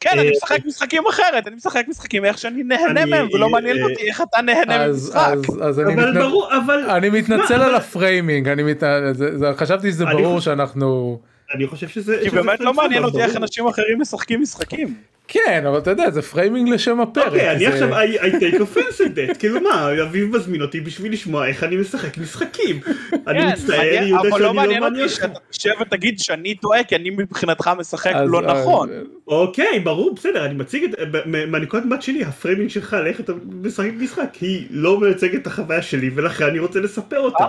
כן, 0.00 0.18
אני 0.18 0.26
אה, 0.26 0.32
משחק 0.36 0.58
משחקים 0.64 1.02
אחרת, 1.10 1.46
אני 1.46 1.56
משחק 1.56 1.84
משחקים 1.88 2.24
איך 2.24 2.38
שאני 2.38 2.62
נהנה 2.62 3.06
מהם, 3.06 3.28
ולא 3.32 3.48
מעניין 3.48 3.76
אה, 3.78 3.82
אותי 3.82 4.08
איך 4.08 4.22
אתה 4.22 4.42
נהנה 4.42 4.88
ממשחק. 4.88 5.34
אני 5.62 5.68
אבל 5.68 5.84
מתנצל. 5.84 6.20
ברור, 6.20 6.48
אבל 6.56 6.90
אני 6.90 7.10
מתנצל 7.10 7.58
מה, 7.58 7.66
על 7.66 7.74
ה 7.74 7.83
framing 7.83 8.48
אני 8.48 8.62
מת... 8.62 8.82
זה, 9.12 9.38
זה, 9.38 9.46
חשבתי 9.56 9.90
שזה 9.90 10.04
ברור 10.04 10.40
שאנחנו 10.40 11.18
אני 11.54 11.66
חושב 11.66 11.88
שזה, 11.88 12.20
כי 12.22 12.30
באמת 12.30 12.60
לא 12.60 12.74
מעניין 12.74 13.04
אותי 13.04 13.22
איך. 13.22 13.36
אנשים 13.36 13.66
אחרים 13.66 14.00
משחקים 14.00 14.42
משחקים. 14.42 14.94
כן 15.28 15.64
אבל 15.66 15.78
אתה 15.78 15.90
יודע 15.90 16.10
זה 16.10 16.22
framing 16.22 16.68
לשם 16.68 17.00
הפרק. 17.00 17.26
אוקיי, 17.26 17.50
אני 17.52 17.66
עכשיו, 17.66 17.88
I 18.02 18.26
take 18.32 18.54
offense 18.60 19.00
at 19.00 19.34
that, 19.34 19.38
כאילו 19.38 19.60
מה, 19.60 20.02
אביב 20.02 20.36
מזמין 20.36 20.62
אותי 20.62 20.80
בשביל 20.80 21.12
לשמוע 21.12 21.46
איך 21.46 21.64
אני 21.64 21.76
משחק 21.76 22.18
משחקים. 22.18 22.80
אני 23.26 23.40
כן, 23.40 23.48
מצטער, 23.52 23.76
מעניין, 23.76 24.04
יהודה, 24.04 24.20
אבל 24.20 24.30
שאני 24.30 24.40
לא 24.42 24.46
לא 24.46 24.54
מעניין 24.54 24.80
מעניין 24.80 25.04
אותי 25.04 25.14
אותך. 25.14 25.22
שאתה 25.22 25.38
תשב 25.50 25.70
ותגיד 25.80 26.18
שאני 26.18 26.54
טועה, 26.54 26.84
כי 26.84 26.96
אני 26.96 27.10
מבחינתך 27.10 27.70
משחק 27.78 28.12
לא 28.26 28.40
אז- 28.40 28.44
נכון. 28.60 28.88
אוקיי, 29.28 29.80
ברור, 29.80 30.14
בסדר, 30.14 30.44
אני 30.44 30.54
מציג 30.54 30.84
את, 30.84 30.94
מהנקודת 31.26 31.84
מבט 31.84 32.02
שלי, 32.02 32.24
ה 32.24 32.30
framing 32.30 32.70
שלך 32.70 32.94
על 32.94 33.06
איך 33.06 33.20
אתה 33.20 33.32
משחק 33.62 33.90
משחק, 33.98 34.34
היא 34.40 34.66
לא 34.70 35.00
מייצגת 35.00 35.34
את 35.42 35.46
החוויה 35.46 35.82
שלי, 35.82 36.10
ולכן 36.14 36.44
אני 36.44 36.58
רוצה 36.58 36.80
לספר 36.80 37.20
אותה. 37.20 37.44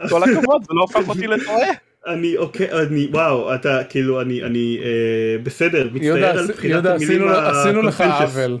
אה, 0.00 0.08
כל 0.08 0.22
הכבוד, 0.22 0.62
זה 0.62 0.74
לא 0.74 0.80
הופך 0.80 1.08
אותי 1.08 1.26
לטועה. 1.26 1.66
אני, 2.06 2.36
אוקיי, 2.36 2.72
אני, 2.72 3.08
וואו, 3.10 3.54
אתה, 3.54 3.80
כאילו, 3.88 4.20
אני, 4.20 4.42
אני, 4.42 4.78
אה, 4.82 4.88
בסדר, 5.42 5.88
מצטער 5.92 6.24
על 6.24 6.44
עשי- 6.44 6.52
בחירת 6.52 6.64
יהודה 6.74 6.94
המילים 6.94 7.28
עשינו, 7.28 7.30
עשינו 7.48 7.82
לך. 7.82 8.00
עוול. 8.00 8.58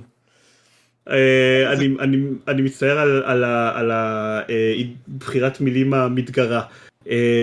אה, 1.10 1.72
אני, 1.72 1.88
אני, 2.00 2.16
אני 2.48 2.62
מצטער 2.62 2.98
על, 2.98 3.22
על, 3.24 3.44
ה- 3.44 3.78
על 3.78 3.90
ה- 3.90 4.40
אה, 4.50 4.74
בחירת 5.18 5.60
מילים 5.60 5.94
המתגרה. 5.94 6.62
אה, 7.08 7.40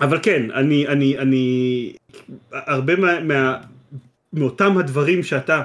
אבל 0.00 0.18
כן, 0.22 0.50
אני, 0.50 0.86
אני, 0.88 1.18
אני, 1.18 1.92
הרבה 2.52 2.96
מה, 2.96 3.20
מה, 3.20 3.56
מאותם 4.32 4.78
הדברים 4.78 5.22
שאתה, 5.22 5.62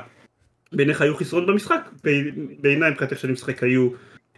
בעיניך 0.74 1.02
היו 1.02 1.16
חסרון 1.16 1.46
במשחק, 1.46 1.90
בעיניי 2.60 2.92
מבחינת 2.92 3.12
איך 3.12 3.20
שאני 3.20 3.34
משחק 3.34 3.64
היו 3.64 3.90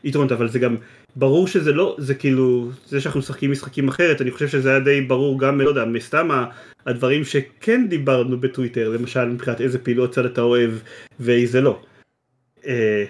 יתרונות 0.04 0.32
אבל 0.32 0.50
זה 0.50 0.60
גם 0.60 0.76
ברור 1.16 1.48
שזה 1.48 1.74
לא 1.74 1.96
זה 2.00 2.16
כאילו 2.16 2.70
זה 2.88 3.02
שאנחנו 3.02 3.20
משחקים 3.20 3.52
משחקים 3.52 3.88
אחרת 3.88 4.22
אני 4.22 4.32
חושב 4.32 4.48
שזה 4.48 4.70
היה 4.70 4.80
די 4.80 5.02
ברור 5.02 5.40
גם 5.40 5.62
לא 5.62 5.70
יודע 5.70 5.86
מסתם 5.86 6.30
הדברים 6.86 7.24
שכן 7.24 7.88
דיברנו 7.90 8.40
בטוויטר 8.40 8.90
למשל 8.90 9.26
מבחינת 9.26 9.62
איזה 9.62 9.80
פעילות 9.80 10.12
צד 10.12 10.26
אתה 10.26 10.42
אוהב 10.42 10.72
ואיזה 11.20 11.62
לא. 11.62 11.80
אה, 12.68 13.06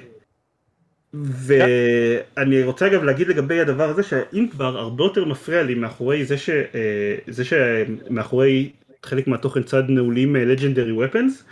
ואני 1.13 2.63
רוצה 2.63 2.87
אגב 2.87 3.03
להגיד 3.03 3.27
לגבי 3.27 3.59
הדבר 3.59 3.89
הזה 3.89 4.03
שאם 4.03 4.47
כבר 4.51 4.77
הרבה 4.77 5.03
יותר 5.03 5.25
מפריע 5.25 5.63
לי 5.63 5.75
מאחורי 5.75 6.25
זה, 6.25 6.37
ש, 6.37 6.49
אה, 6.49 7.15
זה 7.27 7.43
שמאחורי 7.45 8.69
חלק 9.03 9.27
מהתוכן 9.27 9.63
צד 9.63 9.83
נעולים 9.89 10.35
לג'נדרי 10.35 10.91
ופנס 10.91 11.43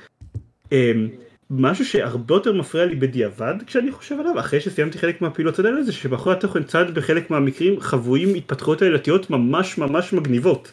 משהו 1.53 1.85
שהרבה 1.85 2.35
יותר 2.35 2.53
מפריע 2.53 2.85
לי 2.85 2.95
בדיעבד 2.95 3.53
כשאני 3.67 3.91
חושב 3.91 4.19
עליו 4.19 4.39
אחרי 4.39 4.61
שסיימתי 4.61 4.97
חלק 4.97 5.21
מהפעילות 5.21 5.59
האלה 5.59 5.83
זה 5.83 5.91
שמאחורי 5.91 6.35
התוכן 6.35 6.63
צד 6.63 6.93
בחלק 6.93 7.29
מהמקרים 7.29 7.79
חבויים 7.79 8.35
התפתחויות 8.35 8.81
עלילתיות 8.81 9.29
ממש 9.29 9.77
ממש 9.77 10.13
מגניבות. 10.13 10.71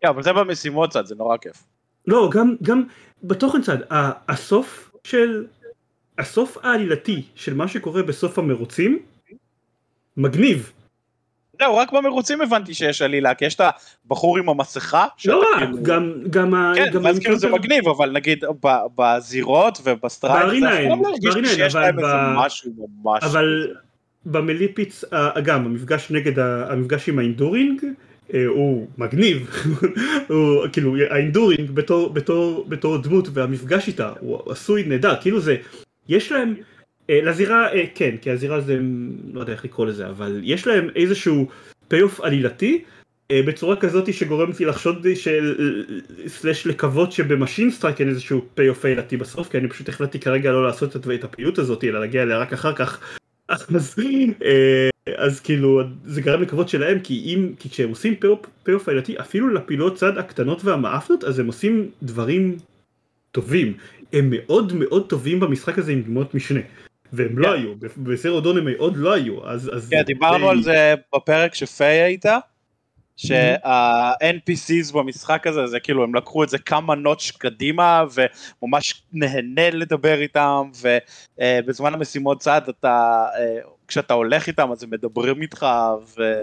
כן, 0.00 0.08
אבל 0.08 0.22
זה 0.22 0.32
במשימות 0.32 0.90
צד 0.90 1.06
זה 1.06 1.14
נורא 1.14 1.36
כיף. 1.36 1.64
לא 2.06 2.30
גם 2.32 2.54
גם 2.62 2.82
בתוכן 3.22 3.62
צד 3.62 3.78
הסוף 4.28 4.90
של 5.04 5.46
הסוף 6.18 6.58
העלילתי 6.62 7.22
של 7.34 7.54
מה 7.54 7.68
שקורה 7.68 8.02
בסוף 8.02 8.38
המרוצים 8.38 8.98
מגניב. 10.16 10.72
זהו, 11.58 11.76
רק 11.76 11.92
במרוצים 11.92 12.40
הבנתי 12.40 12.74
שיש 12.74 13.02
עלילה, 13.02 13.34
כי 13.34 13.44
יש 13.44 13.54
את 13.54 13.60
הבחור 14.06 14.38
עם 14.38 14.48
המסכה. 14.48 15.06
לא 15.24 15.38
רק, 15.38 15.58
כאילו... 15.58 15.82
גם, 15.82 16.12
גם 16.30 16.72
כן, 16.74 16.90
גם 16.92 17.06
אז 17.06 17.18
כאילו 17.18 17.38
זה 17.38 17.48
מגניב, 17.48 17.88
אבל 17.88 18.10
נגיד 18.10 18.44
בזירות 18.98 19.78
וב 19.84 19.97
Strike, 19.97 20.44
ב 20.44 20.50
arena 20.50 20.78
אין, 20.78 21.02
ב 21.22 21.26
arena 21.26 21.48
אין, 21.50 21.76
אבל, 21.76 21.92
ב... 23.02 23.08
אבל 23.22 23.74
ב 24.26 24.33
melee 24.33 24.68
pits, 24.68 25.04
גם 25.44 25.64
המפגש 25.64 26.10
נגד, 26.10 26.38
המפגש 26.38 27.08
עם 27.08 27.18
ה 27.18 27.25
Enduring, 27.25 27.84
אה, 28.34 28.46
הוא 28.46 28.86
מגניב, 28.98 29.50
הוא 30.28 30.66
כאילו 30.72 30.96
ה 31.10 31.17
Enduring 31.17 31.70
בתור, 31.70 32.08
בתור, 32.10 32.64
בתור 32.68 32.98
דמות 32.98 33.28
והמפגש 33.32 33.88
איתה 33.88 34.12
הוא 34.20 34.52
עשוי 34.52 34.82
נהדר, 34.86 35.14
כאילו 35.20 35.40
זה 35.40 35.56
יש 36.08 36.32
להם, 36.32 36.54
לזירה 37.08 37.72
אה, 37.72 37.84
כן, 37.94 38.16
כי 38.20 38.30
הזירה 38.30 38.60
זה, 38.60 38.78
לא 39.32 39.40
יודע 39.40 39.52
איך 39.52 39.64
לקרוא 39.64 39.86
לזה, 39.86 40.08
אבל 40.08 40.40
יש 40.42 40.66
להם 40.66 40.88
איזשהו 40.96 41.48
payoff 41.88 42.20
עלילתי 42.20 42.84
אה, 43.30 43.40
בצורה 43.46 43.76
כזאת 43.76 44.14
שגורמת 44.14 44.60
לי 44.60 44.66
לחשוד 44.66 45.06
של, 45.14 45.54
slash 46.26 46.66
לקוות 46.66 47.12
שב 47.12 47.29
Machine 47.29 47.70
Strike 47.70 48.00
אין 48.00 48.08
איזשהו 48.08 48.44
payoff 48.54 48.84
עלילתי 48.84 49.16
בסוף, 49.16 49.48
כי 49.48 49.58
אני 49.58 49.68
פשוט 49.68 49.88
החלטתי 49.88 50.20
כרגע 50.20 50.52
לא 50.52 50.66
לעשות 50.66 50.96
את 50.96 51.24
הפעילות 51.24 51.58
הזאת, 51.58 51.84
אלא 51.84 52.00
להגיע 52.00 52.22
אליה 52.22 52.38
רק 52.38 52.52
אחר 52.52 52.72
כך. 52.74 53.00
אז, 53.48 53.66
אז 55.16 55.40
כאילו 55.40 55.82
זה 56.04 56.20
גרם 56.20 56.42
לקוות 56.42 56.68
שלהם 56.68 56.98
כי 57.00 57.22
אם 57.34 57.52
כי 57.58 57.70
כשהם 57.70 57.88
עושים 57.88 58.14
פי-אוף 58.62 58.88
עלילתי 58.88 59.20
אפילו 59.20 59.48
לפעילות 59.48 59.94
צד 59.94 60.18
הקטנות 60.18 60.64
והמאפנות 60.64 61.24
אז 61.24 61.38
הם 61.38 61.46
עושים 61.46 61.90
דברים 62.02 62.56
טובים 63.32 63.72
הם 64.12 64.30
מאוד 64.30 64.72
מאוד 64.72 65.08
טובים 65.08 65.40
במשחק 65.40 65.78
הזה 65.78 65.92
עם 65.92 66.02
דמות 66.02 66.34
משנה. 66.34 66.60
והם 67.12 67.38
לא 67.38 67.48
כן. 67.48 67.52
היו, 67.52 67.74
בסרט 67.96 68.42
דון 68.42 68.58
הם 68.58 68.64
מאוד 68.64 68.96
לא 68.96 69.12
היו, 69.12 69.48
אז... 69.48 69.70
כן, 69.90 70.02
דיברנו 70.02 70.48
על 70.48 70.62
זה 70.62 70.94
בפרק 71.14 71.54
שפיי 71.54 72.02
הייתה, 72.02 72.38
שה-NPCs 73.16 74.92
במשחק 74.94 75.46
הזה, 75.46 75.66
זה 75.66 75.80
כאילו 75.80 76.04
הם 76.04 76.14
לקחו 76.14 76.44
את 76.44 76.48
זה 76.48 76.58
כמה 76.58 76.94
נוטש 76.94 77.30
קדימה, 77.30 78.04
וממש 78.62 79.02
נהנה 79.12 79.70
לדבר 79.70 80.20
איתם, 80.20 80.70
ובזמן 81.38 81.94
המשימות 81.94 82.40
צד 82.40 82.60
אתה, 82.68 83.26
אה, 83.38 83.58
כשאתה 83.88 84.14
הולך 84.14 84.46
איתם 84.46 84.72
אז 84.72 84.82
הם 84.82 84.90
מדברים 84.90 85.42
איתך, 85.42 85.66
ו... 86.18 86.40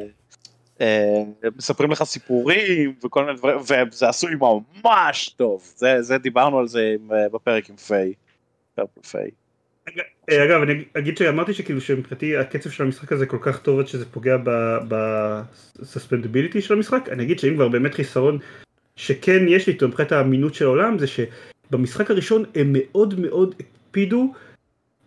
אה, 0.82 1.24
מספרים 1.58 1.92
לך 1.92 2.04
סיפורים 2.04 2.96
וכל 3.04 3.26
מיני 3.26 3.38
דברים 3.38 3.58
וזה 3.92 4.10
עשוי 4.10 4.32
ממש 4.84 5.30
טוב 5.30 5.74
זה 5.76 6.02
זה 6.02 6.18
דיברנו 6.18 6.60
על 6.60 6.68
זה 6.68 6.96
אה, 7.12 7.30
בפרק 7.30 7.70
עם 7.70 7.76
פיי. 7.76 8.14
פיי. 9.12 9.30
אה, 10.30 10.44
אגב 10.44 10.62
אני 10.62 10.84
אגיד 10.94 11.18
שאמרתי 11.18 11.54
שכאילו 11.54 11.82
שמבחינתי 11.82 12.38
הקצב 12.38 12.70
של 12.70 12.84
המשחק 12.84 13.12
הזה 13.12 13.26
כל 13.26 13.38
כך 13.42 13.60
טוב 13.60 13.80
עד 13.80 13.88
שזה 13.88 14.06
פוגע 14.06 14.38
בסספנדביליטי 14.88 16.62
של 16.62 16.74
המשחק 16.74 17.10
אני 17.12 17.24
אגיד 17.24 17.40
שאם 17.40 17.56
כבר 17.56 17.68
באמת 17.68 17.94
חיסרון 17.94 18.40
שכן 18.96 19.48
יש 19.48 19.68
לי 19.68 19.74
איתו 19.74 19.88
מבחינת 19.88 20.12
האמינות 20.12 20.54
של 20.54 20.66
העולם 20.66 21.00
זה 21.00 21.06
שבמשחק 21.08 22.12
הראשון 22.12 22.44
הם 22.56 22.70
מאוד 22.74 23.20
מאוד 23.20 23.56
הקפידו 23.60 24.34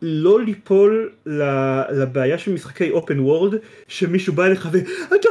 לא 0.02 0.40
ליפול 0.40 1.12
לבעיה 1.90 2.38
של 2.38 2.52
משחקי 2.52 2.90
open 2.90 3.20
world 3.20 3.54
שמישהו 3.88 4.32
בא 4.32 4.46
אליך 4.46 4.68
ואתה 4.72 5.28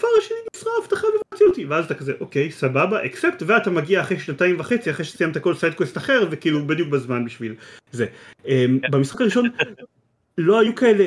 הכפר 0.00 0.08
השני 0.18 0.36
נשרף, 0.56 0.86
אתה 0.86 0.96
חייב 0.96 1.12
לבצע 1.14 1.44
אותי. 1.64 1.74
ואז 1.74 1.84
אתה 1.84 1.94
כזה, 1.94 2.12
אוקיי, 2.20 2.50
סבבה, 2.50 3.04
accept, 3.04 3.42
ואתה 3.46 3.70
מגיע 3.70 4.00
אחרי 4.00 4.18
שנתיים 4.18 4.60
וחצי, 4.60 4.90
אחרי 4.90 5.04
שסיימת 5.04 5.38
כל 5.38 5.54
side 5.54 5.73
quest 5.73 5.96
אחר, 5.96 6.26
וכאילו 6.30 6.66
בדיוק 6.66 6.88
בזמן 6.88 7.24
בשביל 7.24 7.54
זה. 7.92 8.06
אמ, 8.46 8.78
במשחק 8.90 9.20
הראשון 9.20 9.48
לא 10.38 10.60
היו 10.60 10.74
כאלה, 10.74 11.04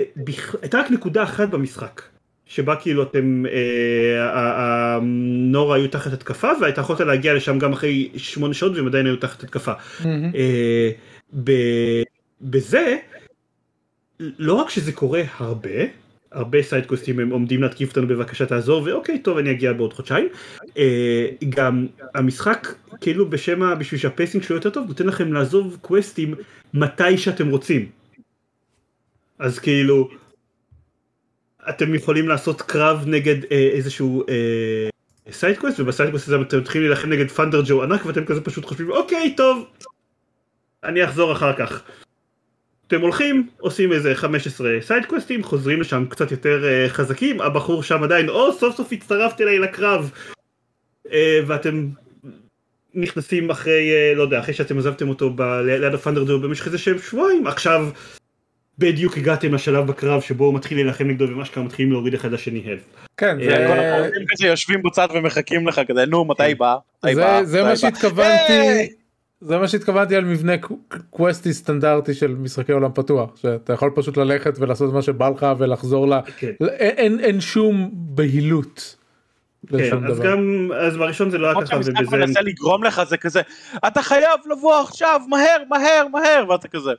הייתה 0.62 0.80
רק 0.80 0.92
נקודה 0.92 1.24
אחת 1.24 1.50
במשחק. 1.50 2.02
שבה 2.46 2.76
כאילו 2.76 3.04
אתם, 3.04 3.46
אה, 3.46 5.00
נורה 5.52 5.76
היו 5.76 5.88
תחת 5.88 6.14
התקפה 6.14 6.50
והייתה 6.62 6.82
יכולת 6.82 7.00
להגיע 7.00 7.34
לשם 7.34 7.60
גם 7.60 7.74
אחרי 7.74 8.10
שמונה 8.18 8.54
שעות 8.54 8.76
והם 8.76 8.88
עדיין 8.88 9.06
היו 9.06 9.16
תחת 9.18 9.44
התקפה. 9.44 9.72
אה, 10.06 10.92
בזה, 12.42 12.98
לא 14.20 14.54
רק 14.54 14.70
שזה 14.70 14.92
קורה 14.92 15.22
הרבה, 15.38 15.70
הרבה 16.34 16.64
סיידקוסטים 16.64 17.20
הם 17.20 17.30
עומדים 17.30 17.62
להתקיף 17.62 17.90
אותנו 17.90 18.08
בבקשה 18.08 18.46
תעזור 18.46 18.84
ואוקיי 18.86 19.20
טוב 19.20 19.38
אני 19.38 19.52
אגיע 19.52 19.74
בעוד 19.74 19.94
חודשיים. 19.94 20.28
אה, 20.78 21.28
גם 21.50 21.88
המשחק 22.16 22.68
כאילו 23.02 23.30
בשם 23.30 23.80
בשביל 23.80 24.00
שה 24.00 24.14
pacing 24.14 24.44
שלו 24.44 24.56
יותר 24.56 24.70
טוב 24.70 24.88
נותן 24.88 25.08
לכם 25.08 25.34
לעזוב 25.34 25.78
קווסטים 25.82 26.36
מתי 26.74 27.18
שאתם 27.18 27.50
רוצים. 27.50 27.90
אז 29.40 29.60
כאילו 29.60 30.10
אתם 31.70 31.96
יכולים 31.96 32.28
לעשות 32.28 32.62
קרב 32.62 33.04
נגד 33.08 33.44
אה, 33.52 33.70
איזשהו 33.74 34.24
אה, 34.30 34.90
side 35.32 35.53
quest 35.53 35.80
וב 35.80 35.89
side 35.89 36.06
quest 36.06 36.28
הזה 36.28 36.42
אתם 36.42 36.58
מתחילים 36.60 36.88
להילחם 36.90 37.10
נגד 37.10 37.32
Thunderjaw 37.32 37.84
ענק 37.84 38.06
ואתם 38.06 38.26
כזה 38.26 38.42
פשוט 38.42 38.66
חושבים 38.66 38.92
אוקיי 38.92 39.36
טוב 39.38 39.66
אני 40.84 41.04
אחזור 41.06 41.32
אחר 41.32 41.54
כך. 41.58 41.84
אתם 42.88 43.02
הולכים, 43.02 43.48
עושים 43.60 43.92
איזה 43.92 44.16
15 44.16 44.70
סיידקווסטים, 44.82 45.44
חוזרים 45.44 45.82
לשם 45.82 46.06
קצת 46.10 46.32
יותר 46.32 46.64
אה, 46.64 46.90
חזקים, 46.90 47.42
הבחור 47.42 47.84
שם 47.84 48.04
עדיין, 48.04 48.30
או 48.30 48.54
סוף 48.54 48.76
סוף 48.76 48.92
הצטרפת 48.92 49.42
אליי 49.42 49.60
לקרב, 49.60 50.12
אה, 51.08 51.12
ואתם 51.48 51.88
נכנסים 52.94 53.50
אחרי, 53.50 53.92
אה, 53.92 54.18
לא 54.18 54.22
יודע, 54.22 54.40
אחרי 54.40 54.54
שאתם 54.54 54.78
עזבתם 54.78 55.10
אותו 55.10 55.30
ב- 55.36 55.42
ליד 55.42 55.94
ה 55.94 55.98
Thunderjaw 55.98 56.40
במשך 56.40 56.66
איזה 56.66 56.78
שהם 56.78 57.00
שבועיים, 57.00 57.48
עכשיו 57.48 57.88
בדיוק 58.78 59.18
הגעתם 59.18 59.54
לשלב 59.54 59.88
בקרב 59.88 60.22
שבו 60.22 60.46
הוא 60.46 60.54
מתחיל 60.54 60.78
להילחם 60.78 61.08
נגדו 61.08 61.26
ומה 61.30 61.46
שקרה 61.46 61.64
מתחילים 61.64 61.92
להוריד 61.92 62.14
אחד 62.14 62.32
לשני 62.32 62.64
health. 62.66 62.82
כן, 63.18 63.38
זה... 64.38 64.48
יושבים 64.48 64.82
בצד 64.84 65.08
ומחכים 65.14 65.68
לך 65.68 65.82
כזה, 65.88 66.06
נו 66.06 66.26
מתי. 66.26 66.56
בא? 66.56 66.76
זה 67.44 67.64
מה 67.64 67.76
שהתכוונתי. 67.76 69.03
זה 69.46 69.58
מה 69.58 69.68
שהתכוונתי 69.68 70.16
על 70.16 70.26
מבנה 70.26 70.54
קווסטי 71.10 71.54
סטנדרטי 71.54 72.14
של 72.14 72.36
משחקי 72.36 72.72
עולם 72.72 72.92
פתוח 72.94 73.38
שאתה 73.38 73.74
יכול 73.74 73.92
פשוט 73.96 74.18
ללכת 74.18 74.54
ולעשות 74.60 74.94
מה 74.94 75.02
שבא 75.02 75.30
לך 75.30 75.48
ולחזור 75.58 76.08
ל... 76.08 76.14
כן. 76.38 76.52
אין, 76.60 76.96
אין, 76.98 77.20
אין 77.20 77.42
שום 77.42 77.90
בהילות. 77.94 78.96
כן, 79.70 80.06
אז 80.08 80.20
גם 80.20 80.70
אז 80.76 80.98
בראשון 80.98 81.30
זה 81.30 81.38
לא 81.38 81.48
היה 81.48 81.68
ככה 81.68 81.76
ובזה... 81.76 81.92
מנסה 82.12 82.42
לגרום 82.42 82.84
לך 82.84 83.04
זה 83.04 83.18
כזה 83.18 83.42
אתה 83.88 84.02
חייב 84.02 84.40
לבוא 84.52 84.80
עכשיו 84.80 85.22
מהר 85.30 85.64
מהר 85.70 86.08
מהר 86.12 86.50
ואתה 86.50 86.68
כזה. 86.68 86.92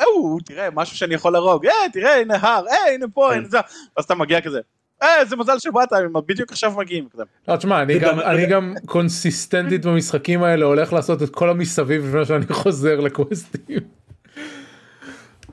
או 0.00 0.38
תראה 0.44 0.68
משהו 0.74 0.96
שאני 0.96 1.14
יכול 1.14 1.32
להרוג 1.32 1.66
אה 1.66 1.72
תראה 1.92 2.20
הנה 2.20 2.34
הר 2.40 2.64
אה 2.68 2.94
הנה 2.94 3.06
פה 3.14 3.28
כן. 3.30 3.38
הנה 3.38 3.48
זה 3.48 3.58
ואז 3.96 4.04
אתה 4.04 4.14
מגיע 4.14 4.40
כזה 4.40 4.58
אה, 4.58 4.62
איזה 5.02 5.36
מזל 5.36 5.58
שבאת, 5.58 5.92
הם 5.92 6.12
בדיוק 6.26 6.52
עכשיו 6.52 6.72
מגיעים. 6.78 7.08
לא, 7.48 7.56
תשמע, 7.56 7.82
אני 8.24 8.46
גם 8.46 8.74
קונסיסטנטית 8.86 9.86
במשחקים 9.86 10.42
האלה 10.42 10.64
הולך 10.64 10.92
לעשות 10.92 11.22
את 11.22 11.30
כל 11.30 11.50
המסביב 11.50 12.06
לפני 12.06 12.24
שאני 12.24 12.46
חוזר 12.62 13.00
לקווסטים. 13.00 13.80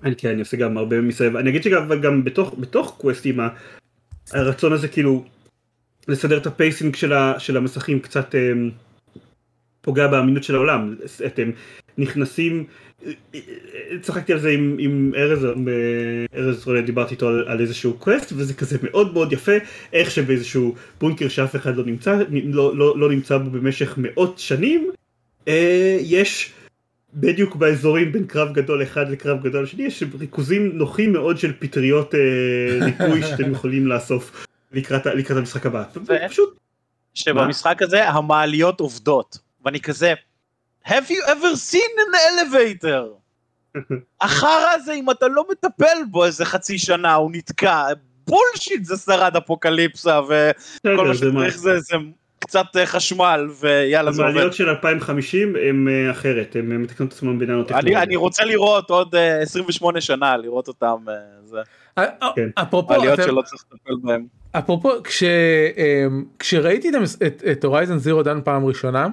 אני 0.04 0.16
כן, 0.16 0.30
אני 0.30 0.40
עושה 0.40 0.58
גם 0.58 0.78
הרבה 0.78 1.02
מסביב. 1.02 1.36
אני 1.36 1.50
אגיד 1.50 1.64
שגם 1.64 2.24
בתוך, 2.60 2.96
קווסטים 2.98 3.40
הרצון 4.32 4.74
הזה 4.74 4.88
כאילו 4.88 5.26
לסדר 6.08 6.38
את 6.38 6.48
ה 6.48 6.55
pacing 6.55 6.96
של 7.38 7.58
המסכים 7.58 8.00
קצת 8.00 8.36
אמ, 8.36 8.70
פוגע 9.82 10.08
באמינות 10.08 10.44
של 10.44 10.56
העולם. 10.56 10.96
נכנסים 11.98 12.66
צחקתי 14.02 14.34
על 14.34 14.40
זה 14.40 14.50
עם, 14.50 14.76
עם 14.80 15.12
ארז, 15.18 15.48
ארז 16.36 16.68
רונן 16.68 16.86
דיברתי 16.86 17.14
איתו 17.14 17.28
על, 17.28 17.46
על 17.48 17.62
איזשהו 17.62 17.94
קווסט 17.94 18.34
וזה 18.36 18.54
כזה 18.54 18.78
מאוד 18.84 19.14
מאוד 19.14 19.34
יפה 19.34 19.52
איך 19.94 20.12
שבאיזשהו 20.12 20.76
בונקר 21.00 21.28
שאף 21.28 21.56
אחד 21.56 21.76
לא 21.76 21.86
נמצא, 21.86 22.20
לא, 22.44 22.78
לא, 22.78 23.00
לא 23.00 23.10
נמצא 23.10 23.38
בו 23.38 23.50
במשך 23.50 23.94
מאות 23.98 24.40
שנים 24.40 24.92
אה, 25.48 25.98
יש 26.02 26.54
בדיוק 27.14 27.56
באזורים 27.56 28.12
בין 28.12 28.28
קרב 28.28 28.54
גדול 28.54 28.84
אחד 28.84 29.10
לקרב 29.10 29.44
גדול 29.44 29.66
שני 29.66 29.84
יש 29.84 30.04
ריכוזים 30.20 30.78
נוחים 30.78 31.14
מאוד 31.14 31.38
של 31.38 31.54
פטריות 31.60 32.16
אה, 32.16 32.20
ריפוי 32.86 33.24
שאתם 33.24 33.52
יכולים 33.52 33.88
לאסוף 33.88 34.46
לקראת, 34.72 35.06
לקראת 35.06 35.38
המשחק 35.38 35.66
הבא. 35.66 35.84
פשוט... 36.30 36.58
שבמשחק 37.14 37.82
הזה 37.82 38.10
המעליות 38.10 38.80
עובדות 38.80 39.38
ואני 39.66 39.80
כזה 39.80 40.14
have 40.86 41.10
you 41.10 41.22
ever 41.28 41.56
seen 41.56 41.92
an 42.06 42.14
elevator? 42.30 43.04
החרא 44.22 44.70
הזה 44.76 44.94
אם 44.94 45.12
אתה 45.12 45.28
לא 45.28 45.46
מטפל 45.52 45.98
בו 46.12 46.26
איזה 46.26 46.46
חצי 46.46 46.78
שנה 46.78 47.14
הוא 47.14 47.32
נתקע 47.34 47.86
בולשיט 48.28 48.84
זה 48.84 48.98
שרד 48.98 49.36
אפוקליפסה 49.36 50.20
וכל 50.22 51.08
מה 51.08 51.14
שצריך 51.14 51.58
זה, 51.58 51.80
זה 51.80 51.96
קצת 52.40 52.66
אה, 52.76 52.86
חשמל 52.86 53.50
ויאללה 53.60 54.12
זה 54.12 54.22
עובד. 54.22 54.32
המעליות 54.32 54.54
של 54.54 54.70
2050 54.70 55.56
הם 55.70 55.88
אה, 55.88 56.12
אחרת, 56.12 56.56
הם 56.60 56.82
מתקנות 56.82 57.12
את 57.12 57.14
עצמם 57.14 57.40
ביננו 57.40 57.64
אני, 57.72 57.96
אני 57.96 58.16
רוצה 58.16 58.46
לראות 58.46 58.90
עוד 58.90 59.16
28 59.42 59.96
אה, 59.96 60.02
שנה, 60.02 60.38
לראות 60.38 60.68
אותם. 60.68 61.06
כן. 62.36 62.50
אפרופו. 62.56 62.94
אפרופו, 64.52 64.90
כש, 65.04 65.24
כשראיתי 66.40 66.92
את 67.52 67.64
Horizon 67.64 67.98
Zero 67.98 68.24
Dawn 68.24 68.40
פעם 68.44 68.66
ראשונה, 68.66 69.08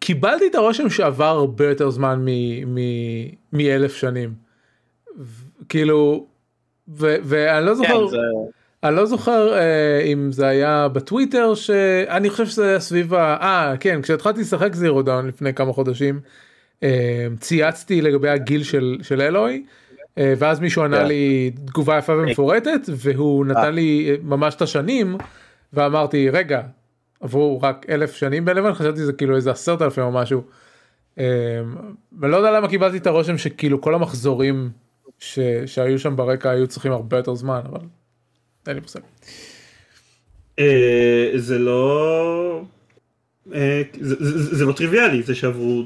קיבלתי 0.00 0.46
את 0.46 0.54
הרושם 0.54 0.90
שעבר 0.90 1.24
הרבה 1.24 1.68
יותר 1.68 1.90
זמן 1.90 2.24
מאלף 3.52 3.96
שנים. 3.96 4.34
כאילו, 5.68 6.26
ואני 6.98 7.66
לא 7.66 7.74
זוכר. 7.74 8.06
כן, 8.06 8.10
זה... 8.10 8.16
אני 8.84 8.96
לא 8.96 9.06
זוכר 9.06 9.54
אה, 9.58 10.00
אם 10.00 10.32
זה 10.32 10.46
היה 10.46 10.88
בטוויטר 10.88 11.54
שאני 11.54 12.30
חושב 12.30 12.46
שזה 12.46 12.68
היה 12.68 12.80
סביב 12.80 13.14
ה... 13.14 13.36
אה 13.40 13.74
כן 13.80 14.02
כשהתחלתי 14.02 14.40
לשחק 14.40 14.74
Zero 14.74 15.02
Dawn 15.02 15.26
לפני 15.28 15.54
כמה 15.54 15.72
חודשים 15.72 16.20
אה, 16.82 17.26
צייצתי 17.40 18.02
לגבי 18.02 18.28
הגיל 18.28 18.62
של, 18.62 18.98
של 19.02 19.20
Aloy 19.20 19.62
אה, 20.18 20.34
ואז 20.38 20.60
מישהו 20.60 20.82
ענה. 20.82 20.96
כן. 20.98 21.06
לי 21.06 21.50
תגובה 21.66 21.98
יפה 21.98 22.12
ומפורטת 22.12 22.80
והוא 22.88 23.46
נתן 23.46 23.60
אה. 23.60 23.70
לי 23.70 24.16
ממש 24.22 24.54
את 24.54 24.62
השנים 24.62 25.16
ואמרתי 25.72 26.30
רגע 26.30 26.60
עברו 27.20 27.60
רק 27.62 27.86
אלף 27.88 28.14
שנים 28.14 28.44
בלבן 28.44 28.74
חשבתי 28.74 29.00
שזה 29.00 29.12
כאילו 29.12 29.36
איזה 29.36 29.50
עשרת 29.50 29.82
אלפים 29.82 30.04
או 30.04 30.12
משהו. 30.12 30.42
אה, 31.18 31.60
ולא 32.18 32.36
יודע 32.36 32.50
למה 32.50 32.68
קיבלתי 32.68 32.96
את 32.96 33.06
הרושם 33.06 33.38
שכאילו 33.38 33.80
כל 33.80 33.94
המחזורים 33.94 34.70
ש, 35.18 35.38
שהיו 35.66 35.98
שם 35.98 36.16
ברקע 36.16 36.50
היו 36.50 36.66
צריכים 36.66 36.92
הרבה 36.92 37.16
יותר 37.16 37.34
זמן 37.34 37.60
אבל. 37.68 37.80
אין 38.66 38.74
לי 38.74 38.80
מושג. 38.80 39.00
אה, 40.58 41.30
זה 41.36 41.58
לא... 41.58 42.62
אה, 43.54 43.82
זה 44.30 44.64
לא 44.64 44.72
טריוויאלי 44.72 45.22
זה 45.22 45.34
שעברו 45.34 45.84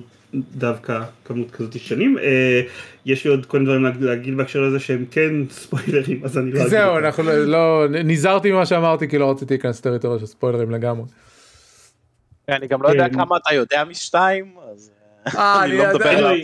דווקא 0.57 1.01
כמות 1.24 1.51
כזאת 1.51 1.72
שנים 1.78 2.18
אה, 2.18 2.62
יש 3.07 3.24
לי 3.24 3.30
עוד 3.30 3.47
כל 3.47 3.59
מיני 3.59 3.70
דברים 3.70 4.05
להגיד 4.05 4.37
בהקשר 4.37 4.61
לזה 4.61 4.80
שהם 4.80 5.05
כן 5.11 5.32
ספוילרים 5.51 6.20
אז 6.24 6.39
אני 6.39 6.53
לא 6.53 6.61
אגיד. 6.61 6.68
זהו 6.68 6.99
אנחנו 6.99 7.22
לא, 7.22 7.45
לא 7.45 7.87
נזהרתי 7.89 8.53
ממה 8.53 8.66
שאמרתי 8.66 9.09
כי 9.09 9.18
לא 9.18 9.30
רציתי 9.30 9.55
להיכנס 9.55 9.80
טריטוריה 9.80 10.18
של 10.18 10.26
ספוילרים 10.26 10.70
לגמרי. 10.70 11.05
אני 12.49 12.66
גם 12.66 12.82
לא 12.82 12.89
יודע 12.89 13.09
כן. 13.09 13.14
כמה 13.14 13.37
אתה 13.37 13.55
יודע 13.55 13.85
משתיים 13.85 14.55
אז 14.72 14.91
אני 15.37 15.78
לא 15.78 15.85
מדבר 15.89 16.09
עליו. 16.09 16.37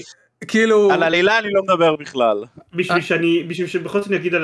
כאילו 0.49 0.91
על 0.93 1.03
עלילה 1.03 1.39
אני 1.39 1.51
לא 1.51 1.63
מדבר 1.63 1.97
בכלל 1.97 2.45
בשביל 2.75 3.01
שאני 3.01 3.43
בשביל 3.49 3.67
שבכל 3.67 4.01
זאת 4.01 4.09
אני 4.09 4.17
אגיד 4.17 4.35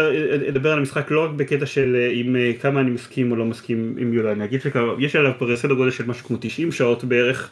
אדבר 0.48 0.72
על 0.72 0.78
המשחק 0.78 1.10
לא 1.10 1.24
רק 1.24 1.30
בקטע 1.30 1.66
של 1.66 1.96
אה, 1.96 2.10
עם 2.12 2.36
אה, 2.36 2.52
כמה 2.60 2.80
אני 2.80 2.90
מסכים 2.90 3.30
או 3.30 3.36
לא 3.36 3.44
מסכים 3.44 3.96
עם 3.98 4.12
יולה 4.12 4.32
אני 4.32 4.44
אגיד 4.44 4.60
שיש 4.62 5.16
עליו 5.16 5.32
סדר 5.56 5.74
גודל 5.74 5.90
של 5.90 6.06
משהו 6.06 6.26
כמו 6.26 6.36
90 6.40 6.72
שעות 6.72 7.04
בערך 7.04 7.50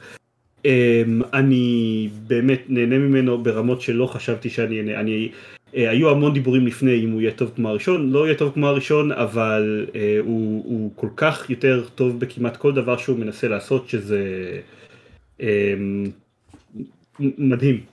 אני 1.32 2.08
באמת 2.26 2.62
נהנה 2.68 2.98
ממנו 2.98 3.42
ברמות 3.42 3.80
שלא 3.80 4.06
חשבתי 4.06 4.50
שאני 4.50 4.78
אהנה 4.78 5.00
אני 5.00 5.28
אה, 5.76 5.90
היו 5.90 6.10
המון 6.10 6.34
דיבורים 6.34 6.66
לפני 6.66 7.04
אם 7.04 7.10
הוא 7.10 7.20
יהיה 7.20 7.32
טוב 7.32 7.52
כמו 7.56 7.68
הראשון 7.68 8.10
לא 8.10 8.26
יהיה 8.26 8.38
טוב 8.38 8.52
כמו 8.54 8.66
הראשון 8.66 9.12
אבל 9.12 9.86
הוא, 10.20 10.64
הוא 10.64 10.92
כל 10.96 11.08
כך 11.16 11.50
יותר 11.50 11.84
טוב 11.94 12.20
בכמעט 12.20 12.56
כל 12.56 12.72
דבר 12.72 12.96
שהוא 12.96 13.18
מנסה 13.18 13.48
לעשות 13.48 13.88
שזה 13.88 14.20
אמ, 15.40 16.04
מדהים. 17.18 17.84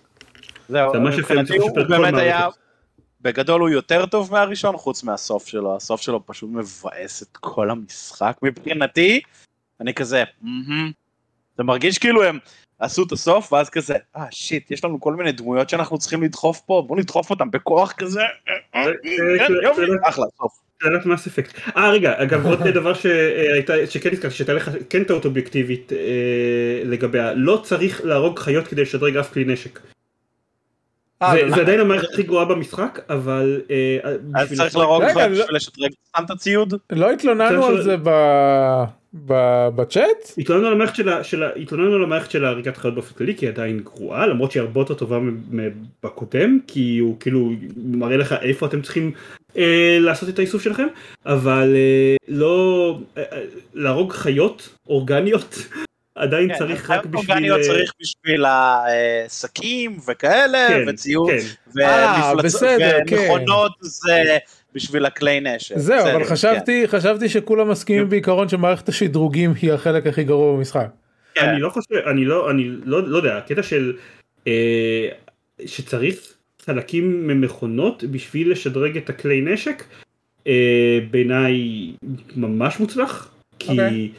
זהו, 0.69 0.93
מבחינתי 1.01 1.57
הוא 1.57 1.72
באמת 1.89 2.13
היה, 2.13 2.47
בגדול 3.22 3.61
הוא 3.61 3.69
יותר 3.69 4.05
טוב 4.05 4.32
מהראשון, 4.32 4.78
חוץ 4.78 5.03
מהסוף 5.03 5.47
שלו, 5.47 5.76
הסוף 5.76 6.01
שלו 6.01 6.26
פשוט 6.26 6.49
מבאס 6.53 7.24
את 7.24 7.38
כל 7.38 7.69
המשחק. 7.69 8.38
מבחינתי, 8.41 9.22
אני 9.82 9.93
כזה, 9.93 10.24
זה 11.57 11.63
מרגיש 11.63 11.97
כאילו 11.97 12.24
הם 12.24 12.39
עשו 12.82 13.03
את 13.03 13.11
הסוף, 13.11 13.53
ואז 13.53 13.69
כזה, 13.69 13.95
אה 14.15 14.25
שיט, 14.32 14.71
יש 14.71 14.84
לנו 14.86 14.99
כל 14.99 15.13
מיני 15.15 15.32
דמויות 15.32 15.69
שאנחנו 15.69 15.97
צריכים 15.97 16.23
לדחוף 16.23 16.59
פה, 16.59 16.84
בוא 16.88 16.97
נדחוף 16.97 17.29
אותם 17.29 17.51
בכוח 17.51 17.91
כזה, 17.91 18.21
אה, 18.75 18.84
כן, 19.38 19.53
יופי, 19.63 19.82
אחלה, 20.03 20.25
סוף. 20.38 20.59
שאלת 20.84 21.05
מס 21.05 21.27
אפקט. 21.27 21.59
אה 21.77 21.89
רגע, 21.89 22.13
אגב 22.23 22.45
עוד 22.45 22.67
דבר 22.67 22.93
שכן 22.93 24.09
הזכרתי, 24.11 24.32
שהייתה 24.32 24.53
לך 24.53 24.71
כן 24.89 25.03
טעות 25.03 25.25
אובייקטיבית 25.25 25.93
אה, 25.93 25.97
לגביה, 26.86 27.34
לא 27.34 27.61
צריך 27.63 28.01
להרוג 28.05 28.39
חיות 28.39 28.67
כדי 28.67 28.82
לשדרג 28.82 29.17
אף 29.17 29.34
כלי 29.34 29.45
נשק. 29.45 29.79
אה, 31.21 31.34
זה 31.55 31.61
עדיין 31.61 31.79
המערכת 31.79 32.13
הכי 32.13 32.23
גרועה 32.23 32.45
במשחק 32.45 32.99
אבל 33.09 33.61
אה, 33.71 34.11
אז 34.36 34.53
צריך 34.57 34.75
להרוג 34.75 35.03
לך 35.03 35.17
בשביל 35.17 35.55
לשדרג 35.55 35.91
את 36.19 36.29
הציוד 36.32 36.73
לא 36.89 37.11
התלוננו 37.11 37.65
על 37.65 37.82
זה 37.82 37.95
בצ'אט 39.76 40.32
התלוננו 40.38 40.68
על 40.68 40.74
המערכת 40.74 41.03
של 41.24 41.43
התלוננו 41.43 41.95
על 41.95 42.03
המערכת 42.03 42.32
של 42.32 42.45
הריגת 42.45 42.78
חיות 42.78 42.95
באופן 42.95 43.16
כללי 43.16 43.36
כי 43.36 43.45
היא 43.45 43.51
עדיין 43.51 43.80
גרועה 43.80 44.28
למרות 44.28 44.51
שהיא 44.51 44.62
הרבה 44.62 44.82
יותר 44.82 44.93
טובה 44.93 45.20
בקודם 46.03 46.59
כי 46.68 46.97
הוא 46.97 47.20
כאילו 47.20 47.51
מראה 47.78 48.18
לך 48.18 48.36
איפה 48.41 48.66
אתם 48.66 48.82
צריכים 48.82 49.12
אה, 49.57 49.97
לעשות 49.99 50.30
את 50.30 50.39
האיסוף 50.39 50.64
שלכם 50.64 50.88
אבל 51.26 51.76
לא 52.28 52.97
להרוג 53.74 54.12
חיות 54.12 54.70
אורגניות 54.88 55.55
עדיין 56.16 56.53
כן, 56.53 56.59
צריך 56.59 56.89
רק 56.89 57.05
בשביל... 57.05 57.53
אה, 57.53 57.64
צריך 57.64 57.93
בשביל 58.01 58.45
העסקים 58.45 59.99
וכאלה, 60.07 60.68
כן, 60.70 60.84
וציוד, 60.88 61.30
כן. 61.76 61.82
אה, 61.82 62.34
ומכונות 63.12 63.72
כן. 63.82 63.88
זה 63.88 64.38
בשביל 64.76 65.05
הכלי 65.05 65.39
נשק. 65.39 65.78
זהו, 65.78 66.07
אבל 66.11 66.24
חשבתי, 66.24 66.84
כן. 66.88 66.97
חשבתי 66.97 67.30
שכולם 67.30 67.69
מסכימים 67.69 68.09
בעיקרון 68.09 68.49
שמערכת 68.49 68.89
השדרוגים 68.89 69.53
היא 69.61 69.74
החלק 69.74 70.07
הכי 70.07 70.24
גרוע 70.24 70.57
במשחק. 70.57 70.88
כן. 71.36 71.49
אני 71.49 71.61
לא 71.61 71.69
חושב, 71.69 71.95
אני 72.11 72.26
לא, 72.26 72.51
אני 72.51 72.69
לא, 72.86 73.07
לא 73.07 73.17
יודע, 73.17 73.38
הקטע 73.38 73.63
של 73.63 73.93
אה, 74.47 75.09
שצריך 75.65 76.34
חלקים 76.65 77.28
ממכונות 77.28 78.03
בשביל 78.03 78.51
לשדרג 78.51 78.97
את 78.97 79.09
הכלי 79.09 79.41
נשק, 79.41 79.84
אה, 80.47 80.99
בעיניי 81.11 81.55
ממש 82.36 82.80
מוצלח, 82.80 83.34
כי... 83.59 83.67
Okay. 83.67 83.72
אוקיי. 83.72 84.09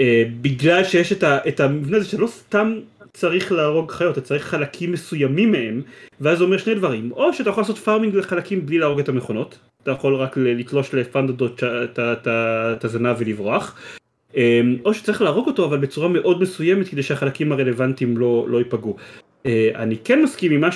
אה, 0.00 0.24
בגלל 0.40 0.84
שיש 0.84 1.12
את, 1.12 1.22
ה, 1.22 1.38
את 1.48 1.60
המבנה 1.60 1.96
הזה 1.96 2.06
שלא 2.06 2.26
סתם 2.26 2.78
צריך 3.12 3.52
להרוג 3.52 3.90
חיות, 3.90 4.18
אתה 4.18 4.26
צריך 4.26 4.44
חלקים 4.44 4.92
מסוימים 4.92 5.52
מהם, 5.52 5.82
ואז 6.20 6.38
זה 6.38 6.44
אומר 6.44 6.58
שני 6.58 6.74
דברים, 6.74 7.12
או 7.12 7.32
שאתה 7.32 7.50
יכול 7.50 7.60
לעשות 7.60 7.78
פארמינג 7.78 8.16
לחלקים 8.16 8.66
בלי 8.66 8.78
להרוג 8.78 9.00
את 9.00 9.08
המכונות, 9.08 9.58
אתה 9.82 9.90
יכול 9.90 10.14
רק 10.14 10.36
לתלוש 10.36 10.94
לפנדודות 10.94 11.62
את 11.98 12.84
הזנב 12.84 13.16
ולברוח, 13.18 13.78
אה, 14.36 14.60
או 14.84 14.94
שצריך 14.94 15.22
להרוג 15.22 15.46
אותו 15.46 15.64
אבל 15.64 15.78
בצורה 15.78 16.08
מאוד 16.08 16.42
מסוימת 16.42 16.88
כדי 16.88 17.02
שהחלקים 17.02 17.52
הרלוונטיים 17.52 18.16
לא, 18.16 18.46
לא 18.48 18.58
ייפגעו. 18.58 18.96
אה, 19.46 19.70
אני 19.74 19.96
כן 20.04 20.22
מסכים 20.22 20.52
עם 20.52 20.60
מה 20.60 20.68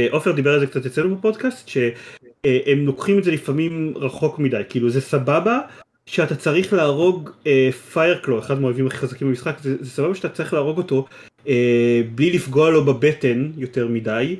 שעופר 0.00 0.32
דיבר 0.32 0.54
על 0.54 0.60
זה 0.60 0.66
קצת 0.66 0.86
אצלנו 0.86 1.16
בפודקאסט, 1.16 1.68
שהם 1.68 2.86
לוקחים 2.86 3.18
את 3.18 3.24
זה 3.24 3.30
לפעמים 3.30 3.94
רחוק 3.96 4.38
מדי, 4.38 4.62
כאילו 4.68 4.90
זה 4.90 5.00
סבבה 5.00 5.60
שאתה 6.06 6.36
צריך 6.36 6.72
להרוג 6.72 7.30
פיירקלו, 7.92 8.38
אחד 8.38 8.60
מהאויבים 8.60 8.86
הכי 8.86 8.96
חזקים 8.96 9.28
במשחק, 9.28 9.58
זה, 9.62 9.76
זה 9.80 9.90
סבבה 9.90 10.14
שאתה 10.14 10.28
צריך 10.28 10.54
להרוג 10.54 10.78
אותו 10.78 11.06
בלי 12.14 12.30
לפגוע 12.32 12.70
לו 12.70 12.84
בבטן 12.84 13.50
יותר 13.56 13.88
מדי, 13.88 14.36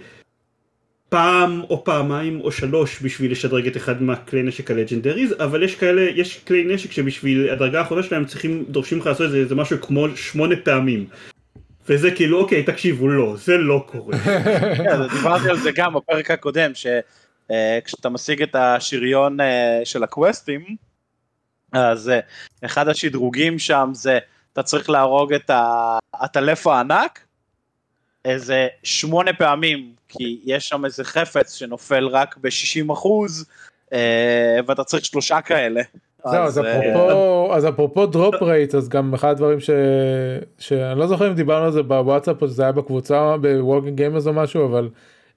פעם 1.11 1.62
או 1.70 1.84
פעמיים 1.84 2.40
או 2.40 2.52
שלוש 2.52 3.02
בשביל 3.02 3.32
לשדרג 3.32 3.66
את 3.66 3.76
אחד 3.76 4.02
מהכלי 4.02 4.42
נשק 4.42 4.70
הלג'נדריז, 4.70 5.34
אבל 5.38 5.62
יש 5.62 5.74
כאלה, 5.74 6.02
יש 6.02 6.38
כלי 6.46 6.64
נשק 6.74 6.92
שבשביל 6.92 7.50
הדרגה 7.50 7.78
האחרונה 7.78 8.02
שלהם 8.02 8.24
צריכים, 8.24 8.64
דורשים 8.68 8.98
לך 8.98 9.06
לעשות 9.06 9.34
איזה 9.34 9.54
משהו 9.54 9.80
כמו 9.80 10.06
שמונה 10.16 10.54
פעמים. 10.64 11.06
וזה 11.88 12.11
כאילו 12.11 12.40
אוקיי 12.40 12.62
תקשיבו 12.62 13.08
לא 13.08 13.36
זה 13.36 13.56
לא 13.56 13.84
קורה. 13.86 14.18
כן, 14.76 15.08
דיברתי 15.12 15.48
על 15.48 15.56
זה 15.56 15.70
גם 15.74 15.94
בפרק 15.94 16.30
הקודם 16.30 16.70
שכשאתה 16.74 18.08
uh, 18.08 18.11
משיג 18.11 18.42
את 18.42 18.54
השריון 18.54 19.40
uh, 19.40 19.44
של 19.84 20.02
הקווסטים 20.02 20.76
אז 21.72 22.08
אה, 22.08 22.20
אחד 22.64 22.88
השדרוגים 22.88 23.58
שם 23.58 23.90
זה 23.92 24.18
אתה 24.52 24.62
צריך 24.62 24.90
להרוג 24.90 25.32
את 25.32 25.50
הטלף 26.14 26.66
הענק 26.66 27.20
איזה 28.25 28.68
שמונה 28.83 29.33
פעמים 29.33 29.93
כי 30.09 30.41
יש 30.45 30.68
שם 30.68 30.85
איזה 30.85 31.05
חפץ 31.05 31.55
שנופל 31.55 32.07
רק 32.07 32.37
ב-60 32.41 32.93
אחוז 32.93 33.47
אה, 33.93 34.59
ואתה 34.66 34.85
צריך 34.85 35.05
שלושה 35.05 35.41
כאלה 35.41 35.83
זהו, 36.25 36.45
אז 36.45 36.59
אפרופו, 36.59 37.55
אז 37.55 37.68
אפרופו 37.68 38.07
drop 38.07 38.43
rate 38.43 38.74
אז 38.75 38.89
גם 38.89 39.14
אחד 39.14 39.31
הדברים 39.31 39.61
ש... 39.61 39.71
שאני 40.59 40.99
לא 40.99 41.07
זוכר 41.07 41.29
אם 41.29 41.35
דיברנו 41.35 41.64
על 41.64 41.73
זה 41.73 41.83
בוואטסאפ 41.83 42.43
או 42.43 42.49
שזה 42.49 42.62
היה 42.62 42.73
בקבוצה 42.73 43.37
בווקינג 43.37 43.97
גיימרס 43.97 44.27
או 44.27 44.33
משהו 44.33 44.64
אבל 44.64 44.89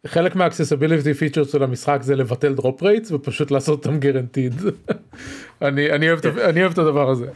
חלק 0.07 0.35
מה 0.35 0.46
accessibility 0.46 1.13
feature 1.13 1.43
של 1.43 1.63
המשחק 1.63 1.99
זה 2.01 2.15
לבטל 2.15 2.53
drop 2.53 2.83
rates 2.83 3.11
ופשוט 3.11 3.51
לעשות 3.51 3.85
אותם 3.85 3.99
guaranteed. 3.99 4.53
אני, 5.61 5.91
אני, 5.91 6.09
אוהב, 6.09 6.25
אני 6.25 6.61
אוהב 6.61 6.71
את 6.71 6.77
הדבר 6.77 7.09
הזה. 7.09 7.27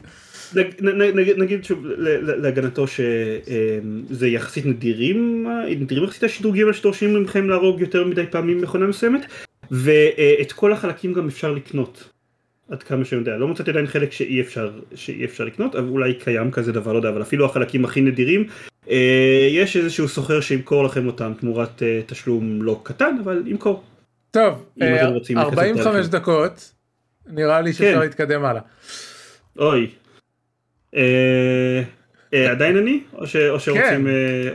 נגיד 1.38 1.64
שוב 1.64 1.86
להגנתו 2.22 2.86
שזה 2.88 4.28
יחסית 4.28 4.66
נדירים 4.66 5.48
נדירים 5.80 6.04
יחסית 6.04 6.24
השדרוגים 6.24 6.74
שדורשים 6.74 7.24
מכם 7.24 7.50
להרוג 7.50 7.82
יותר 7.82 8.06
מדי 8.06 8.26
פעמים 8.30 8.62
מכונה 8.62 8.88
מסוימת 8.88 9.26
ואת 9.72 10.52
כל 10.52 10.74
החלקים 10.74 11.14
גם 11.14 11.28
אפשר 11.28 11.52
לקנות 11.52 12.10
עד 12.70 12.84
כמה 12.84 13.06
שאני 13.06 13.20
יודע 13.20 13.38
לא 13.38 13.48
מצאתי 13.48 13.70
עדיין 13.70 13.88
חלק 13.88 14.12
שאי 14.12 14.42
אפשר 14.42 14.72
שאי 14.96 15.26
אפשר 15.26 15.46
לקנות 15.46 15.76
אבל 15.76 15.88
אולי 15.88 16.14
קיים 16.14 16.52
כזה 16.52 16.72
דבר 16.72 16.94
לא 16.94 16.98
יודע 16.98 17.10
אבל 17.10 17.22
אפילו 17.22 17.46
החלקים 17.46 17.86
הכי 17.86 18.02
נדירים 18.02 18.48
אה, 18.90 19.48
יש 19.52 19.78
איזשהו 19.78 20.08
סוחר 20.08 20.42
שימכור 20.42 20.84
לכם 20.84 21.08
אותם 21.08 21.34
תמורת 21.40 21.84
אה, 21.84 22.02
תשלום 22.06 22.62
לא 22.62 22.80
קטן 22.84 23.16
אבל 23.24 23.44
ימכור. 23.46 23.84
טוב 24.32 24.66
45 25.38 26.06
אה, 26.06 26.12
דקות 26.12 26.72
נראה 27.28 27.62
לי 27.62 27.74
שאפשר 27.74 27.94
כן. 27.94 28.00
להתקדם 28.00 28.46
הלאה. 28.46 28.62
אוי. 29.60 29.90
עדיין 32.32 32.78
אני? 32.78 33.00
או 33.14 33.28
שרוצים, 33.28 33.74
כן. 33.74 34.02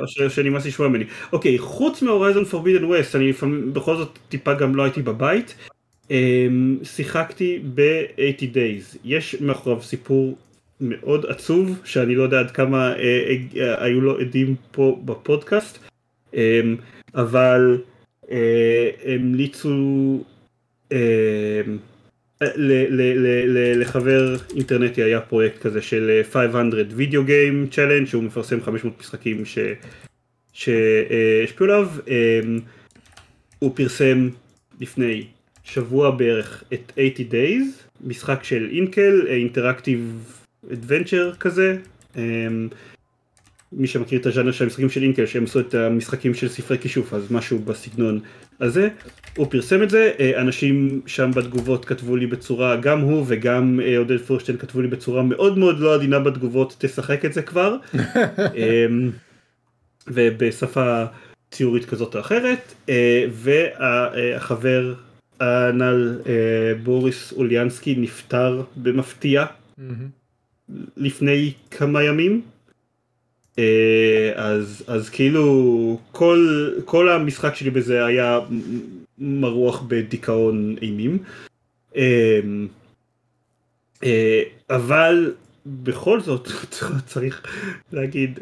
או 0.00 0.30
שנמאס 0.30 0.66
לשמוע 0.66 0.88
ממני. 0.88 1.04
אוקיי, 1.32 1.58
חוץ 1.58 2.02
מהורייזון 2.02 2.44
פורבידן 2.44 2.84
ווסט, 2.84 3.16
אני 3.16 3.32
בכל 3.72 3.96
זאת 3.96 4.18
טיפה 4.28 4.54
גם 4.54 4.74
לא 4.74 4.82
הייתי 4.82 5.02
בבית. 5.02 5.54
שיחקתי 6.82 7.62
ב-80 7.74 8.54
Days. 8.54 8.98
יש 9.04 9.36
מאחוריו 9.40 9.82
סיפור 9.82 10.36
מאוד 10.82 11.26
עצוב, 11.26 11.80
שאני 11.84 12.14
לא 12.14 12.22
יודע 12.22 12.40
עד 12.40 12.50
כמה 12.50 12.96
אה, 12.96 13.36
אה, 13.56 13.84
היו 13.84 14.00
לו 14.00 14.18
עדים 14.20 14.54
פה 14.70 15.00
בפודקאסט, 15.04 15.78
אה, 16.34 16.60
אבל 17.14 17.80
אה, 18.30 18.90
המליצו 19.04 20.18
אה, 20.92 21.62
לחבר 23.76 24.36
אינטרנטי 24.56 25.02
היה 25.02 25.20
פרויקט 25.20 25.58
כזה 25.58 25.82
של 25.82 26.20
500 26.32 26.86
video 26.94 27.24
game 27.24 27.66
challenge 27.70 28.06
שהוא 28.06 28.22
מפרסם 28.22 28.62
500 28.62 29.00
משחקים 29.00 29.42
שהשפיעו 30.52 31.70
עליו. 31.70 31.88
אה, 32.08 32.40
הוא 33.58 33.72
פרסם 33.76 34.28
לפני 34.80 35.24
שבוע 35.64 36.10
בערך 36.10 36.64
את 36.72 36.92
80 36.94 37.30
Days, 37.30 37.66
משחק 38.06 38.44
של 38.44 38.68
inkle, 38.72 39.26
interactive 39.28 40.32
adventure 40.72 41.32
כזה. 41.40 41.76
מי 43.72 43.86
שמכיר 43.86 44.20
את 44.20 44.26
הז'אנר 44.26 44.52
של 44.52 44.64
המשחקים 44.64 44.90
של 44.90 45.02
אינקל 45.02 45.26
שהם 45.26 45.44
עשו 45.44 45.60
את 45.60 45.74
המשחקים 45.74 46.34
של 46.34 46.48
ספרי 46.48 46.78
כישוף 46.78 47.14
אז 47.14 47.32
משהו 47.32 47.58
בסגנון 47.58 48.20
הזה 48.60 48.88
הוא 49.36 49.46
פרסם 49.50 49.82
את 49.82 49.90
זה 49.90 50.12
אה, 50.20 50.40
אנשים 50.40 51.00
שם 51.06 51.30
בתגובות 51.34 51.84
כתבו 51.84 52.16
לי 52.16 52.26
בצורה 52.26 52.76
גם 52.76 53.00
הוא 53.00 53.24
וגם 53.26 53.80
אה, 53.84 53.98
עודד 53.98 54.20
פורשטיין 54.20 54.58
כתבו 54.58 54.80
לי 54.80 54.88
בצורה 54.88 55.22
מאוד 55.22 55.58
מאוד 55.58 55.78
לא 55.78 55.94
עדינה 55.94 56.18
בתגובות 56.18 56.76
תשחק 56.78 57.24
את 57.24 57.32
זה 57.32 57.42
כבר 57.42 57.76
אמ, 58.56 59.10
ובשפה 60.06 61.04
ציורית 61.50 61.84
כזאת 61.84 62.14
או 62.14 62.20
אחרת 62.20 62.74
אה, 62.88 63.26
והחבר 63.30 64.94
הנ"ל 65.40 66.18
בוריס 66.82 67.32
אוליאנסקי 67.32 67.94
נפטר 67.98 68.62
במפתיע. 68.76 69.44
לפני 70.96 71.52
כמה 71.70 72.02
ימים. 72.02 72.42
אה, 73.58 74.32
אז, 74.34 74.84
אז 74.86 75.10
כאילו 75.10 75.98
כל, 76.12 76.70
כל 76.84 77.08
המשחק 77.08 77.54
שלי 77.54 77.70
בזה 77.70 78.04
היה 78.04 78.40
מרוח 79.18 79.82
בדיכאון 79.88 80.76
אימים. 80.82 81.18
אה, 81.96 82.40
אה, 84.04 84.42
אבל 84.70 85.34
בכל 85.66 86.20
זאת 86.20 86.48
צריך 87.06 87.42
להגיד 87.92 88.38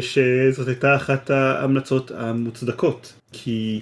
שזאת 0.00 0.68
הייתה 0.68 0.96
אחת 0.96 1.30
ההמלצות 1.30 2.10
המוצדקות 2.10 3.12
כי 3.32 3.80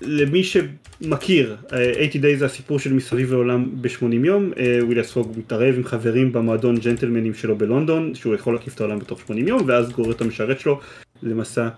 למי 0.00 0.44
שמכיר, 0.44 1.56
80 1.68 2.24
Days 2.24 2.38
זה 2.38 2.44
הסיפור 2.44 2.78
של 2.78 2.92
מסביב 2.92 3.32
לעולם 3.32 3.82
ב-80 3.82 4.26
יום, 4.26 4.52
וויליאס 4.82 5.12
פוג 5.12 5.32
מתערב 5.36 5.74
עם 5.74 5.84
חברים 5.84 6.32
במועדון 6.32 6.78
ג'נטלמנים 6.78 7.34
שלו 7.34 7.58
בלונדון, 7.58 8.14
שהוא 8.14 8.34
יכול 8.34 8.54
להקיף 8.54 8.74
את 8.74 8.80
העולם 8.80 8.98
בתוך 8.98 9.20
80 9.20 9.48
יום, 9.48 9.62
ואז 9.66 9.92
גורר 9.92 10.10
את 10.10 10.20
המשרת 10.20 10.60
שלו 10.60 10.80
למסע 11.22 11.68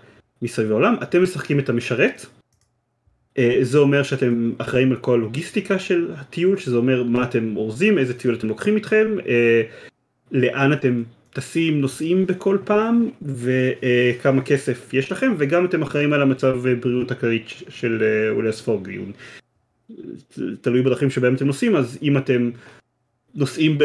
מסביב 0.41 0.69
לעולם. 0.69 0.95
אתם 1.03 1.23
משחקים 1.23 1.59
את 1.59 1.69
המשרת, 1.69 2.25
אה, 3.37 3.57
זה 3.61 3.77
אומר 3.77 4.03
שאתם 4.03 4.51
אחראים 4.57 4.91
על 4.91 4.97
כל 4.97 5.13
הלוגיסטיקה 5.13 5.79
של 5.79 6.11
הטיול, 6.17 6.57
שזה 6.57 6.77
אומר 6.77 7.03
מה 7.03 7.23
אתם 7.23 7.57
אורזים, 7.57 7.97
איזה 7.97 8.13
טיול 8.13 8.35
אתם 8.35 8.47
לוקחים 8.47 8.75
איתכם, 8.75 9.07
אה, 9.27 9.61
לאן 10.31 10.73
אתם 10.73 11.03
טסים, 11.37 11.81
נוסעים 11.81 12.25
בכל 12.25 12.57
פעם, 12.65 13.09
וכמה 13.21 14.41
כסף 14.41 14.93
יש 14.93 15.11
לכם, 15.11 15.35
וגם 15.37 15.65
אתם 15.65 15.81
אחראים 15.81 16.13
על 16.13 16.21
המצב 16.21 16.59
בריאות 16.79 17.11
הכללית 17.11 17.47
של 17.69 18.03
אה, 18.03 18.29
אוליאס 18.29 18.61
פוג. 18.61 18.89
תלוי 20.61 20.81
בדרכים 20.81 21.09
שבהם 21.09 21.35
אתם 21.35 21.45
נוסעים, 21.45 21.75
אז 21.75 21.97
אם 22.01 22.17
אתם 22.17 22.49
נוסעים 23.35 23.77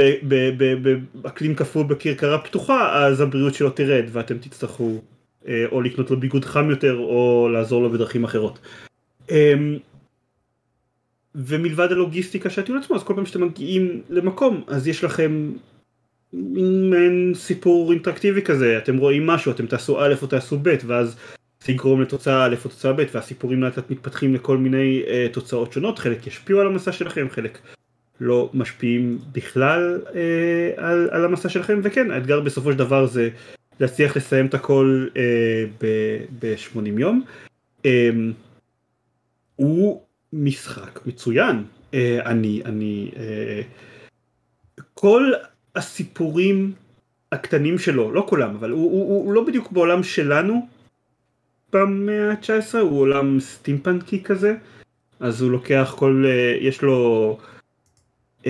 באקלים 1.14 1.54
קפוא 1.54 1.82
בכרכרה 1.84 2.38
פתוחה, 2.38 3.04
אז 3.04 3.20
הבריאות 3.20 3.54
שלו 3.54 3.70
תרד, 3.70 4.04
ואתם 4.12 4.38
תצטרכו 4.38 5.02
אה, 5.48 5.64
או 5.72 5.80
לקנות 5.80 6.10
לו 6.10 6.20
ביגוד 6.20 6.44
חם 6.44 6.70
יותר, 6.70 6.96
או 6.96 7.48
לעזור 7.52 7.82
לו 7.82 7.90
בדרכים 7.90 8.24
אחרות. 8.24 8.58
אמ, 9.30 9.78
ומלבד 11.34 11.92
הלוגיסטיקה 11.92 12.50
של 12.50 12.76
עצמו, 12.76 12.96
אז 12.96 13.02
כל 13.02 13.14
פעם 13.14 13.26
שאתם 13.26 13.42
מגיעים 13.42 14.02
למקום, 14.10 14.64
אז 14.66 14.88
יש 14.88 15.04
לכם 15.04 15.52
מין 16.32 17.32
סיפור 17.34 17.92
אינטראקטיבי 17.92 18.42
כזה, 18.42 18.78
אתם 18.78 18.96
רואים 18.96 19.26
משהו, 19.26 19.52
אתם 19.52 19.66
תעשו 19.66 20.00
א' 20.00 20.14
או 20.22 20.26
תעשו 20.26 20.58
ב', 20.62 20.76
ואז 20.86 21.16
זה 21.64 21.72
יגרום 21.72 22.02
לתוצאה 22.02 22.44
א' 22.44 22.54
או 22.64 22.70
תוצאה 22.70 22.92
ב', 22.92 23.02
והסיפורים 23.12 23.62
לאט 23.62 23.76
לאט 23.76 23.90
מתפתחים 23.90 24.34
לכל 24.34 24.58
מיני 24.58 25.02
uh, 25.06 25.32
תוצאות 25.32 25.72
שונות, 25.72 25.98
חלק 25.98 26.26
ישפיעו 26.26 26.60
על 26.60 26.66
המסע 26.66 26.92
שלכם, 26.92 27.26
חלק 27.30 27.58
לא 28.20 28.50
משפיעים 28.54 29.18
בכלל 29.32 30.00
uh, 30.06 30.14
על, 30.76 31.08
על 31.10 31.24
המסע 31.24 31.48
שלכם, 31.48 31.80
וכן, 31.82 32.10
האתגר 32.10 32.40
בסופו 32.40 32.72
של 32.72 32.78
דבר 32.78 33.06
זה 33.06 33.28
להצליח 33.80 34.16
לסיים 34.16 34.46
את 34.46 34.54
הכל 34.54 35.06
uh, 35.10 35.84
ב-80 36.40 37.00
יום. 37.00 37.22
Um, 37.82 37.86
הוא 39.56 40.02
משחק 40.32 41.06
מצוין, 41.06 41.64
uh, 41.90 41.94
אני, 42.24 42.62
אני, 42.64 43.10
uh, 43.14 44.80
כל 44.94 45.32
הסיפורים 45.76 46.72
הקטנים 47.32 47.78
שלו, 47.78 48.12
לא 48.12 48.26
כולם, 48.28 48.54
אבל 48.54 48.70
הוא, 48.70 48.92
הוא, 48.92 49.08
הוא, 49.08 49.24
הוא 49.24 49.32
לא 49.32 49.44
בדיוק 49.44 49.72
בעולם 49.72 50.02
שלנו 50.02 50.66
במאה 51.72 52.30
ה-19, 52.30 52.78
הוא 52.78 53.00
עולם 53.00 53.40
סטימפנקי 53.40 54.22
כזה, 54.22 54.54
אז 55.20 55.42
הוא 55.42 55.50
לוקח 55.50 55.94
כל, 55.98 56.24
אה, 56.26 56.56
יש 56.60 56.82
לו, 56.82 57.38
um, 58.40 58.46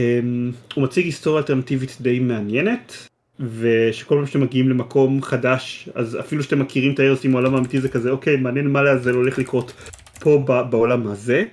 הוא 0.75 0.85
מציג 0.85 1.05
היסטוריה 1.05 1.41
אלטרנטיבית 1.41 1.97
די 2.01 2.19
מעניינת, 2.19 3.09
ושכל 3.41 4.15
פעם 4.15 4.27
שאתם 4.27 4.41
מגיעים 4.41 4.69
למקום 4.71 5.23
חדש, 5.23 5.89
אז 5.95 6.21
אפילו 6.21 6.43
שאתם 6.43 6.59
מכירים 6.59 6.95
את 6.95 6.99
הארסים 6.99 7.35
העולם 7.35 7.55
האמיתי 7.55 7.81
זה 7.81 7.89
כזה, 7.89 8.11
אוקיי, 8.11 8.37
מעניין 8.37 8.69
מה 8.69 8.83
לעזל 8.83 9.15
הולך 9.15 9.39
לקרות 9.39 9.73
פה 10.21 10.45
בעולם 10.71 11.07
הזה, 11.07 11.45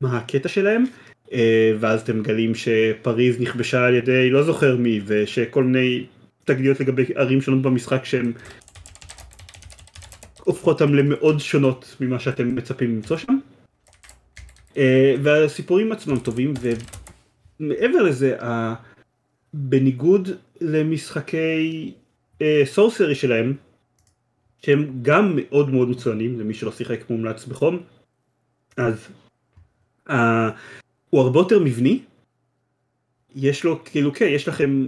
מה 0.00 0.18
הקטע 0.18 0.48
שלהם. 0.48 0.84
אה, 1.32 1.72
ואז 1.80 2.00
אתם 2.00 2.18
מגלים 2.18 2.54
שפריז 2.54 3.40
נכבשה 3.40 3.84
על 3.86 3.94
ידי 3.94 4.30
לא 4.30 4.42
זוכר 4.42 4.76
מי 4.76 5.00
ושכל 5.06 5.64
מיני 5.64 6.06
תגליות 6.44 6.80
לגבי 6.80 7.04
ערים 7.14 7.40
שונות 7.40 7.62
במשחק 7.62 8.04
שהן 8.04 8.32
הופכות 10.44 10.82
אותם 10.82 10.94
למאוד 10.94 11.40
שונות 11.40 11.96
ממה 12.00 12.20
שאתם 12.20 12.54
מצפים 12.54 12.96
למצוא 12.96 13.16
שם. 13.16 13.38
אה, 14.76 15.14
והסיפורים 15.22 15.92
עצמם 15.92 16.18
טובים 16.18 16.54
ומעבר 17.60 18.02
לזה 18.02 18.36
בניגוד 19.54 20.28
למשחקי 20.60 21.92
סורסרי 22.64 23.08
אה, 23.08 23.14
שלהם 23.14 23.54
שהם 24.62 24.98
גם 25.02 25.32
מאוד 25.36 25.70
מאוד 25.70 25.88
מצוינים 25.88 26.40
למי 26.40 26.54
שלא 26.54 26.72
שיחק 26.72 27.10
מומלץ 27.10 27.44
בחום 27.44 27.82
אז 28.76 29.08
הוא 31.10 31.20
הרבה 31.20 31.40
יותר 31.40 31.58
מבני. 31.58 32.00
יש 33.36 33.64
לו 33.64 33.84
כאילו 33.84 34.12
כן 34.14 34.26
יש 34.28 34.48
לכם 34.48 34.86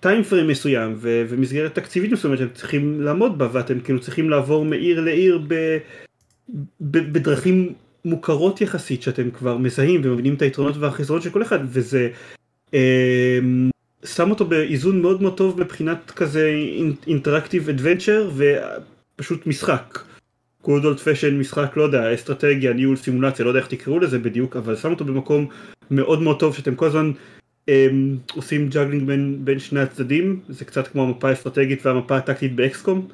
טיים 0.00 0.20
uh, 0.20 0.24
פריים 0.24 0.48
מסוים 0.48 0.94
ו- 0.96 1.24
ומסגרת 1.28 1.74
תקציבית 1.74 2.12
מסוימת 2.12 2.38
שאתם 2.38 2.54
צריכים 2.54 3.00
לעמוד 3.00 3.38
בה 3.38 3.48
ואתם 3.52 3.80
כאילו 3.80 4.00
צריכים 4.00 4.30
לעבור 4.30 4.64
מעיר 4.64 5.00
לעיר 5.00 5.38
ב- 5.48 5.78
ב- 6.80 7.12
בדרכים 7.12 7.72
מוכרות 8.04 8.60
יחסית 8.60 9.02
שאתם 9.02 9.30
כבר 9.30 9.56
מזהים 9.56 10.00
ומבינים 10.04 10.34
את 10.34 10.42
היתרונות 10.42 10.76
והחסרונות 10.76 11.22
של 11.22 11.30
כל 11.30 11.42
אחד 11.42 11.58
וזה 11.66 12.08
אה, 12.74 13.38
שם 14.04 14.30
אותו 14.30 14.44
באיזון 14.44 15.02
מאוד 15.02 15.22
מאוד 15.22 15.36
טוב 15.36 15.60
מבחינת 15.60 16.10
כזה 16.10 16.54
אינטראקטיב 17.06 17.68
אדוונצ'ר 17.68 18.30
ופשוט 18.36 19.46
משחק. 19.46 19.98
Good 20.64 20.82
old 20.82 20.98
fashion 20.98 21.32
משחק 21.32 21.76
לא 21.76 21.82
יודע 21.82 22.14
אסטרטגיה 22.14 22.72
ניהול 22.72 22.96
סימולציה 22.96 23.44
לא 23.44 23.50
יודע 23.50 23.60
איך 23.60 23.68
תקראו 23.68 23.98
לזה 23.98 24.18
בדיוק 24.18 24.56
אבל 24.56 24.76
שם 24.76 24.90
אותו 24.90 25.04
במקום 25.04 25.46
מאוד 25.90 26.22
מאוד 26.22 26.40
טוב 26.40 26.54
שאתם 26.54 26.74
כל 26.74 26.86
הזמן 26.86 27.12
הם, 27.68 28.16
עושים 28.34 28.68
juggling 28.68 29.06
בין, 29.06 29.38
בין 29.44 29.58
שני 29.58 29.80
הצדדים. 29.80 30.40
זה 30.48 30.64
קצת 30.64 30.88
כמו 30.88 31.02
המפה 31.02 31.28
האסטרטגית 31.28 31.86
והמפה 31.86 32.16
הטקטית 32.16 32.54
ב 32.54 32.63
XCOM. 32.63 33.08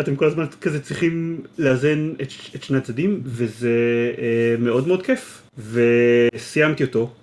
אתם 0.00 0.16
כל 0.16 0.24
הזמן 0.24 0.46
כזה 0.60 0.82
צריכים 0.82 1.40
לאזן 1.58 2.12
את, 2.22 2.28
את 2.54 2.62
שני 2.62 2.78
הצדדים 2.78 3.20
וזה 3.24 3.70
אה, 4.18 4.54
מאוד 4.58 4.88
מאוד 4.88 5.02
כיף. 5.02 5.42
וסיימתי 5.58 6.84
אותו. 6.84 7.14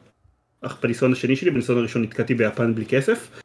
אך 0.62 0.78
בניסיון 0.84 1.12
השני 1.12 1.36
שלי 1.36 1.51
בניסיון 1.51 1.78
הראשון 1.78 2.01
נתקעתי 2.01 2.36
ביפן 2.36 2.76
בלי 2.76 2.86
כסף. 2.86 3.41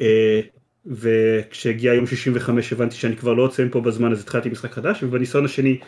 אה, 0.00 0.40
וכשהגיע 0.86 1.94
יום 1.94 2.06
65 2.06 2.72
הבנתי 2.72 2.96
שאני 2.96 3.16
כבר 3.16 3.32
לא 3.32 3.42
יוצא 3.42 3.64
מפה 3.64 3.80
בזמן 3.80 4.12
אז 4.12 4.20
התחלתי 4.20 4.48
משחק 4.48 4.72
חדש 4.72 5.02
ובניסיון 5.02 5.44
השני 5.44 5.78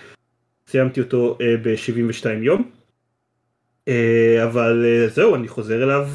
סיימתי 0.68 1.00
אותו 1.00 1.38
אה, 1.40 1.54
ב-72 1.62 2.26
יום. 2.42 2.70
אה, 3.88 4.44
אבל 4.44 4.84
אה, 4.86 5.08
זהו 5.08 5.34
אני 5.34 5.48
חוזר 5.48 5.82
אליו 5.82 6.08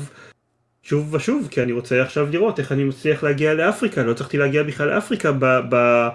שוב 0.84 1.14
ושוב 1.14 1.48
כי 1.52 1.64
אני 1.64 1.72
רוצה 1.72 2.02
עכשיו 2.02 2.28
לראות 2.32 2.60
איך 2.60 2.72
אני 2.72 2.84
מצליח 2.84 3.24
להגיע 3.24 3.54
לאפריקה. 3.54 4.04
לא 4.04 4.14
צריכתי 4.14 4.38
להגיע 4.38 4.64
בכלל 4.64 4.90
לאפריקה 4.96 5.32
ב... 5.32 5.46
ב 5.70 6.08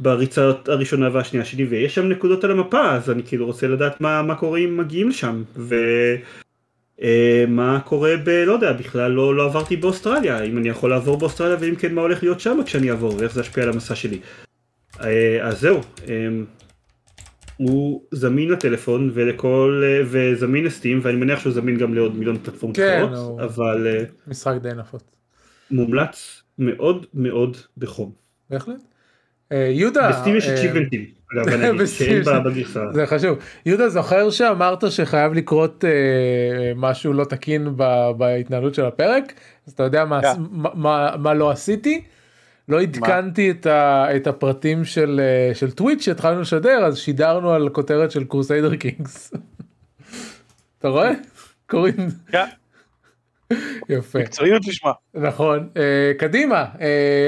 בריצה 0.00 0.50
הראשונה 0.66 1.08
והשנייה 1.12 1.44
שלי 1.44 1.64
ויש 1.64 1.94
שם 1.94 2.08
נקודות 2.08 2.44
על 2.44 2.50
המפה 2.50 2.90
אז 2.92 3.10
אני 3.10 3.22
כאילו 3.22 3.46
רוצה 3.46 3.68
לדעת 3.68 4.00
מה, 4.00 4.22
מה 4.22 4.34
קורה 4.34 4.58
אם 4.58 4.76
מגיעים 4.76 5.08
לשם. 5.08 5.42
ומה 5.56 5.76
אה, 7.02 7.80
קורה 7.84 8.14
ב... 8.24 8.28
לא 8.28 8.52
יודע 8.52 8.72
בכלל 8.72 9.10
לא, 9.10 9.34
לא 9.34 9.44
עברתי 9.44 9.76
באוסטרליה 9.76 10.42
אם 10.42 10.58
אני 10.58 10.68
יכול 10.68 10.90
לעבור 10.90 11.16
באוסטרליה 11.18 11.56
ואם 11.60 11.74
כן 11.74 11.94
מה 11.94 12.00
הולך 12.00 12.22
להיות 12.22 12.40
שם 12.40 12.58
כשאני 12.66 12.90
אעבור 12.90 13.14
ואיך 13.18 13.32
זה 13.32 13.40
ישפיע 13.40 13.64
על 13.64 13.70
המסע 13.70 13.94
שלי 13.94 14.18
אה, 15.00 15.38
אז 15.42 15.60
זהו 15.60 15.80
אה, 16.08 16.28
הוא 17.56 18.02
זמין 18.10 18.50
לטלפון 18.50 19.10
ולכל 19.14 19.82
וזמין 20.04 20.64
לסטים 20.64 21.00
ואני 21.02 21.16
מניח 21.16 21.40
שהוא 21.40 21.52
זמין 21.52 21.78
גם 21.78 21.94
לעוד 21.94 22.16
מיליון 22.16 22.38
פלטפורמות 22.38 22.76
כן, 22.76 23.02
אחרות 23.12 23.40
אבל 23.40 23.86
משחק 24.26 24.54
די 24.62 24.68
נפוץ 24.76 25.02
מומלץ 25.70 26.42
מאוד 26.58 27.06
מאוד 27.14 27.56
בחום. 27.78 28.12
בהחלט. 28.50 28.80
אה, 29.52 29.56
יהודה, 29.56 30.10
בסטים 30.10 30.36
יש 30.36 30.48
אצ'יבנטים, 30.48 31.06
זה 32.92 33.06
חשוב, 33.06 33.38
יהודה 33.66 33.88
זוכר 33.88 34.30
שאמרת 34.30 34.90
שחייב 34.90 35.32
לקרות 35.32 35.84
אה, 35.84 36.72
משהו 36.76 37.12
לא 37.12 37.24
תקין 37.24 37.76
בהתנהלות 38.16 38.74
של 38.74 38.84
הפרק, 38.84 39.32
אז 39.66 39.72
אתה 39.72 39.82
יודע 39.82 40.04
מה, 40.04 40.20
מה, 40.74 41.16
מה 41.18 41.34
לא 41.34 41.50
עשיתי? 41.50 42.02
לא 42.68 42.80
עדכנתי 42.80 43.50
את, 43.50 43.66
את 44.16 44.26
הפרטים 44.26 44.84
של, 44.84 45.20
אה, 45.22 45.54
של 45.54 45.70
טוויץ' 45.70 46.02
שהתחלנו 46.02 46.40
לשדר 46.40 46.84
אז 46.84 46.98
שידרנו 46.98 47.50
על 47.52 47.68
כותרת 47.68 48.10
של 48.10 48.24
Crusader 48.24 48.76
Kings. 48.76 49.32
אתה 50.78 50.88
רואה? 50.88 51.10
קוראים. 51.66 52.08
יפה. 53.88 54.18
מקצועיות 54.18 54.66
לשמה. 54.66 54.92
נכון. 55.14 55.68
אה, 55.74 56.18
קדימה, 56.18 56.64
אה, 56.74 56.82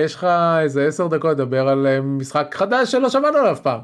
יש 0.05 0.14
לך 0.14 0.27
איזה 0.61 0.87
עשר 0.87 1.07
דקות 1.07 1.31
לדבר 1.31 1.68
על 1.68 1.87
אה, 1.86 2.03
משחק 2.03 2.55
חדש 2.55 2.93
שלא 2.93 3.11
שמענו 3.11 3.39
עליו 3.39 3.57
פעם. 3.62 3.81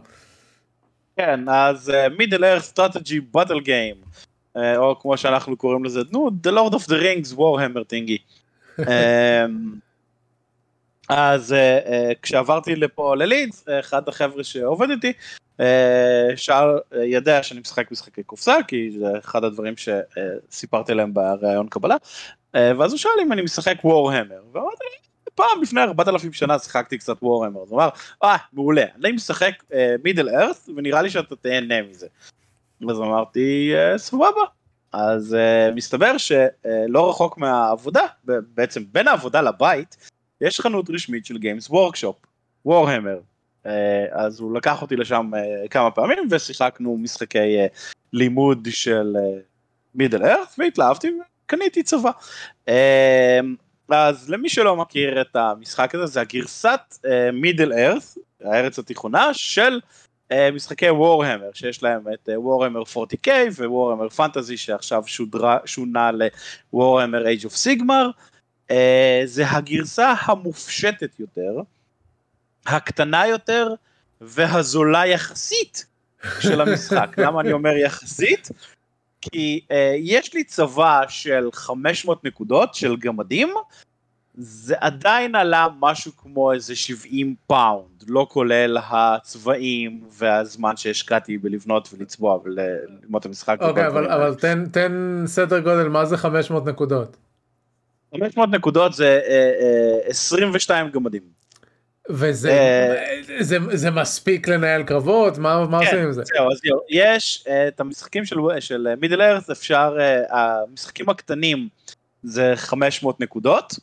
כן, 1.16 1.48
אז 1.48 1.92
Middle-earth 2.18 2.60
Strategy 2.60 3.20
Battle 3.20 3.60
Game, 3.60 3.96
או 4.56 4.98
כמו 5.00 5.16
שאנחנו 5.16 5.56
קוראים 5.56 5.84
לזה, 5.84 6.00
נו, 6.12 6.30
The 6.46 6.50
Lord 6.50 6.74
of 6.74 6.88
the 6.88 6.94
Rings 7.02 7.36
Warhammer 7.36 7.84
thingy. 7.86 8.18
אז 11.08 11.52
uh, 11.52 11.86
uh, 11.86 11.90
כשעברתי 12.22 12.76
לפה 12.76 13.16
ללידס, 13.16 13.64
אחד 13.80 14.08
החבר'ה 14.08 14.44
שעובד 14.44 14.90
איתי, 14.90 15.12
uh, 15.56 15.62
שאל, 16.36 16.76
uh, 16.76 16.96
ידע 16.96 17.42
שאני 17.42 17.60
משחק 17.60 17.90
משחקי 17.90 18.22
קופסה, 18.22 18.56
כי 18.68 18.90
זה 18.98 19.06
אחד 19.18 19.44
הדברים 19.44 19.74
שסיפרתי 19.76 20.94
להם 20.94 21.14
בראיון 21.14 21.68
קבלה, 21.68 21.96
uh, 21.96 22.58
ואז 22.78 22.92
הוא 22.92 22.98
שאל 22.98 23.10
אם 23.22 23.32
אני 23.32 23.42
משחק 23.42 23.76
וורהמר, 23.84 24.42
ואמרתי 24.52 24.84
פעם 25.34 25.62
לפני 25.62 25.82
4,000 25.82 26.32
שנה 26.32 26.58
שיחקתי 26.58 26.98
קצת 26.98 27.22
וורהמר, 27.22 27.62
אז 27.62 27.70
הוא 27.70 27.78
אמר, 27.80 27.88
אה, 28.24 28.36
מעולה, 28.52 28.84
אני 28.96 29.12
משחק 29.12 29.62
מידל 30.04 30.28
uh, 30.28 30.32
ארת, 30.32 30.56
ונראה 30.76 31.02
לי 31.02 31.10
שאתה 31.10 31.36
תהנה 31.36 31.82
מזה. 31.82 32.06
אז 32.90 33.00
אמרתי, 33.00 33.72
uh, 33.74 33.98
סבבה. 33.98 34.40
אז 34.92 35.36
uh, 35.36 35.74
מסתבר 35.74 36.18
שלא 36.18 37.06
uh, 37.06 37.10
רחוק 37.10 37.38
מהעבודה, 37.38 38.02
בעצם 38.24 38.82
בין 38.92 39.08
העבודה 39.08 39.40
לבית, 39.40 39.96
יש 40.40 40.60
חנות 40.60 40.90
רשמית 40.90 41.26
של 41.26 41.38
גיימס 41.38 41.70
וורקשופ, 41.70 42.16
וורהמר. 42.64 43.18
אז 44.12 44.40
הוא 44.40 44.54
לקח 44.54 44.82
אותי 44.82 44.96
לשם 44.96 45.30
uh, 45.34 45.68
כמה 45.68 45.90
פעמים 45.90 46.18
ושיחקנו 46.30 46.96
משחקי 46.96 47.66
uh, 47.66 47.96
לימוד 48.12 48.68
של 48.70 49.16
מידל 49.94 50.22
uh, 50.22 50.26
ארת 50.26 50.48
והתלהבתי 50.58 51.08
וקניתי 51.44 51.82
צבא. 51.82 52.10
אז 53.88 54.30
למי 54.30 54.48
שלא 54.48 54.76
מכיר 54.76 55.20
את 55.20 55.36
המשחק 55.36 55.94
הזה 55.94 56.06
זה 56.06 56.20
הגרסת 56.20 56.80
מידל 57.32 57.72
ארת, 57.72 58.02
הארץ 58.44 58.78
התיכונה 58.78 59.30
של 59.32 59.80
משחקי 60.52 60.90
וורהמר 60.90 61.50
שיש 61.54 61.82
להם 61.82 62.02
את 62.14 62.28
וורהמר 62.36 62.82
אה, 62.82 62.98
40K 62.98 63.28
ווורהמר 63.58 64.08
Fantasy 64.08 64.56
שעכשיו 64.56 65.02
שודרה, 65.06 65.58
שונה 65.64 66.10
לוורהמר 66.72 67.24
Age 67.24 67.44
of 67.44 67.54
Sigmar. 67.64 68.28
אה, 68.68 68.72
זה 69.24 69.50
הגרסה 69.50 70.14
המופשטת 70.20 71.20
יותר, 71.20 71.60
הקטנה 72.66 73.26
יותר 73.26 73.74
והזולה 74.20 75.06
יחסית 75.06 75.86
של 76.40 76.60
המשחק. 76.60 77.14
למה 77.24 77.40
אני 77.40 77.52
אומר 77.52 77.76
יחסית? 77.76 78.48
כי 79.20 79.60
אה, 79.68 79.74
יש 79.98 80.34
לי 80.34 80.44
צבא 80.44 81.02
של 81.08 81.48
500 81.52 82.24
נקודות 82.24 82.74
של 82.74 82.96
גמדים, 82.96 83.48
זה 84.40 84.74
עדיין 84.80 85.34
עלה 85.34 85.66
משהו 85.80 86.12
כמו 86.16 86.52
איזה 86.52 86.76
70 86.76 87.34
פאונד, 87.46 88.04
לא 88.08 88.26
כולל 88.30 88.78
הצבעים 88.90 90.04
והזמן 90.10 90.76
שהשקעתי 90.76 91.38
בלבנות 91.38 91.88
ולצבוע 91.92 92.38
וללמוד 92.44 93.20
את 93.20 93.26
המשחק. 93.26 93.58
אוקיי, 93.60 93.84
אוקיי, 93.84 93.88
אבל, 93.88 94.10
אבל 94.10 94.34
תן, 94.34 94.66
תן 94.72 95.22
סדר 95.26 95.60
גודל, 95.60 95.88
מה 95.88 96.04
זה 96.04 96.16
500 96.16 96.66
נקודות? 96.66 97.16
500 98.16 98.50
נקודות 98.50 98.92
זה 98.92 99.20
uh, 99.24 100.06
uh, 100.06 100.10
22 100.10 100.90
גמדים. 100.90 101.22
וזה 102.10 102.96
uh, 103.28 103.42
זה, 103.42 103.58
זה 103.72 103.90
מספיק 103.90 104.48
לנהל 104.48 104.82
קרבות? 104.82 105.38
מה, 105.38 105.66
מה 105.66 105.80
כן, 105.80 105.84
עושים 105.84 105.98
עם 105.98 106.12
זה? 106.12 106.22
זהו, 106.24 106.52
אז 106.52 106.58
זהו, 106.64 106.80
יש 106.90 107.44
את 107.68 107.80
המשחקים 107.80 108.24
של, 108.24 108.36
של 108.60 108.88
מידל 109.00 109.22
ארץ, 109.22 109.50
אפשר, 109.50 109.96
המשחקים 110.30 111.08
הקטנים 111.08 111.68
זה 112.22 112.52
500 112.56 113.20
נקודות, 113.20 113.74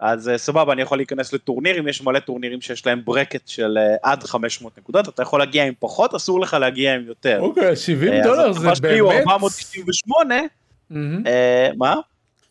אז 0.00 0.30
סבבה, 0.36 0.72
אני 0.72 0.82
יכול 0.82 0.98
להיכנס 0.98 1.32
לטורנירים, 1.32 1.88
יש 1.88 2.02
מלא 2.02 2.18
טורנירים 2.18 2.60
שיש 2.60 2.86
להם 2.86 3.04
ברקט 3.04 3.48
של 3.48 3.78
עד 4.02 4.24
500 4.24 4.78
נקודות, 4.78 5.08
אתה 5.08 5.22
יכול 5.22 5.40
להגיע 5.40 5.64
עם 5.64 5.74
פחות, 5.78 6.14
אסור 6.14 6.40
לך 6.40 6.54
להגיע 6.60 6.94
עם 6.94 7.06
יותר. 7.06 7.40
אוקיי, 7.40 7.76
70 7.76 8.12
uh, 8.12 8.24
דולר 8.24 8.52
זה 8.52 8.60
באמת... 8.60 8.72
אז 8.72 8.78
התקופה 8.78 8.88
שלי 8.88 8.98
הוא 8.98 9.12
498, 9.12 10.34
mm-hmm. 10.40 10.94
uh, 10.94 11.76
מה? 11.76 11.94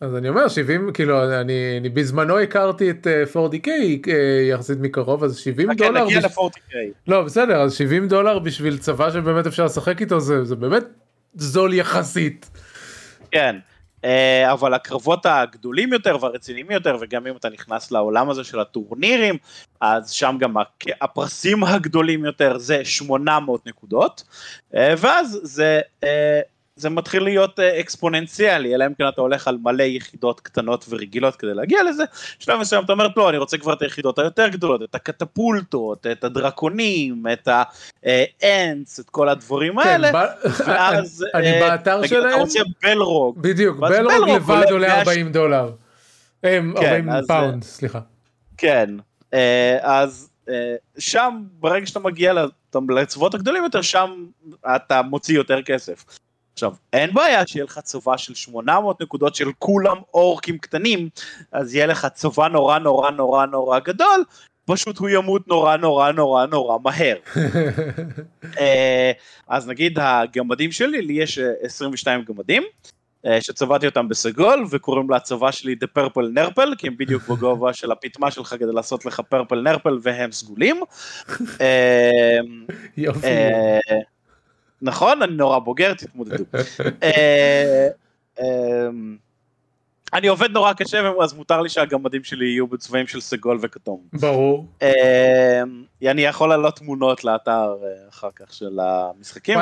אז 0.00 0.16
אני 0.16 0.28
אומר 0.28 0.48
70 0.48 0.90
כאילו 0.94 1.40
אני, 1.40 1.78
אני 1.80 1.88
בזמנו 1.88 2.38
הכרתי 2.38 2.90
את 2.90 3.06
4DK 3.34 3.66
uh, 3.66 4.10
יחסית 4.50 4.78
מקרוב 4.80 5.24
אז 5.24 5.36
70 5.38 5.70
okay, 5.70 5.74
דולר. 5.74 6.04
נגיע 6.04 6.20
בש... 6.20 6.24
ל-4DK. 6.24 6.74
לא 7.08 7.22
בסדר 7.22 7.62
אז 7.62 7.74
70 7.74 8.08
דולר 8.08 8.38
בשביל 8.38 8.78
צבא 8.78 9.10
שבאמת 9.10 9.46
אפשר 9.46 9.64
לשחק 9.64 10.00
איתו 10.00 10.20
זה, 10.20 10.44
זה 10.44 10.56
באמת 10.56 10.84
זול 11.34 11.74
יחסית. 11.74 12.50
כן. 13.30 13.56
Uh, 13.96 14.06
אבל 14.52 14.74
הקרבות 14.74 15.26
הגדולים 15.26 15.92
יותר 15.92 16.16
והרציניים 16.20 16.70
יותר 16.70 16.96
וגם 17.00 17.26
אם 17.26 17.36
אתה 17.36 17.48
נכנס 17.48 17.90
לעולם 17.90 18.30
הזה 18.30 18.44
של 18.44 18.60
הטורנירים 18.60 19.36
אז 19.80 20.10
שם 20.10 20.36
גם 20.40 20.54
הפרסים 21.00 21.64
הגדולים 21.64 22.24
יותר 22.24 22.58
זה 22.58 22.84
800 22.84 23.66
נקודות 23.66 24.24
ואז 24.74 25.40
זה 25.42 25.80
זה 26.78 26.90
מתחיל 26.90 27.22
להיות 27.22 27.60
אה, 27.60 27.80
אקספוננציאלי, 27.80 28.74
אלא 28.74 28.86
אם 28.86 28.94
כן 28.94 29.08
אתה 29.08 29.20
הולך 29.20 29.48
על 29.48 29.58
מלא 29.62 29.82
יחידות 29.82 30.40
קטנות 30.40 30.84
ורגילות 30.88 31.36
כדי 31.36 31.54
להגיע 31.54 31.82
לזה, 31.82 32.04
שלב 32.38 32.60
מסוים 32.60 32.84
אתה 32.84 32.92
אומר, 32.92 33.08
לא, 33.16 33.30
אני 33.30 33.38
רוצה 33.38 33.58
כבר 33.58 33.72
את 33.72 33.82
היחידות 33.82 34.18
היותר 34.18 34.48
גדולות, 34.48 34.82
את 34.82 34.94
הקטפולטות, 34.94 36.06
את 36.06 36.24
הדרקונים, 36.24 37.24
את 37.32 37.48
האנס, 37.48 39.00
את 39.00 39.10
כל 39.10 39.28
הדברים 39.28 39.72
כן, 39.82 39.88
האלה, 39.88 40.10
ואז... 40.66 41.24
אני 41.34 41.52
אה, 41.52 41.68
באתר 41.68 42.06
שלהם... 42.06 42.28
אתה 42.28 42.36
רוצה 42.36 42.60
Balrog. 42.82 43.42
בדיוק, 43.42 43.78
Balrog 43.78 44.28
לבד 44.28 44.64
עולה 44.70 44.98
40 45.00 45.32
דולר. 45.32 45.70
40 46.44 46.74
כן, 46.80 47.04
פאונד, 47.28 47.64
סליחה. 47.64 48.00
כן, 48.56 48.90
אה, 49.34 49.78
אז 49.82 50.30
אה, 50.48 50.74
שם 50.98 51.42
ברגע 51.60 51.86
שאתה 51.86 52.00
מגיע 52.00 52.32
לצבאות 52.88 53.34
הגדולים 53.34 53.64
יותר 53.64 53.82
שם 53.82 54.24
אתה 54.76 55.02
מוציא 55.02 55.34
יותר 55.34 55.62
כסף. 55.62 56.04
עכשיו 56.58 56.72
אין 56.92 57.14
בעיה 57.14 57.46
שיהיה 57.46 57.64
לך 57.64 57.78
צבא 57.78 58.16
של 58.16 58.34
800 58.34 59.02
נקודות 59.02 59.34
של 59.34 59.48
כולם 59.58 59.96
אורקים 60.14 60.58
קטנים 60.58 61.08
אז 61.52 61.74
יהיה 61.74 61.86
לך 61.86 62.06
צבא 62.14 62.48
נורא 62.48 62.78
נורא 62.78 63.10
נורא 63.10 63.46
נורא 63.46 63.78
גדול 63.78 64.24
פשוט 64.64 64.98
הוא 64.98 65.08
ימות 65.08 65.48
נורא 65.48 65.76
נורא 65.76 66.12
נורא 66.12 66.46
נורא 66.46 66.78
מהר. 66.84 67.16
אה, 68.60 69.12
אז 69.48 69.68
נגיד 69.68 69.98
הגמדים 70.00 70.72
שלי 70.72 71.02
לי 71.02 71.12
יש 71.12 71.38
22 71.38 72.24
גמדים 72.24 72.62
אה, 73.26 73.40
שצבעתי 73.40 73.86
אותם 73.86 74.08
בסגול 74.08 74.64
וקוראים 74.70 75.10
לצבא 75.10 75.50
שלי 75.50 75.76
The 75.84 75.98
Purple 75.98 76.38
Nurple 76.38 76.76
כי 76.78 76.86
הם 76.86 76.96
בדיוק 76.96 77.28
בגובה 77.28 77.72
של 77.72 77.92
הפטמה 77.92 78.30
שלך 78.30 78.48
כדי 78.48 78.72
לעשות 78.72 79.06
לך 79.06 79.20
פרפל 79.20 79.60
נרפל 79.60 79.98
והם 80.02 80.32
סגולים. 80.32 80.80
אה, 81.60 82.40
אה, 83.24 83.78
נכון 84.82 85.22
אני 85.22 85.32
נורא 85.32 85.58
בוגר 85.58 85.94
תתמודדו. 85.94 86.44
אני 90.14 90.28
עובד 90.28 90.50
נורא 90.50 90.72
קשה 90.72 91.10
אז 91.22 91.34
מותר 91.34 91.62
לי 91.62 91.68
שהגמדים 91.68 92.24
שלי 92.24 92.46
יהיו 92.46 92.66
בצבעים 92.66 93.06
של 93.06 93.20
סגול 93.20 93.58
וכתום. 93.62 94.00
ברור. 94.12 94.66
אני 96.02 96.22
יכול 96.22 96.48
לעלות 96.48 96.76
תמונות 96.76 97.24
לאתר 97.24 97.76
אחר 98.08 98.28
כך 98.36 98.54
של 98.54 98.78
המשחקים. 98.80 99.58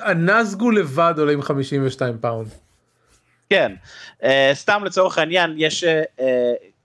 הנאזגול 0.00 0.70
לבד 0.70 1.14
עולים 1.18 1.42
52 1.42 2.18
פאונד. 2.18 2.48
כן, 3.50 3.72
אה, 4.20 4.24
סתם 4.52 4.84
לצורך 4.84 5.18
העניין 5.18 5.54
יש, 5.56 5.84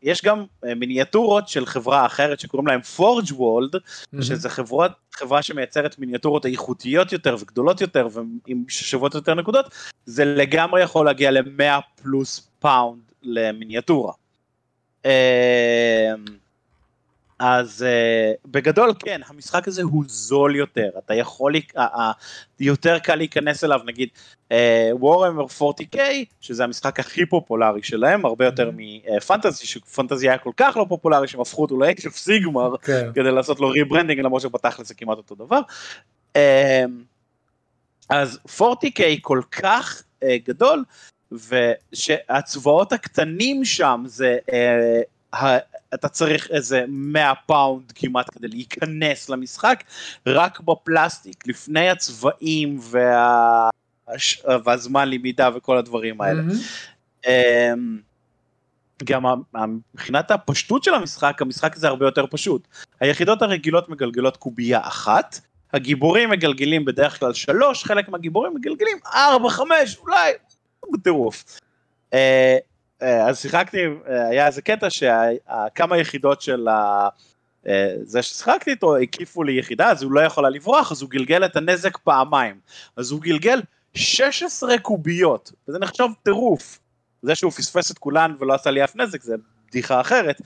יש 0.04 0.24
גם 0.24 0.44
אה, 0.66 0.68
מיניאטורות 0.76 1.48
של 1.48 1.66
חברה 1.66 2.06
אחרת 2.06 2.40
שקוראים 2.40 2.68
להם 2.68 2.82
Forge 2.82 3.26
World, 3.32 3.76
mm-hmm. 3.76 4.22
שזה 4.22 4.50
חברות, 4.50 4.92
חברה 5.14 5.42
שמייצרת 5.42 6.00
מיניאטורות 6.00 6.46
איכותיות 6.46 7.12
יותר 7.12 7.36
וגדולות 7.40 7.82
יותר 7.82 8.08
ושוות 8.68 9.16
יותר 9.16 9.34
נקודות, 9.34 9.66
זה 10.06 10.26
לגמרי 10.26 10.82
יכול 10.82 11.06
להגיע 11.06 11.32
ל-100 11.32 11.82
פלוס 12.02 12.50
פאונד 12.60 13.02
למיניאטורה. 13.24 14.14
אז 17.40 17.86
אה, 17.88 18.48
בגדול 18.52 18.94
כן, 19.00 19.22
המשחק 19.28 19.68
הזה 19.68 19.84
הוא 19.84 20.04
זול 20.08 20.56
יותר, 20.56 20.90
אתה 20.98 21.14
יכול, 21.14 21.56
אה, 21.56 21.78
אה, 21.78 21.80
יותר 22.60 23.00
קל 23.00 23.16
להיכנס 23.16 23.64
אליו, 23.64 23.80
נגיד 23.86 24.10
וורהמר 24.92 25.46
אה, 25.46 25.64
40K, 25.64 26.00
שזה 26.42 26.64
המשחק 26.64 27.00
הכי 27.00 27.26
פופולרי 27.26 27.84
שלהם, 27.84 28.26
הרבה 28.26 28.46
יותר 28.46 28.70
mm-hmm. 28.70 29.12
מ 29.18 29.23
Fantasy, 29.23 29.68
ש 29.68 29.81
Fantasy 29.81 30.30
היה 30.30 30.38
כל 30.38 30.52
כך 30.58 30.78
לא 30.78 30.86
פופולרי 30.90 31.28
שהם 31.28 31.42
הפכו 31.42 31.62
אותו 31.62 31.80
ל 31.80 31.86
Age 31.86 32.06
of 32.06 32.18
Sigmar, 32.18 32.78
כן. 32.78 33.10
כדי 33.16 33.32
לעשות 33.32 33.60
לו 33.60 33.70
rebranding, 33.70 34.20
למרות 34.20 34.42
שבתכל'ס 34.42 34.88
זה 34.88 34.94
כמעט 34.94 35.18
אותו 35.18 35.36
דבר. 35.36 35.60
אה, 36.34 36.40
אז 38.10 38.40
40K 38.48 39.02
כל 39.22 39.42
כך 39.52 40.04
אה, 40.24 40.28
גדול, 40.44 40.84
ושהצבאות 41.32 42.94
הקטנים 42.94 43.66
שם 43.66 44.04
זה... 44.06 44.38
אה, 45.36 45.40
אתה 45.94 46.10
צריך 46.10 46.48
איזה 46.52 46.86
100 46.88 47.34
פאונד 47.46 47.92
כמעט 47.96 48.30
כדי 48.34 48.48
להיכנס 48.48 49.30
למשחק, 49.30 49.84
רק 50.28 50.60
בפלסטיק, 50.60 51.48
לפני 51.48 51.90
הצבעים 51.90 52.80
וה... 52.82 53.70
והזמן 54.66 55.10
למידה 55.10 55.50
וכל 55.56 55.78
הדברים 55.78 56.22
האלה. 56.22 56.42
Mm-hmm. 56.42 57.30
גם 59.04 59.24
מבחינת 59.94 60.32
הפשטות 60.32 60.84
של 60.84 60.94
המשחק, 60.94 61.42
המשחק 61.42 61.76
הזה 61.76 61.88
הרבה 61.88 62.06
יותר 62.06 62.26
פשוט. 62.32 62.68
היחידות 63.00 63.42
הרגילות 63.42 63.90
מגלגלות 63.90 64.38
קובייה 64.38 64.80
אחת, 64.84 65.40
הגיבורים 65.74 66.30
מגלגלים 66.30 66.86
בדרך 66.86 67.20
כלל 67.20 67.34
שלוש, 67.34 67.84
חלק 67.84 68.10
מהגיבורים 68.10 68.54
מגלגלים 68.56 68.98
ארבע, 69.14 69.50
חמש, 69.50 69.98
אולי, 69.98 70.32
בטירוף. 70.94 71.60
אה, 72.14 72.58
אז 73.02 73.40
שיחקתי, 73.40 73.78
אה, 74.08 74.28
היה 74.28 74.48
איזה 74.48 74.62
קטע 74.62 74.88
שכמה 74.90 75.98
יחידות 75.98 76.42
של 76.42 76.68
ה... 76.68 77.08
אה, 77.68 77.96
זה 78.04 78.22
ששיחקתי 78.22 78.72
איתו 78.72 78.98
הקיפו 78.98 79.44
לי 79.44 79.60
יחידה 79.60 79.92
אז 79.92 80.04
הוא 80.04 80.12
לא 80.12 80.20
יכול 80.20 80.46
היה 80.46 80.50
לברוח 80.50 80.92
אז 80.92 81.02
הוא 81.02 81.10
גלגל 81.10 81.46
את 81.46 81.56
הנזק 81.56 81.98
פעמיים. 81.98 82.60
אז 82.96 83.12
הוא 83.12 83.22
גלגל 83.22 83.62
16 83.94 84.78
קוביות 84.78 85.52
וזה 85.68 85.80
נחשב 85.80 86.08
טירוף. 86.24 86.80
זה 87.22 87.36
שהוא 87.36 87.52
פספס 87.52 87.92
את 87.92 87.98
כולן 87.98 88.36
ולא 88.40 88.54
עשה 88.54 88.72
לי 88.72 88.84
אף 88.84 88.96
נזק 88.96 89.22
זה 89.22 89.36
בדיחה 89.68 90.02
אחרת 90.02 90.42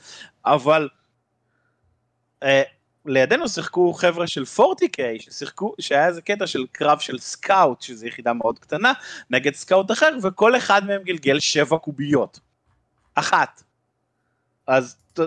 אבל 0.45 0.89
לידינו 3.05 3.49
שיחקו 3.49 3.93
חבר'ה 3.93 4.27
של 4.27 4.43
40K 4.57 4.99
ששיחקו, 5.19 5.73
שהיה 5.79 6.07
איזה 6.07 6.21
קטע 6.21 6.47
של 6.47 6.65
קרב 6.71 6.99
של 6.99 7.19
scout, 7.19 7.81
שזו 7.81 8.07
יחידה 8.07 8.33
מאוד 8.33 8.59
קטנה, 8.59 8.93
נגד 9.29 9.53
scout 9.53 9.91
אחר, 9.91 10.17
וכל 10.23 10.57
אחד 10.57 10.85
מהם 10.85 11.01
גלגל 11.03 11.39
שבע 11.39 11.77
קוביות. 11.77 12.39
אחת. 13.15 13.63
אז 14.67 14.95
ת, 15.13 15.19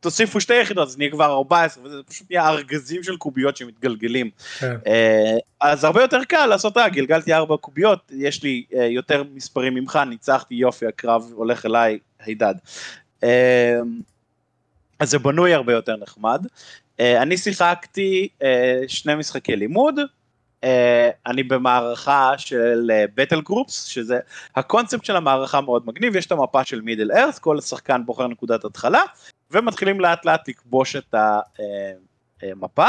תוסיפו 0.00 0.40
שתי 0.40 0.54
יחידות, 0.54 0.88
אז 0.88 0.98
נהיה 0.98 1.10
כבר 1.10 1.32
14, 1.32 1.84
וזה 1.84 2.02
פשוט 2.02 2.26
נהיה 2.30 2.48
ארגזים 2.48 3.02
של 3.02 3.16
קוביות 3.16 3.56
שמתגלגלים. 3.56 4.30
כן. 4.58 4.76
אה, 4.86 5.36
אז 5.60 5.84
הרבה 5.84 6.02
יותר 6.02 6.24
קל 6.24 6.46
לעשות, 6.46 6.76
אה, 6.76 6.88
גלגלתי 6.88 7.34
ארבע 7.34 7.56
קוביות, 7.56 8.12
יש 8.14 8.42
לי 8.42 8.64
אה, 8.74 8.84
יותר 8.84 9.22
מספרים 9.34 9.74
ממך, 9.74 9.98
ניצחתי, 10.08 10.54
יופי, 10.54 10.86
הקרב 10.86 11.30
הולך 11.34 11.66
אליי, 11.66 11.98
הידד. 12.20 12.54
אה, 13.24 13.78
אז 14.98 15.10
זה 15.10 15.18
בנוי 15.18 15.54
הרבה 15.54 15.72
יותר 15.72 15.96
נחמד. 15.96 16.46
אה, 17.00 17.22
אני 17.22 17.36
שיחקתי 17.36 18.28
אה, 18.42 18.82
שני 18.88 19.14
משחקי 19.14 19.56
לימוד, 19.56 20.00
אה, 20.64 21.10
אני 21.26 21.42
במערכה 21.42 22.32
של 22.38 22.90
בטל 23.14 23.40
גרופס, 23.40 23.84
שזה 23.84 24.18
הקונספט 24.56 25.04
של 25.04 25.16
המערכה 25.16 25.60
מאוד 25.60 25.86
מגניב, 25.86 26.16
יש 26.16 26.26
את 26.26 26.32
המפה 26.32 26.64
של 26.64 26.80
מידל 26.80 27.12
ארץ, 27.12 27.38
כל 27.38 27.60
שחקן 27.60 28.02
בוחר 28.06 28.26
נקודת 28.26 28.64
התחלה, 28.64 29.02
ומתחילים 29.50 30.00
לאט 30.00 30.24
לאט 30.24 30.48
לכבוש 30.48 30.96
את 30.96 31.14
המפה, 32.42 32.88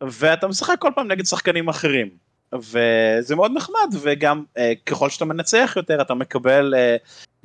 ואתה 0.00 0.48
משחק 0.48 0.76
כל 0.78 0.90
פעם 0.94 1.08
נגד 1.08 1.24
שחקנים 1.26 1.68
אחרים. 1.68 2.28
וזה 2.54 3.36
מאוד 3.36 3.52
נחמד 3.54 3.88
וגם 4.00 4.44
ככל 4.86 5.10
שאתה 5.10 5.24
מנצח 5.24 5.72
יותר 5.76 6.00
אתה 6.00 6.14
מקבל 6.14 6.74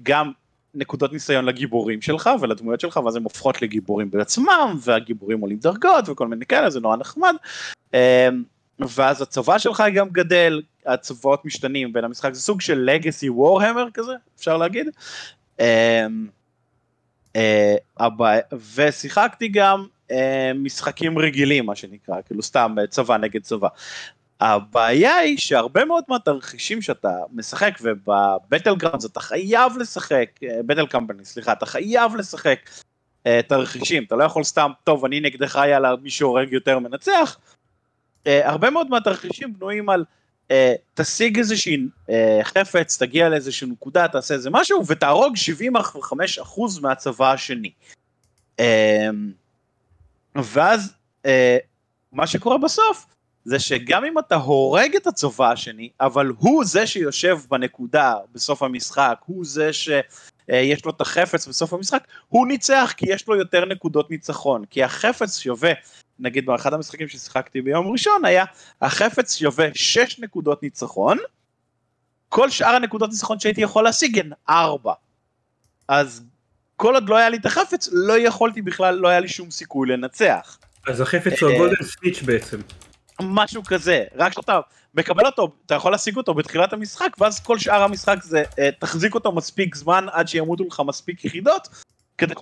גם 0.03 0.31
נקודות 0.73 1.13
ניסיון 1.13 1.45
לגיבורים 1.45 2.01
שלך 2.01 2.29
ולדמויות 2.41 2.79
שלך 2.79 2.97
ואז 2.97 3.15
הם 3.15 3.23
הופכות 3.23 3.61
לגיבורים 3.61 4.11
בעצמם 4.11 4.77
והגיבורים 4.81 5.39
עולים 5.39 5.57
דרגות 5.57 6.09
וכל 6.09 6.27
מיני 6.27 6.45
כאלה 6.45 6.69
זה 6.69 6.79
נורא 6.79 6.95
נחמד. 6.95 7.35
אמ, 7.93 7.99
ואז 8.79 9.21
הצבא 9.21 9.57
שלך 9.57 9.83
גם 9.93 10.09
גדל 10.09 10.61
הצבאות 10.85 11.45
משתנים 11.45 11.93
בין 11.93 12.03
המשחק 12.03 12.33
זה 12.33 12.41
סוג 12.41 12.61
של 12.61 12.77
לגאסי 12.77 13.29
וורהמר 13.29 13.87
כזה 13.93 14.13
אפשר 14.35 14.57
להגיד. 14.57 14.87
אמ, 15.59 15.65
אה, 17.35 17.75
ושיחקתי 18.75 19.47
גם 19.47 19.85
אה, 20.11 20.51
משחקים 20.55 21.19
רגילים 21.19 21.65
מה 21.65 21.75
שנקרא 21.75 22.15
כאילו 22.25 22.43
סתם 22.43 22.75
צבא 22.89 23.17
נגד 23.17 23.41
צבא 23.41 23.67
הבעיה 24.39 25.15
היא 25.15 25.37
שהרבה 25.37 25.85
מאוד 25.85 26.03
מהתרחישים 26.09 26.81
שאתה 26.81 27.17
משחק 27.31 27.77
ובבטל 27.81 28.75
גראונד 28.75 29.03
אתה 29.03 29.19
חייב 29.19 29.77
לשחק, 29.77 30.39
בטל 30.65 30.87
קמפני 30.87 31.25
סליחה, 31.25 31.53
אתה 31.53 31.65
חייב 31.65 32.15
לשחק 32.15 32.59
uh, 32.69 33.27
תרחישים, 33.47 34.03
אתה 34.03 34.15
לא 34.15 34.23
יכול 34.23 34.43
סתם, 34.43 34.71
טוב 34.83 35.05
אני 35.05 35.19
נגדך 35.19 35.61
יאללה 35.69 35.95
מי 36.01 36.09
שהורג 36.09 36.53
יותר 36.53 36.79
מנצח, 36.79 37.37
uh, 38.23 38.27
הרבה 38.43 38.69
מאוד 38.69 38.89
מהתרחישים 38.89 39.53
בנויים 39.53 39.89
על 39.89 40.05
תשיג 40.93 41.37
איזושהי 41.37 41.77
חפץ, 42.43 42.97
תגיע 42.97 43.29
לאיזושהי 43.29 43.67
נקודה, 43.67 44.07
תעשה 44.07 44.33
איזה 44.33 44.49
משהו 44.49 44.87
ותהרוג 44.87 45.35
75% 45.37 46.81
מהצבא 46.81 47.31
השני. 47.31 47.71
ואז 50.35 50.93
מה 52.11 52.27
שקורה 52.27 52.57
בסוף 52.57 53.05
זה 53.45 53.59
שגם 53.59 54.05
אם 54.05 54.19
אתה 54.19 54.35
הורג 54.35 54.95
את 54.95 55.07
הצבא 55.07 55.51
השני, 55.51 55.89
אבל 55.99 56.27
הוא 56.37 56.65
זה 56.65 56.87
שיושב 56.87 57.39
בנקודה 57.49 58.15
בסוף 58.31 58.63
המשחק, 58.63 59.15
הוא 59.25 59.45
זה 59.45 59.73
שיש 59.73 60.85
לו 60.85 60.91
את 60.91 61.01
החפץ 61.01 61.47
בסוף 61.47 61.73
המשחק, 61.73 62.03
הוא 62.27 62.47
ניצח 62.47 62.93
כי 62.97 63.05
יש 63.09 63.27
לו 63.27 63.35
יותר 63.35 63.65
נקודות 63.65 64.11
ניצחון, 64.11 64.65
כי 64.69 64.83
החפץ 64.83 65.39
שווה, 65.39 65.71
נגיד 66.19 66.45
באחד 66.45 66.73
המשחקים 66.73 67.07
ששיחקתי 67.07 67.61
ביום 67.61 67.91
ראשון 67.91 68.25
היה, 68.25 68.45
החפץ 68.81 69.35
שווה 69.37 69.67
6 69.73 70.19
נקודות 70.19 70.63
ניצחון, 70.63 71.17
כל 72.29 72.49
שאר 72.49 72.75
הנקודות 72.75 73.09
ניצחון 73.09 73.39
שהייתי 73.39 73.61
יכול 73.61 73.83
להשיג 73.83 74.19
הן 74.19 74.31
4. 74.49 74.93
אז 75.87 76.23
כל 76.75 76.93
עוד 76.95 77.09
לא 77.09 77.17
היה 77.17 77.29
לי 77.29 77.37
את 77.37 77.45
החפץ, 77.45 77.89
לא 77.91 78.17
יכולתי 78.17 78.61
בכלל, 78.61 78.95
לא 78.95 79.07
היה 79.07 79.19
לי 79.19 79.27
שום 79.27 79.51
סיכוי 79.51 79.87
לנצח. 79.89 80.57
אז 80.87 81.01
החפץ 81.01 81.43
הוא 81.43 81.49
הגולדן 81.51 81.83
ספיץ' 81.83 82.21
בעצם. 82.21 82.61
משהו 83.21 83.63
כזה, 83.63 84.03
רק 84.15 84.33
שאתה 84.33 84.59
מקבל 84.95 85.25
אותו, 85.25 85.51
אתה 85.65 85.75
יכול 85.75 85.91
להשיג 85.91 86.17
אותו 86.17 86.33
בתחילת 86.33 86.73
המשחק, 86.73 87.09
ואז 87.19 87.39
כל 87.39 87.59
שאר 87.59 87.83
המשחק 87.83 88.17
זה 88.23 88.43
uh, 88.43 88.55
תחזיק 88.79 89.15
אותו 89.15 89.31
מספיק 89.31 89.75
זמן 89.75 90.05
עד 90.11 90.27
שימותו 90.27 90.63
לך 90.63 90.81
מספיק 90.85 91.25
יחידות, 91.25 91.67
כדי, 92.17 92.33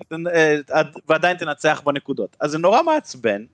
ועדיין 1.08 1.38
תנצח 1.38 1.82
בנקודות. 1.86 2.38
אז 2.40 2.52
זה 2.52 2.58
נורא 2.58 2.84
מעצבן, 2.84 3.46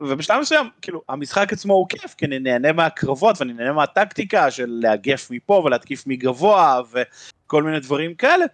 ובשלב 0.00 0.40
מסוים, 0.40 0.70
כאילו, 0.82 1.02
המשחק 1.08 1.52
עצמו 1.52 1.74
הוא 1.74 1.88
כיף, 1.88 2.14
כי 2.14 2.26
אני 2.26 2.38
נהנה 2.38 2.72
מהקרבות 2.72 3.40
ואני 3.40 3.52
נהנה 3.52 3.72
מהטקטיקה 3.72 4.50
של 4.50 4.80
לאגף 4.82 5.30
מפה 5.30 5.62
ולהתקיף 5.64 6.06
מגבוה 6.06 6.80
וכל 6.92 7.62
מיני 7.62 7.80
דברים 7.80 8.14
כאלה, 8.14 8.44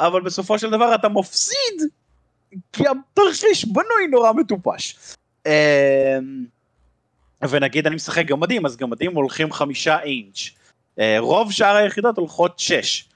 אבל 0.00 0.20
בסופו 0.20 0.58
של 0.58 0.70
דבר 0.70 0.94
אתה 0.94 1.08
מפסיד, 1.08 1.82
כי 2.72 2.84
התרחיש 2.88 3.64
בנוי 3.64 4.06
נורא 4.10 4.32
מטופש. 4.32 5.14
אמ, 5.46 6.44
ונגיד 7.50 7.86
אני 7.86 7.96
משחק 7.96 8.26
גמדים, 8.26 8.66
אז 8.66 8.76
גמדים 8.76 9.16
הולכים 9.16 9.52
חמישה 9.52 10.00
אינץ'. 10.00 10.50
אה, 10.98 11.16
רוב 11.18 11.52
שאר 11.52 11.76
היחידות 11.76 12.18
הולכות 12.18 12.58
שש. 12.58 13.08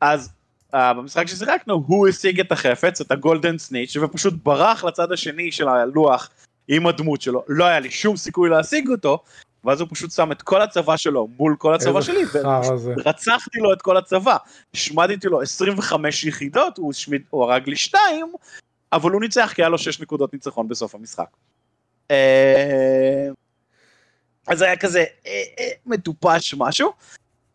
אז 0.00 0.30
uh, 0.74 0.76
במשחק 0.96 1.26
ששיחקנו 1.26 1.84
הוא 1.86 2.08
השיג 2.08 2.40
את 2.40 2.52
החפץ, 2.52 3.00
את 3.00 3.10
הגולדן 3.10 3.58
סניץ', 3.58 3.96
ופשוט 3.96 4.34
ברח 4.42 4.84
לצד 4.84 5.12
השני 5.12 5.52
של 5.52 5.68
הלוח 5.68 6.30
עם 6.68 6.86
הדמות 6.86 7.22
שלו, 7.22 7.44
לא 7.48 7.64
היה 7.64 7.80
לי 7.80 7.90
שום 7.90 8.16
סיכוי 8.16 8.50
להשיג 8.50 8.88
אותו, 8.88 9.22
ואז 9.64 9.80
הוא 9.80 9.88
פשוט 9.90 10.10
שם 10.10 10.32
את 10.32 10.42
כל 10.42 10.62
הצבא 10.62 10.96
שלו 10.96 11.28
מול 11.38 11.56
כל 11.58 11.74
הצבא 11.74 12.00
שלי, 12.00 12.22
ורצחתי 12.96 13.58
לו 13.58 13.72
את 13.72 13.82
כל 13.82 13.96
הצבא, 13.96 14.36
השמדתי 14.74 15.28
לו 15.28 15.42
25 15.42 16.24
יחידות, 16.24 16.78
הוא, 16.78 16.90
השמיד, 16.90 17.22
הוא 17.30 17.44
הרג 17.44 17.68
לי 17.68 17.76
2, 17.76 18.32
אבל 18.92 19.10
הוא 19.10 19.20
ניצח 19.20 19.52
כי 19.54 19.62
היה 19.62 19.68
לו 19.68 19.78
6 19.78 20.00
נקודות 20.00 20.32
ניצחון 20.32 20.68
בסוף 20.68 20.94
המשחק. 20.94 21.28
אה, 22.10 23.28
אז 24.46 24.62
היה 24.62 24.76
כזה 24.76 25.04
אה, 25.26 25.42
אה, 25.58 25.68
מטופש 25.86 26.54
משהו. 26.58 26.92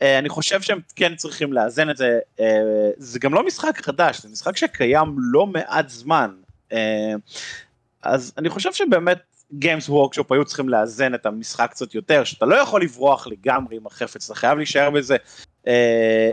אני 0.01 0.29
חושב 0.29 0.61
שהם 0.61 0.79
כן 0.95 1.15
צריכים 1.15 1.53
לאזן 1.53 1.89
את 1.89 1.97
זה, 1.97 2.19
זה 2.97 3.19
גם 3.19 3.33
לא 3.33 3.45
משחק 3.45 3.81
חדש, 3.81 4.21
זה 4.21 4.29
משחק 4.29 4.57
שקיים 4.57 5.15
לא 5.17 5.47
מעט 5.47 5.89
זמן. 5.89 6.31
אז 8.03 8.33
אני 8.37 8.49
חושב 8.49 8.73
שבאמת 8.73 9.17
Games 9.53 9.89
Workshop 9.89 10.27
היו 10.29 10.45
צריכים 10.45 10.69
לאזן 10.69 11.13
את 11.15 11.25
המשחק 11.25 11.69
קצת 11.71 11.95
יותר, 11.95 12.23
שאתה 12.23 12.45
לא 12.45 12.55
יכול 12.55 12.81
לברוח 12.81 13.27
לגמרי 13.27 13.75
עם 13.75 13.87
החפץ, 13.87 14.25
אתה 14.25 14.39
חייב 14.39 14.57
להישאר 14.57 14.89
אה, 15.67 16.31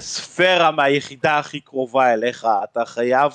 ספירה 0.00 0.70
מהיחידה 0.70 1.38
הכי 1.38 1.60
קרובה 1.60 2.12
אליך, 2.12 2.46
אתה 2.64 2.84
חייב, 2.84 3.32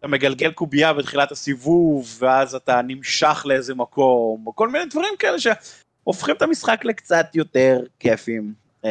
אתה 0.00 0.08
מגלגל 0.08 0.52
קובייה 0.52 0.92
בתחילת 0.92 1.32
הסיבוב, 1.32 2.16
ואז 2.18 2.54
אתה 2.54 2.80
נמשך 2.82 3.42
לאיזה 3.46 3.74
מקום, 3.74 4.46
או 4.46 4.56
כל 4.56 4.68
מיני 4.68 4.84
דברים 4.84 5.14
כאלה 5.18 5.36
שהופכים 5.38 6.36
את 6.36 6.42
המשחק 6.42 6.84
לקצת 6.84 7.26
יותר 7.34 7.80
כיפים 7.98 8.54
אה, 8.84 8.90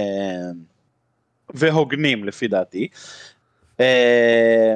והוגנים 1.53 2.26
לפי 2.26 2.47
דעתי. 2.47 2.88
אה, 3.80 4.76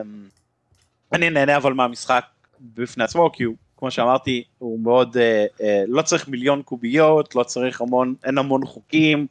אני 1.13 1.29
נהנה 1.29 1.57
אבל 1.57 1.73
מהמשחק 1.73 2.25
בפני 2.61 3.03
עצמו, 3.03 3.31
כי 3.33 3.43
הוא, 3.43 3.55
כמו 3.77 3.91
שאמרתי, 3.91 4.43
הוא 4.57 4.79
מאוד, 4.79 5.17
אה, 5.17 5.45
אה, 5.61 5.83
לא 5.87 6.01
צריך 6.01 6.27
מיליון 6.27 6.61
קוביות, 6.61 7.35
לא 7.35 7.43
צריך 7.43 7.81
המון, 7.81 8.15
אין 8.23 8.37
המון 8.37 8.65
חוקים. 8.65 9.27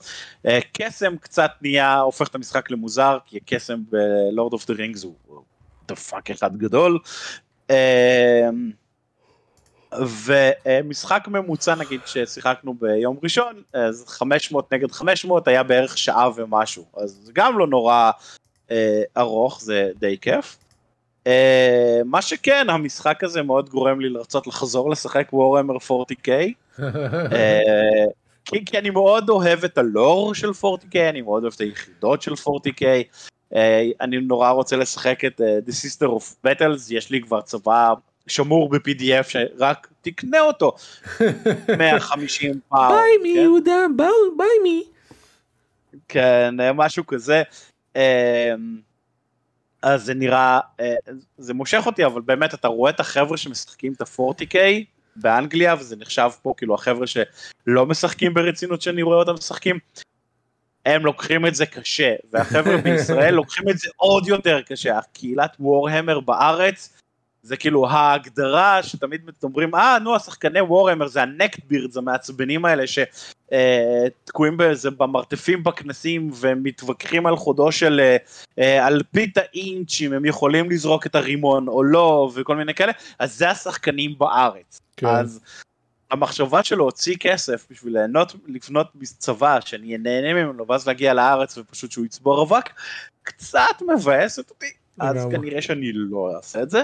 אה, 0.46 0.58
קסם 0.72 1.16
קצת 1.16 1.50
נהיה, 1.62 2.00
הופך 2.00 2.28
את 2.28 2.34
המשחק 2.34 2.70
למוזר, 2.70 3.18
כי 3.26 3.36
הקסם 3.36 3.82
ב 3.90 4.03
Lord 4.03 4.52
of 4.52 4.66
the 4.66 4.74
Rings 4.74 5.02
הוא 5.02 5.14
the 5.88 5.96
fuck 5.96 6.30
אחד 6.30 6.56
גדול. 6.56 6.98
אה, 7.70 8.48
ומשחק 10.00 11.24
ממוצע 11.28 11.74
נגיד 11.74 12.00
ששיחקנו 12.06 12.74
ביום 12.74 13.16
ראשון, 13.22 13.62
אז 13.72 14.04
500 14.08 14.72
נגד 14.72 14.92
500 14.92 15.48
היה 15.48 15.62
בערך 15.62 15.98
שעה 15.98 16.30
ומשהו, 16.36 16.84
אז 16.96 17.20
זה 17.22 17.32
גם 17.34 17.58
לא 17.58 17.66
נורא 17.66 18.10
אה, 18.70 19.02
ארוך, 19.16 19.60
זה 19.60 19.90
די 19.98 20.18
כיף. 20.18 20.56
אה, 21.28 22.04
מה 22.04 22.22
שכן, 22.22 22.70
המשחק 22.70 23.24
הזה 23.24 23.42
מאוד 23.42 23.68
גורם 23.68 24.00
לי 24.00 24.08
לרצות 24.08 24.46
לחזור 24.46 24.90
לשחק 24.90 25.28
וורהמר 25.32 25.74
40K. 25.76 26.28
uh, 26.78 26.82
כי, 28.44 28.64
כי 28.64 28.78
אני 28.78 28.90
מאוד 28.90 29.28
אוהב 29.30 29.64
את 29.64 29.78
הלור 29.78 30.34
של 30.34 30.50
40K, 30.50 30.98
אני 31.10 31.20
מאוד 31.20 31.42
אוהב 31.42 31.52
את 31.54 31.60
היחידות 31.60 32.22
של 32.22 32.32
40K. 32.32 32.84
אה, 33.54 33.90
אני 34.00 34.20
נורא 34.20 34.50
רוצה 34.50 34.76
לשחק 34.76 35.24
את 35.24 35.40
uh, 35.40 35.68
The 35.68 35.72
Sister 35.72 36.08
of 36.08 36.46
Battles, 36.46 36.90
יש 36.90 37.10
לי 37.10 37.20
כבר 37.22 37.40
צבא 37.40 37.92
שמור 38.26 38.68
ב-PDF 38.70 39.28
שרק 39.28 39.88
תקנה 40.00 40.40
אותו 40.40 40.72
150 41.78 42.60
פעם. 42.68 42.92
ביי 42.92 43.18
מי 43.22 43.40
יהודה, 43.40 43.86
ביי 44.36 44.58
מי. 44.62 44.84
כן, 46.08 46.54
משהו 46.74 47.06
כזה. 47.06 47.42
אז 49.82 50.04
זה 50.04 50.14
נראה, 50.14 50.60
אה, 50.80 50.94
זה 51.38 51.54
מושך 51.54 51.82
אותי, 51.86 52.04
אבל 52.04 52.20
באמת 52.20 52.54
אתה 52.54 52.68
רואה 52.68 52.90
את 52.90 53.00
החבר'ה 53.00 53.36
שמשחקים 53.36 53.92
את 53.92 54.00
ה-40K 54.00 54.56
באנגליה, 55.16 55.74
וזה 55.78 55.96
נחשב 55.96 56.30
פה 56.42 56.54
כאילו 56.56 56.74
החבר'ה 56.74 57.06
שלא 57.06 57.86
משחקים 57.86 58.34
ברצינות 58.34 58.82
שאני 58.82 59.02
רואה 59.02 59.16
אותם 59.16 59.34
משחקים, 59.34 59.78
הם 60.86 61.04
לוקחים 61.06 61.46
את 61.46 61.54
זה 61.54 61.66
קשה, 61.66 62.14
והחבר'ה 62.32 62.76
בישראל 62.76 63.34
לוקחים 63.34 63.68
את 63.68 63.78
זה 63.78 63.88
עוד 63.96 64.28
יותר 64.28 64.60
קשה, 64.62 64.98
הקהילת 64.98 65.56
וורהמר 65.60 66.20
בארץ, 66.20 66.98
זה 67.42 67.56
כאילו 67.56 67.88
ההגדרה 67.88 68.82
שתמיד 68.82 69.20
אומרים, 69.42 69.74
אה, 69.74 69.98
נו, 69.98 70.16
השחקני 70.16 70.60
וורהמר 70.60 71.06
זה 71.06 71.22
הנקט 71.22 71.60
בירדס 71.64 71.96
המעצבנים 71.96 72.64
האלה, 72.64 72.86
ש... 72.86 72.98
אה, 73.52 74.06
בזה 74.56 74.90
במרתפים 74.90 75.64
בכנסים 75.64 76.30
ומתווכחים 76.40 77.26
על 77.26 77.36
חודו 77.36 77.72
של 77.72 78.16
אה, 78.58 78.86
על 78.86 79.00
פית 79.10 79.38
האינץ' 79.38 80.00
אם 80.00 80.12
הם 80.12 80.24
יכולים 80.24 80.70
לזרוק 80.70 81.06
את 81.06 81.14
הרימון 81.14 81.68
או 81.68 81.82
לא 81.82 82.30
וכל 82.34 82.56
מיני 82.56 82.74
כאלה. 82.74 82.92
אז 83.18 83.38
זה 83.38 83.50
השחקנים 83.50 84.14
בארץ. 84.18 84.80
כן. 84.96 85.06
אז 85.06 85.40
המחשבה 86.12 86.62
של 86.62 86.76
להוציא 86.76 87.16
כסף 87.20 87.66
בשביל 87.70 87.92
ליהנות 87.92 88.34
לבנות 88.46 88.92
צבא 89.02 89.60
שאני 89.60 89.98
נהנה 89.98 90.34
ממנו 90.34 90.66
ואז 90.66 90.86
להגיע 90.86 91.14
לארץ 91.14 91.58
ופשוט 91.58 91.92
שהוא 91.92 92.04
יצבור 92.04 92.42
אבק 92.42 92.70
קצת 93.22 93.82
מבאסת 93.94 94.50
אותי 94.50 94.72
אז 94.98 95.26
כנראה 95.30 95.62
שאני 95.62 95.92
לא 95.92 96.36
אעשה 96.36 96.62
את 96.62 96.70
זה 96.70 96.82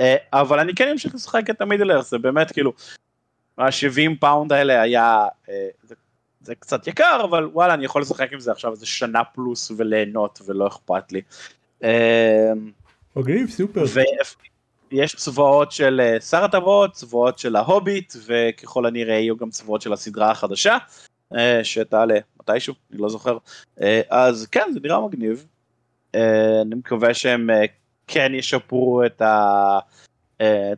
אה, 0.00 0.16
אבל 0.32 0.58
אני 0.58 0.74
כן 0.74 0.88
אמשיך 0.88 1.14
לשחק 1.14 1.50
את 1.50 1.60
ה 1.60 1.63
Middle-earth 1.63 2.02
זה 2.02 2.18
באמת 2.18 2.52
כאילו. 2.52 2.72
ה-70 3.58 4.10
פאונד 4.20 4.52
האלה 4.52 4.82
היה, 4.82 5.26
זה 5.82 5.94
זה 6.40 6.54
קצת 6.54 6.86
יקר, 6.86 7.20
אבל 7.24 7.46
וואלה, 7.46 7.74
אני 7.74 7.84
יכול 7.84 8.02
לשחק 8.02 8.32
עם 8.32 8.40
זה 8.40 8.52
עכשיו 8.52 8.72
איזה 8.72 8.86
שנה 8.86 9.24
פלוס 9.24 9.72
וליהנות 9.76 10.38
ולא 10.46 10.66
אכפת 10.66 11.12
לי. 11.12 11.22
מגניב, 13.16 13.50
סופר. 13.50 13.84
ויש 14.90 15.14
צבאות 15.14 15.72
של 15.72 16.00
אה, 16.00 16.20
שר 16.20 16.44
הטבעות, 16.44 16.92
צבאות 16.92 17.38
של 17.38 17.56
ההוביט, 17.56 18.14
וככל 18.26 18.86
הנראה 18.86 19.14
יהיו 19.14 19.36
גם 19.36 19.50
צבאות 19.50 19.82
של 19.82 19.92
הסדרה 19.92 20.30
החדשה, 20.30 20.76
אה, 21.36 21.64
שתעלה 21.64 22.18
מתישהו, 22.40 22.74
אני 22.92 23.00
לא 23.00 23.08
זוכר. 23.08 23.38
אה, 23.82 24.00
אז 24.10 24.46
כן, 24.46 24.70
זה 24.74 24.80
נראה 24.82 25.00
מגניב. 25.00 25.46
אני 26.62 26.74
מקווה 26.74 27.14
שהם 27.14 27.50
כן 28.06 28.32
ישפרו 28.34 29.02
את 29.06 29.22
ה... 29.22 29.78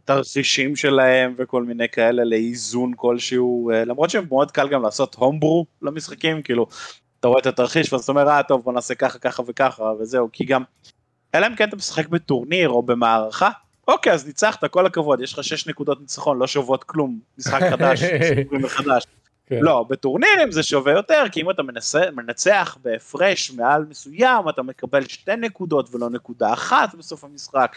תרחישים 0.05 0.77
שלהם 0.77 1.35
וכל 1.39 1.63
מיני 1.65 1.89
כאלה 1.89 2.25
לאיזון 2.25 2.93
כלשהו 2.97 3.71
למרות 3.87 4.11
שמאוד 4.11 4.51
קל 4.51 4.69
גם 4.69 4.83
לעשות 4.83 5.15
הומברו 5.15 5.67
למשחקים 5.83 6.43
כאילו 6.43 6.67
אתה 7.21 7.29
רואה 7.29 7.41
את 7.41 7.47
התרחיש 7.47 7.93
ואתה 7.93 8.13
אומר 8.13 8.29
אה 8.29 8.43
טוב 8.43 8.63
בוא 8.63 8.73
נעשה 8.73 8.95
ככה 8.95 9.19
ככה 9.19 9.43
וככה 9.47 9.85
וזהו 10.01 10.29
כי 10.33 10.45
גם 10.45 10.63
אלא 11.35 11.47
אם 11.47 11.57
כן 11.57 11.69
אתה 11.69 11.77
משחק 11.77 12.09
בטורניר 12.09 12.69
או 12.69 12.83
במערכה 12.83 13.51
אוקיי 13.89 14.13
אז 14.13 14.27
ניצחת 14.27 14.65
כל 14.65 14.87
הכבוד 14.87 15.21
יש 15.21 15.33
לך 15.33 15.45
6 15.45 15.67
נקודות 15.67 16.01
ניצחון 16.01 16.39
לא 16.39 16.47
שוות 16.47 16.85
כלום 16.85 17.19
משחק 17.39 17.61
חדש 17.71 18.03
מחדש. 18.65 19.07
כן. 19.47 19.59
לא 19.61 19.85
בטורנירים 19.89 20.51
זה 20.51 20.63
שווה 20.63 20.93
יותר 20.93 21.25
כי 21.33 21.41
אם 21.41 21.51
אתה 21.51 21.63
מנסה, 21.63 22.11
מנצח 22.11 22.79
בהפרש 22.83 23.51
מעל 23.51 23.85
מסוים 23.89 24.49
אתה 24.49 24.63
מקבל 24.63 25.07
שתי 25.07 25.37
נקודות 25.37 25.95
ולא 25.95 26.11
נקודה 26.11 26.53
אחת 26.53 26.95
בסוף 26.95 27.25
המשחק 27.25 27.77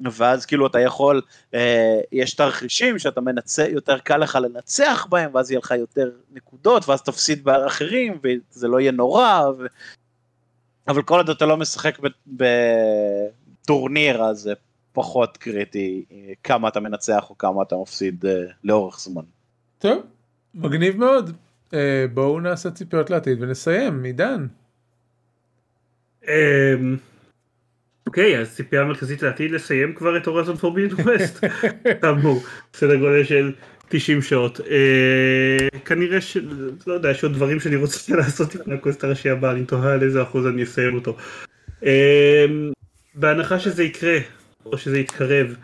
ואז 0.00 0.46
כאילו 0.46 0.66
אתה 0.66 0.80
יכול, 0.80 1.22
אה, 1.54 2.00
יש 2.12 2.34
תרחישים 2.34 2.98
שאתה 2.98 3.20
מנצח, 3.20 3.64
יותר 3.68 3.98
קל 3.98 4.16
לך 4.16 4.38
לנצח 4.42 5.06
בהם, 5.10 5.34
ואז 5.34 5.50
יהיה 5.50 5.58
לך 5.58 5.70
יותר 5.70 6.10
נקודות, 6.32 6.88
ואז 6.88 7.02
תפסיד 7.02 7.44
באחרים, 7.44 8.18
וזה 8.24 8.68
לא 8.68 8.80
יהיה 8.80 8.92
נורא, 8.92 9.42
ו... 9.58 9.66
אבל 10.88 11.02
כל 11.02 11.16
עוד 11.16 11.30
אתה 11.30 11.46
לא 11.46 11.56
משחק 11.56 11.98
בטורניר, 13.66 14.22
אז 14.22 14.38
זה 14.38 14.52
פחות 14.92 15.36
קריטי 15.36 16.04
אה, 16.12 16.32
כמה 16.44 16.68
אתה 16.68 16.80
מנצח 16.80 17.30
או 17.30 17.38
כמה 17.38 17.62
אתה 17.62 17.76
מפסיד 17.82 18.26
אה, 18.26 18.44
לאורך 18.64 19.00
זמן. 19.00 19.22
טוב, 19.78 20.02
מגניב 20.54 20.96
מאוד. 20.96 21.36
אה, 21.74 22.04
בואו 22.14 22.40
נעשה 22.40 22.70
ציפיות 22.70 23.10
לעתיד 23.10 23.42
ונסיים, 23.42 24.04
עידן. 24.04 24.46
אמ, 26.28 26.96
אוקיי, 28.06 28.38
אז 28.38 28.54
ציפייה 28.54 28.84
מרכזית 28.84 29.22
לעתיד 29.22 29.50
לסיים 29.50 29.94
כבר 29.94 30.16
את 30.16 30.26
הורזון 30.26 30.56
פורבידן 30.56 30.94
ווסט. 30.94 31.44
כאמור, 32.00 32.42
סדר 32.74 32.96
גודל 32.96 33.24
של 33.24 33.52
90 33.88 34.22
שעות. 34.22 34.60
אה, 34.60 35.78
כנראה 35.84 36.20
ש... 36.20 36.36
לא 36.86 36.94
יודע, 36.94 37.10
יש 37.10 37.24
עוד 37.24 37.32
דברים 37.32 37.60
שאני 37.60 37.76
רוצה 37.76 38.16
לעשות 38.16 38.54
עם 38.54 38.72
ה 38.72 38.77
quest 38.77 39.04
הראשי 39.04 39.30
הבא, 39.30 39.52
אני 39.52 39.64
תוהה 39.64 39.92
על 39.92 40.02
איזה 40.02 40.22
אחוז 40.22 40.46
אני 40.46 40.62
אסיים 40.62 40.94
אותו. 40.94 41.16
בהנחה 43.14 43.58
שזה 43.58 43.84
יקרה, 43.84 44.18
או 44.66 44.78
שזה 44.78 44.98
יתקרב, 44.98 45.56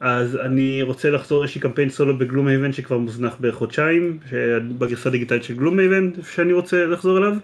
אז 0.00 0.36
אני 0.36 0.82
רוצה 0.82 1.10
לחזור 1.10 1.40
לאיזשהי 1.40 1.60
קמפיין 1.60 1.90
סולו 1.90 2.18
ב 2.18 2.46
Gloomhaven 2.46 2.72
שכבר 2.72 2.98
מוזנח 2.98 3.36
בערך 3.40 3.54
חודשיים, 3.54 4.18
בגרסה 4.78 5.08
הדיגיטלית 5.08 5.44
של 5.44 5.54
Gloomhaven 5.54 6.10
שאני 6.32 6.52
רוצה 6.52 6.86
לחזור 6.86 7.18
אליו, 7.18 7.34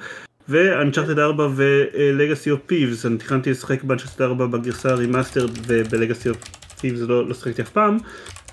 ו 0.48 0.55
Uncharted 0.55 1.18
4 1.18 1.48
ו 1.54 1.68
Legacy 1.68 2.50
of 2.50 2.61
Thieves, 2.66 3.06
אני 3.06 3.18
תכננתי 3.18 3.50
לשחק 3.50 3.84
ב 3.84 3.88
Uncharted 3.88 4.22
4 4.22 4.46
בגרסה 4.46 4.90
ה 4.90 4.96
remastered 4.96 5.50
וב 5.66 5.82
Legacy 5.82 6.28
of 6.28 6.38
Thieves 6.80 7.00
לא, 7.00 7.28
לא 7.28 7.34
שחקתי 7.34 7.62
אף 7.62 7.68
פעם, 7.68 7.98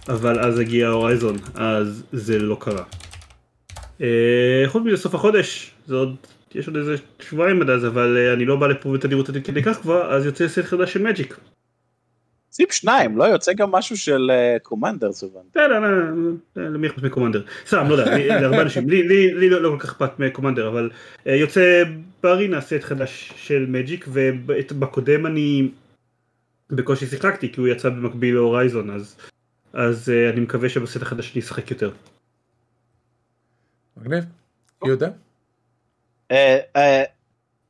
אבל 0.10 0.40
אז 0.40 0.60
הגיע 0.60 0.88
הורייזון, 0.88 1.38
אז 1.56 2.04
זה 2.12 2.40
לא 2.40 2.58
קרה. 2.60 2.84
אה, 4.02 4.64
חוץ 4.66 4.84
מזה 4.86 4.98
סוף 4.98 5.16
החודש, 5.16 5.72
זה 5.88 5.96
עוד, 5.96 6.16
יש 6.56 6.68
עוד 6.68 6.78
איזה 6.78 6.96
שבועיים 7.20 7.62
עד 7.62 7.70
אז, 7.70 7.86
אבל 7.86 8.18
אה, 8.18 8.34
אני 8.34 8.46
לא 8.46 8.56
בא 8.56 8.68
לפה 8.68 8.94
בתדירות 8.94 9.30
עד 9.30 9.38
כדי 9.44 9.64
כך 9.64 9.78
כבר, 9.82 10.14
אז 10.14 10.26
יוצא 10.26 10.48
סט 10.48 10.60
חדש 10.60 10.94
של 10.94 11.02
מג'יק. 11.02 11.38
סיפ 12.58 12.72
שניים, 12.72 13.18
לא 13.18 13.24
יוצא 13.24 13.54
גם 13.54 13.72
משהו 13.72 13.98
של 13.98 14.32
קומנדר 14.64 15.14
סובן. 15.14 15.42
לא, 15.56 15.68
לא, 15.68 15.82
לא, 15.82 16.70
למי 16.70 16.88
אכפת 16.88 17.04
מקומנדר? 17.04 17.44
סתם, 17.68 17.86
לא 17.90 17.96
יודע, 17.96 18.18
להרבה 18.18 18.62
אנשים, 18.62 18.90
לי 18.90 19.50
לא 19.50 19.70
כל 19.70 19.80
כך 19.80 19.90
אכפת 19.90 20.20
מקומנדר, 20.20 20.68
אבל 20.68 20.90
יוצא 21.26 21.84
בארינה 22.24 22.62
סט 22.62 22.82
חדש 22.82 23.34
של 23.36 23.66
מג'יק, 23.70 24.06
ובקודם 24.08 25.26
אני 25.26 25.70
בקושי 26.70 27.06
שיחקתי, 27.06 27.52
כי 27.52 27.60
הוא 27.60 27.68
יצא 27.68 27.90
במקביל 27.90 28.34
ל 28.34 28.40
Horizon, 28.40 28.90
אז 29.74 30.12
אני 30.34 30.40
מקווה 30.40 30.70
שבסט 30.70 31.02
החדש 31.02 31.32
אני 31.36 31.42
אשחק 31.42 31.72
יותר. 31.72 31.92
מגניב, 33.98 34.24
יהודה? 34.86 35.10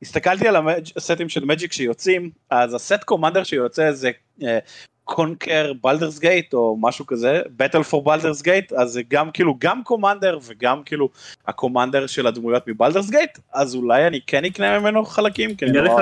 הסתכלתי 0.02 0.48
על 0.48 0.56
הסטים 0.96 1.28
של 1.28 1.44
Magic 1.44 1.72
שיוצאים, 1.72 2.30
אז 2.50 2.74
הסט 2.74 3.04
commander 3.04 3.44
שיוצא 3.44 3.92
זה 3.92 4.10
conquer 5.04 5.72
Baldur's 5.82 6.18
Gate 6.18 6.54
או 6.54 6.76
משהו 6.80 7.06
כזה, 7.06 7.42
Battle 7.56 7.82
for 7.82 8.04
Baldur's 8.04 8.42
Gate, 8.42 8.72
אז 8.72 8.90
זה 8.90 9.02
גם 9.08 9.30
כאילו 9.30 9.54
גם 9.58 9.84
commander 9.84 10.38
וגם 10.46 10.82
כאילו 10.82 11.08
ה 11.46 11.52
commander 11.52 12.06
של 12.06 12.26
הדמויות 12.26 12.68
מ 12.68 12.73
Baldur's 12.73 13.10
Gate, 13.10 13.38
אז 13.52 13.74
אולי 13.74 14.06
אני 14.06 14.20
כן 14.26 14.44
אקנה 14.44 14.78
ממנו 14.78 15.04
חלקים. 15.04 15.50
נראה 15.62 15.82
לך 15.82 15.92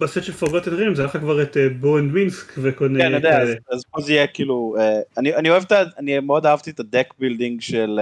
בסט 0.00 0.22
של 0.22 0.32
Forgotten 0.32 0.74
Realms 0.74 0.94
זה 0.94 1.02
היה 1.02 1.08
לך 1.08 1.16
כבר 1.16 1.42
את 1.42 1.56
Boo 1.80 1.98
and 1.98 2.12
Minsc 2.12 2.52
וכל 2.58 2.88
מיני... 2.88 3.00
כן, 3.00 3.06
אני 3.06 3.16
יודע, 3.16 3.42
אז 3.70 3.84
פה 3.90 4.00
זה 4.00 4.12
יהיה 4.12 4.26
כאילו, 4.26 4.76
אני 5.16 5.50
אוהב 5.50 5.62
את 5.62 5.72
ה... 5.72 5.82
אני 5.98 6.20
מאוד 6.20 6.46
אהבתי 6.46 6.70
את 6.70 6.80
ה 6.80 6.87
deck 6.87 7.14
building 7.18 7.60
של... 7.60 8.00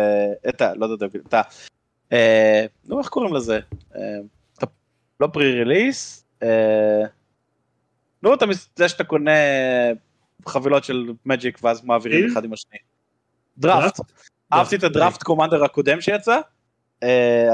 את 0.49 0.61
ה... 0.61 0.75
לא 0.75 0.87
יודע, 0.87 1.07
את 1.29 1.35
ה... 1.35 1.43
נו, 2.87 2.99
איך 2.99 3.09
קוראים 3.09 3.35
לזה? 3.35 3.61
לא 5.21 5.27
pre-release, 5.33 6.25
נו, 8.25 8.33
זה 8.77 8.89
שאתה 8.89 9.05
קונה 9.05 9.31
חבילות 10.47 10.85
של 10.85 11.13
Magic 11.27 11.59
ואז 11.63 11.85
מעבירים 11.85 12.33
אחד 12.33 12.45
עם 12.45 12.53
השני. 12.53 12.79
דראפט. 13.59 14.01
אהבתי 14.53 14.77
את 14.77 14.85
ה 14.85 14.91
draft 14.91 15.23
commander 15.23 15.65
הקודם 15.65 16.01
שיצא, 16.01 16.41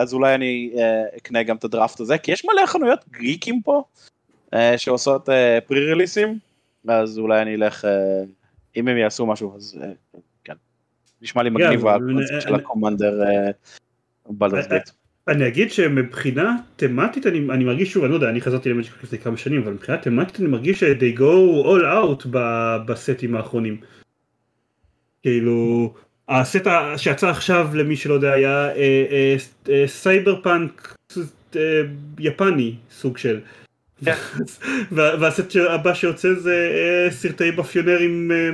אז 0.00 0.14
אולי 0.14 0.34
אני 0.34 0.72
אקנה 1.16 1.42
גם 1.42 1.56
את 1.56 1.64
הדראפט 1.64 2.00
הזה, 2.00 2.18
כי 2.18 2.32
יש 2.32 2.44
מלא 2.44 2.66
חנויות 2.66 3.04
גריקים 3.10 3.62
פה, 3.62 3.84
שעושות 4.76 5.28
פרי 5.66 5.86
ריליסים, 5.86 6.38
אז 6.88 7.18
אולי 7.18 7.42
אני 7.42 7.54
אלך, 7.54 7.84
אם 8.76 8.88
הם 8.88 8.96
יעשו 8.96 9.26
משהו, 9.26 9.56
אז 9.56 9.78
כן. 10.44 10.54
נשמע 11.22 11.42
לי 11.42 11.50
מגניב 11.50 11.86
הקונספט 11.86 12.40
של 12.40 12.54
הקומנדר 12.54 13.20
בלדרס 14.26 14.66
גייט. 14.66 14.90
אני 15.28 15.48
אגיד 15.48 15.72
שמבחינה 15.72 16.56
תמטית 16.76 17.26
אני, 17.26 17.38
אני 17.38 17.64
מרגיש 17.64 17.92
שוב, 17.92 18.04
אני 18.04 18.10
לא 18.10 18.16
יודע, 18.16 18.30
אני 18.30 18.40
חזרתי 18.40 18.68
למג'יק 18.68 18.92
לפני 19.02 19.18
כמה 19.18 19.36
שנים, 19.36 19.62
אבל 19.62 19.72
מבחינה 19.72 19.98
תמטית 19.98 20.40
אני 20.40 20.48
מרגיש 20.48 20.80
ש-they 20.80 21.18
go 21.18 21.64
all 21.64 21.82
out 21.82 22.26
בסטים 22.86 23.36
האחרונים. 23.36 23.76
כאילו, 25.22 25.94
הסט 26.28 26.66
שיצא 26.96 27.28
עכשיו 27.28 27.68
למי 27.74 27.96
שלא 27.96 28.14
יודע 28.14 28.32
היה 28.32 28.68
אה, 28.68 29.06
אה, 29.10 29.36
אה, 29.68 29.84
סייבר 29.86 30.42
פאנק 30.42 30.94
יפני 32.18 32.74
סוג 32.90 33.18
של. 33.18 33.40
כן. 34.04 34.14
והסט 34.92 35.56
הבא 35.70 35.94
שיוצא 35.94 36.28
זה 36.34 36.70
אה, 36.74 37.10
סרטי 37.10 37.50
מאפיונרים 37.50 38.30
אה, 38.32 38.50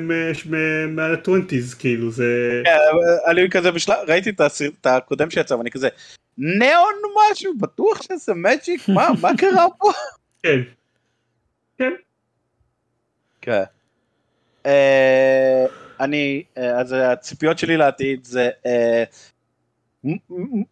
מה-20's 0.88 1.76
כאילו 1.78 2.10
זה... 2.10 2.62
כן, 2.64 2.70
אני 3.30 3.50
כזה 3.50 3.70
בשלב, 3.70 3.96
ראיתי 4.08 4.30
את 4.30 4.40
הסרט 4.40 4.86
הקודם 4.86 5.30
שיצא 5.30 5.54
ואני 5.54 5.70
כזה 5.70 5.88
ניאון 6.38 6.94
משהו 7.32 7.54
בטוח 7.58 8.02
שזה 8.02 8.34
Magic 8.34 8.88
מה 8.88 9.08
מה 9.20 9.30
קרה 9.38 9.66
פה? 9.78 9.90
כן. 10.42 10.60
כן. 11.78 11.92
כן. 13.40 13.62
אני 16.00 16.42
אז 16.56 16.94
הציפיות 16.98 17.58
שלי 17.58 17.76
לעתיד 17.76 18.24
זה 18.24 18.50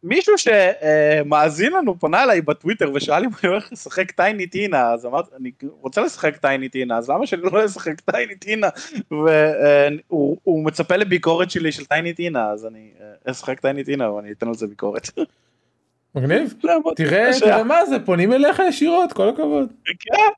מישהו 0.03 0.35
שמאזין 0.39 1.72
לנו 1.72 2.01
פנה 2.01 2.22
אליי 2.22 2.41
בטוויטר 2.41 2.91
ושאל 2.95 3.24
אם 3.24 3.30
אני 3.43 3.53
הולך 3.53 3.72
לשחק 3.72 4.11
טייני 4.11 4.47
טינה 4.47 4.93
אז 4.93 5.07
אמרתי 5.07 5.30
אני 5.41 5.51
רוצה 5.80 6.01
לשחק 6.01 6.37
טייני 6.37 6.68
טינה 6.68 6.99
אז 6.99 7.11
למה 7.11 7.26
שאני 7.26 7.43
לא 7.43 7.64
אשחק 7.64 8.01
טייני 8.01 8.35
טינה 8.35 8.68
והוא 9.11 10.64
מצפה 10.64 10.97
לביקורת 10.97 11.51
שלי 11.51 11.72
של 11.72 11.85
טייני 11.85 12.12
טינה 12.12 12.51
אז 12.51 12.66
אני 12.66 12.91
אשחק 13.24 13.61
טייני 13.61 13.85
טינה 13.85 14.12
ואני 14.12 14.32
אתן 14.32 14.49
על 14.49 14.55
זה 14.55 14.66
ביקורת. 14.66 15.11
מגניב 16.14 16.55
תראה 16.97 17.30
תראה 17.41 17.64
מה 17.64 17.87
זה 17.87 17.97
פונים 18.05 18.32
אליך 18.32 18.62
ישירות 18.68 19.12
כל 19.12 19.28
הכבוד. 19.28 19.72
כן. 19.85 20.30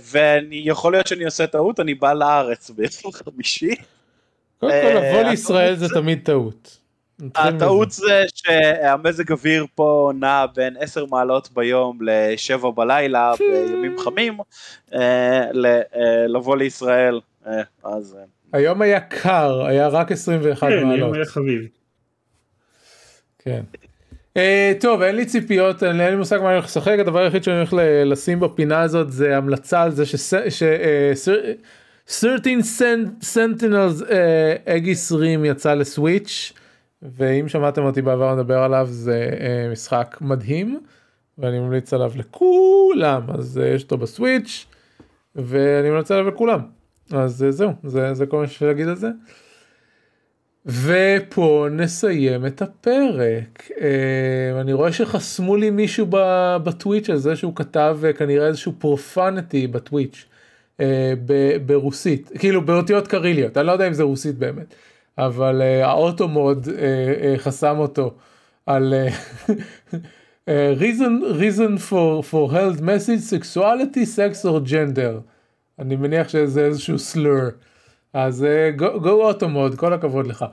ואני 0.00 0.62
יכול 0.64 0.92
להיות 0.92 1.06
שאני 1.06 1.24
עושה 1.24 1.46
טעות 1.46 1.80
אני 1.80 1.94
בא 1.94 2.12
לארץ 2.12 2.70
ביום 2.70 3.12
חמישי. 3.12 3.74
קודם 4.64 4.82
כל 4.82 5.00
לבוא 5.00 5.30
לישראל 5.30 5.74
זה 5.74 5.88
תמיד 5.88 6.20
טעות. 6.24 6.78
הטעות 7.34 7.90
זה 7.90 8.22
שהמזג 8.34 9.32
אוויר 9.32 9.66
פה 9.74 10.12
נע 10.20 10.46
בין 10.54 10.76
10 10.80 11.06
מעלות 11.06 11.48
ביום 11.54 11.98
ל-7 12.02 12.70
בלילה 12.70 13.32
בימים 13.38 13.98
חמים 13.98 14.38
לבוא 16.26 16.56
לישראל 16.56 17.20
אז 17.84 18.16
היום 18.52 18.82
היה 18.82 19.00
קר 19.00 19.64
היה 19.66 19.88
רק 19.88 20.12
21 20.12 20.68
כן, 20.68 20.74
מעלות. 20.76 20.94
היום 20.94 21.14
היה 21.14 21.24
חביב. 21.24 21.68
כן. 23.38 23.62
טוב 24.80 25.02
אין 25.02 25.16
לי 25.16 25.26
ציפיות 25.26 25.82
אין 25.82 25.96
לי 25.96 26.16
מושג 26.16 26.38
מה 26.38 26.46
אני 26.46 26.54
הולך 26.54 26.64
לשחק 26.64 26.96
הדבר 27.00 27.18
היחיד 27.18 27.44
שאני 27.44 27.56
הולך 27.56 27.74
לשים 28.04 28.40
בפינה 28.40 28.80
הזאת 28.80 29.12
זה 29.12 29.36
המלצה 29.36 29.82
על 29.82 29.90
זה 29.90 30.06
ש... 30.06 30.32
13 32.08 32.88
Sentinels 33.20 34.04
אג 34.66 34.90
20 34.90 35.44
יצא 35.44 35.74
לסוויץ' 35.74 36.52
ואם 37.02 37.48
שמעתם 37.48 37.82
אותי 37.82 38.02
בעבר 38.02 38.34
לדבר 38.34 38.58
עליו 38.58 38.86
זה 38.90 39.30
uh, 39.30 39.72
משחק 39.72 40.18
מדהים 40.20 40.80
ואני 41.38 41.58
ממליץ 41.58 41.92
עליו 41.92 42.12
לכולם 42.16 43.22
אז 43.28 43.60
uh, 43.62 43.66
יש 43.66 43.82
אותו 43.82 43.98
בסוויץ' 43.98 44.66
ואני 45.36 45.90
ממליץ 45.90 46.10
עליו 46.10 46.28
לכולם 46.28 46.60
אז 47.12 47.44
uh, 47.48 47.50
זהו 47.50 47.72
זה, 47.84 48.14
זה 48.14 48.26
כל 48.26 48.36
מה 48.36 48.46
שיש 48.46 48.62
להגיד 48.62 48.88
על 48.88 48.96
זה. 48.96 49.08
ופה 50.66 51.66
נסיים 51.70 52.46
את 52.46 52.62
הפרק 52.62 53.70
uh, 53.70 54.60
אני 54.60 54.72
רואה 54.72 54.92
שחסמו 54.92 55.56
לי 55.56 55.70
מישהו 55.70 56.06
בטוויץ' 56.64 57.10
על 57.10 57.16
זה 57.16 57.36
שהוא 57.36 57.56
כתב 57.56 57.98
uh, 58.02 58.18
כנראה 58.18 58.46
איזשהו 58.46 58.72
פרופנטי 58.78 59.66
בטוויץ'. 59.66 60.26
Uh, 60.80 60.84
ברוסית 61.66 62.30
כאילו 62.38 62.62
באותיות 62.66 63.08
קריליות 63.08 63.56
אני 63.56 63.66
לא 63.66 63.72
יודע 63.72 63.88
אם 63.88 63.92
זה 63.92 64.02
רוסית 64.02 64.38
באמת 64.38 64.74
אבל 65.18 65.62
uh, 65.62 65.86
האוטו 65.86 66.28
מוד 66.28 66.64
uh, 66.64 66.68
uh, 66.68 67.38
חסם 67.38 67.78
אותו 67.78 68.14
על 68.66 68.94
uh, 68.94 69.50
uh, 69.50 70.80
reason 70.80 71.38
reason 71.40 71.78
for 71.90 72.22
for 72.30 72.52
held 72.52 72.80
message 72.80 73.22
sexuality 73.30 74.04
sex 74.16 74.44
or 74.44 74.68
gender 74.70 75.20
אני 75.78 75.96
מניח 75.96 76.28
שזה 76.28 76.66
איזשהו 76.66 76.96
slur 76.96 77.52
אז 78.12 78.46
uh, 78.46 78.80
go, 78.80 79.04
go 79.04 79.08
אוטו 79.08 79.48
מוד 79.48 79.74
כל 79.74 79.92
הכבוד 79.92 80.26
לך. 80.26 80.44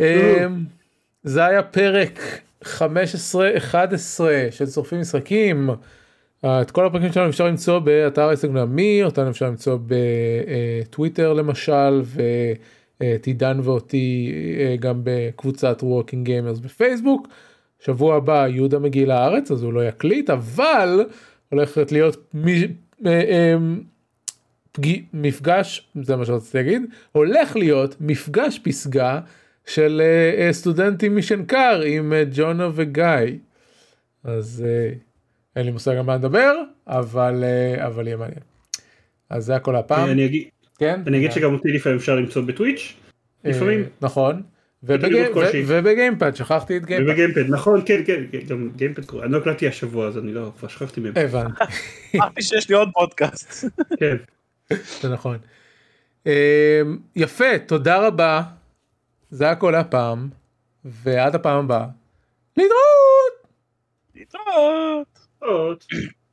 Uh, 0.00 0.04
זה 1.22 1.44
היה 1.44 1.62
פרק 1.62 2.20
15-11 2.64 2.66
של 4.50 4.66
שורפים 4.66 5.00
משחקים. 5.00 5.70
את 6.46 6.70
כל 6.70 6.86
הפרקים 6.86 7.12
שלנו 7.12 7.30
אפשר 7.30 7.46
למצוא 7.46 7.78
באתר 7.78 8.28
אינסטגרמי, 8.28 9.02
אותנו 9.02 9.30
אפשר 9.30 9.46
למצוא 9.46 9.78
בטוויטר 9.86 11.32
למשל, 11.32 12.02
ואת 13.00 13.26
עידן 13.26 13.60
ואותי 13.62 14.32
גם 14.80 15.00
בקבוצת 15.04 15.82
Working 15.82 16.28
Gamers 16.28 16.60
בפייסבוק. 16.62 17.28
שבוע 17.80 18.16
הבא 18.16 18.46
יהודה 18.48 18.78
מגיע 18.78 19.06
לארץ 19.06 19.50
אז 19.50 19.62
הוא 19.62 19.72
לא 19.72 19.88
יקליט, 19.88 20.30
אבל 20.30 21.04
הולכת 21.48 21.92
להיות 21.92 22.34
מפגש, 25.12 25.88
זה 26.02 26.16
מה 26.16 26.24
שרציתי 26.24 26.58
להגיד, 26.58 26.82
הולך 27.12 27.56
להיות 27.56 27.96
מפגש 28.00 28.60
פסגה 28.64 29.20
של 29.66 30.02
סטודנטים 30.50 31.16
משנקר 31.16 31.80
עם 31.86 32.12
ג'ונה 32.32 32.68
וגיא. 32.74 33.38
אז 34.24 34.64
אין 35.56 35.66
לי 35.66 35.72
מושג 35.72 35.92
על 35.96 36.02
מה 36.02 36.14
לדבר, 36.16 36.52
אבל, 36.86 37.44
אה, 37.44 37.86
אבל 37.86 38.06
יהיה 38.06 38.16
מעניין. 38.16 38.40
אז 39.30 39.44
זה 39.44 39.56
הכל 39.56 39.76
הפעם. 39.76 40.10
אני 40.10 40.26
אגיד, 40.26 40.48
כן? 40.78 41.00
אני 41.06 41.18
אגיד 41.18 41.32
שגם 41.32 41.54
אותי 41.54 41.68
לפעמים 41.68 41.98
אפשר 41.98 42.14
למצוא 42.16 42.42
בטוויץ', 42.42 42.94
לפעמים. 43.44 43.80
אה, 43.80 43.86
נכון. 44.00 44.42
בגיים- 44.82 45.34
כלשהי. 45.34 45.62
ובגיימפד, 45.66 46.36
שכחתי 46.36 46.76
את 46.76 46.84
גיימפד. 46.86 47.08
ובגיימפד, 47.10 47.44
נכון, 47.50 47.82
כן, 47.86 48.02
כן, 48.06 48.22
כן, 48.32 48.38
גם 48.48 48.70
גיימפד 48.76 49.04
קורה, 49.04 49.24
אני 49.24 49.32
לא 49.32 49.38
הקלטתי 49.38 49.68
השבוע 49.68 50.06
אז 50.06 50.18
אני 50.18 50.32
לא, 50.32 50.52
כבר 50.58 50.68
שכחתי 50.68 51.00
מהם, 51.00 51.12
הבנתי, 51.16 51.64
אמרתי 52.14 52.42
שיש 52.42 52.68
לי 52.68 52.74
עוד 52.74 52.88
פודקאסט. 52.94 53.64
כן. 53.98 54.16
זה 55.00 55.08
נכון. 55.08 55.38
אה, 56.26 56.80
יפה, 57.16 57.58
תודה 57.66 58.06
רבה. 58.06 58.42
זה 59.30 59.50
הכל 59.50 59.74
הפעם, 59.74 60.28
ועד 60.84 61.34
הפעם 61.34 61.64
הבאה. 61.64 61.86
להתראות! 62.56 63.48
להתראות. 64.14 65.13
עוד. 65.44 65.84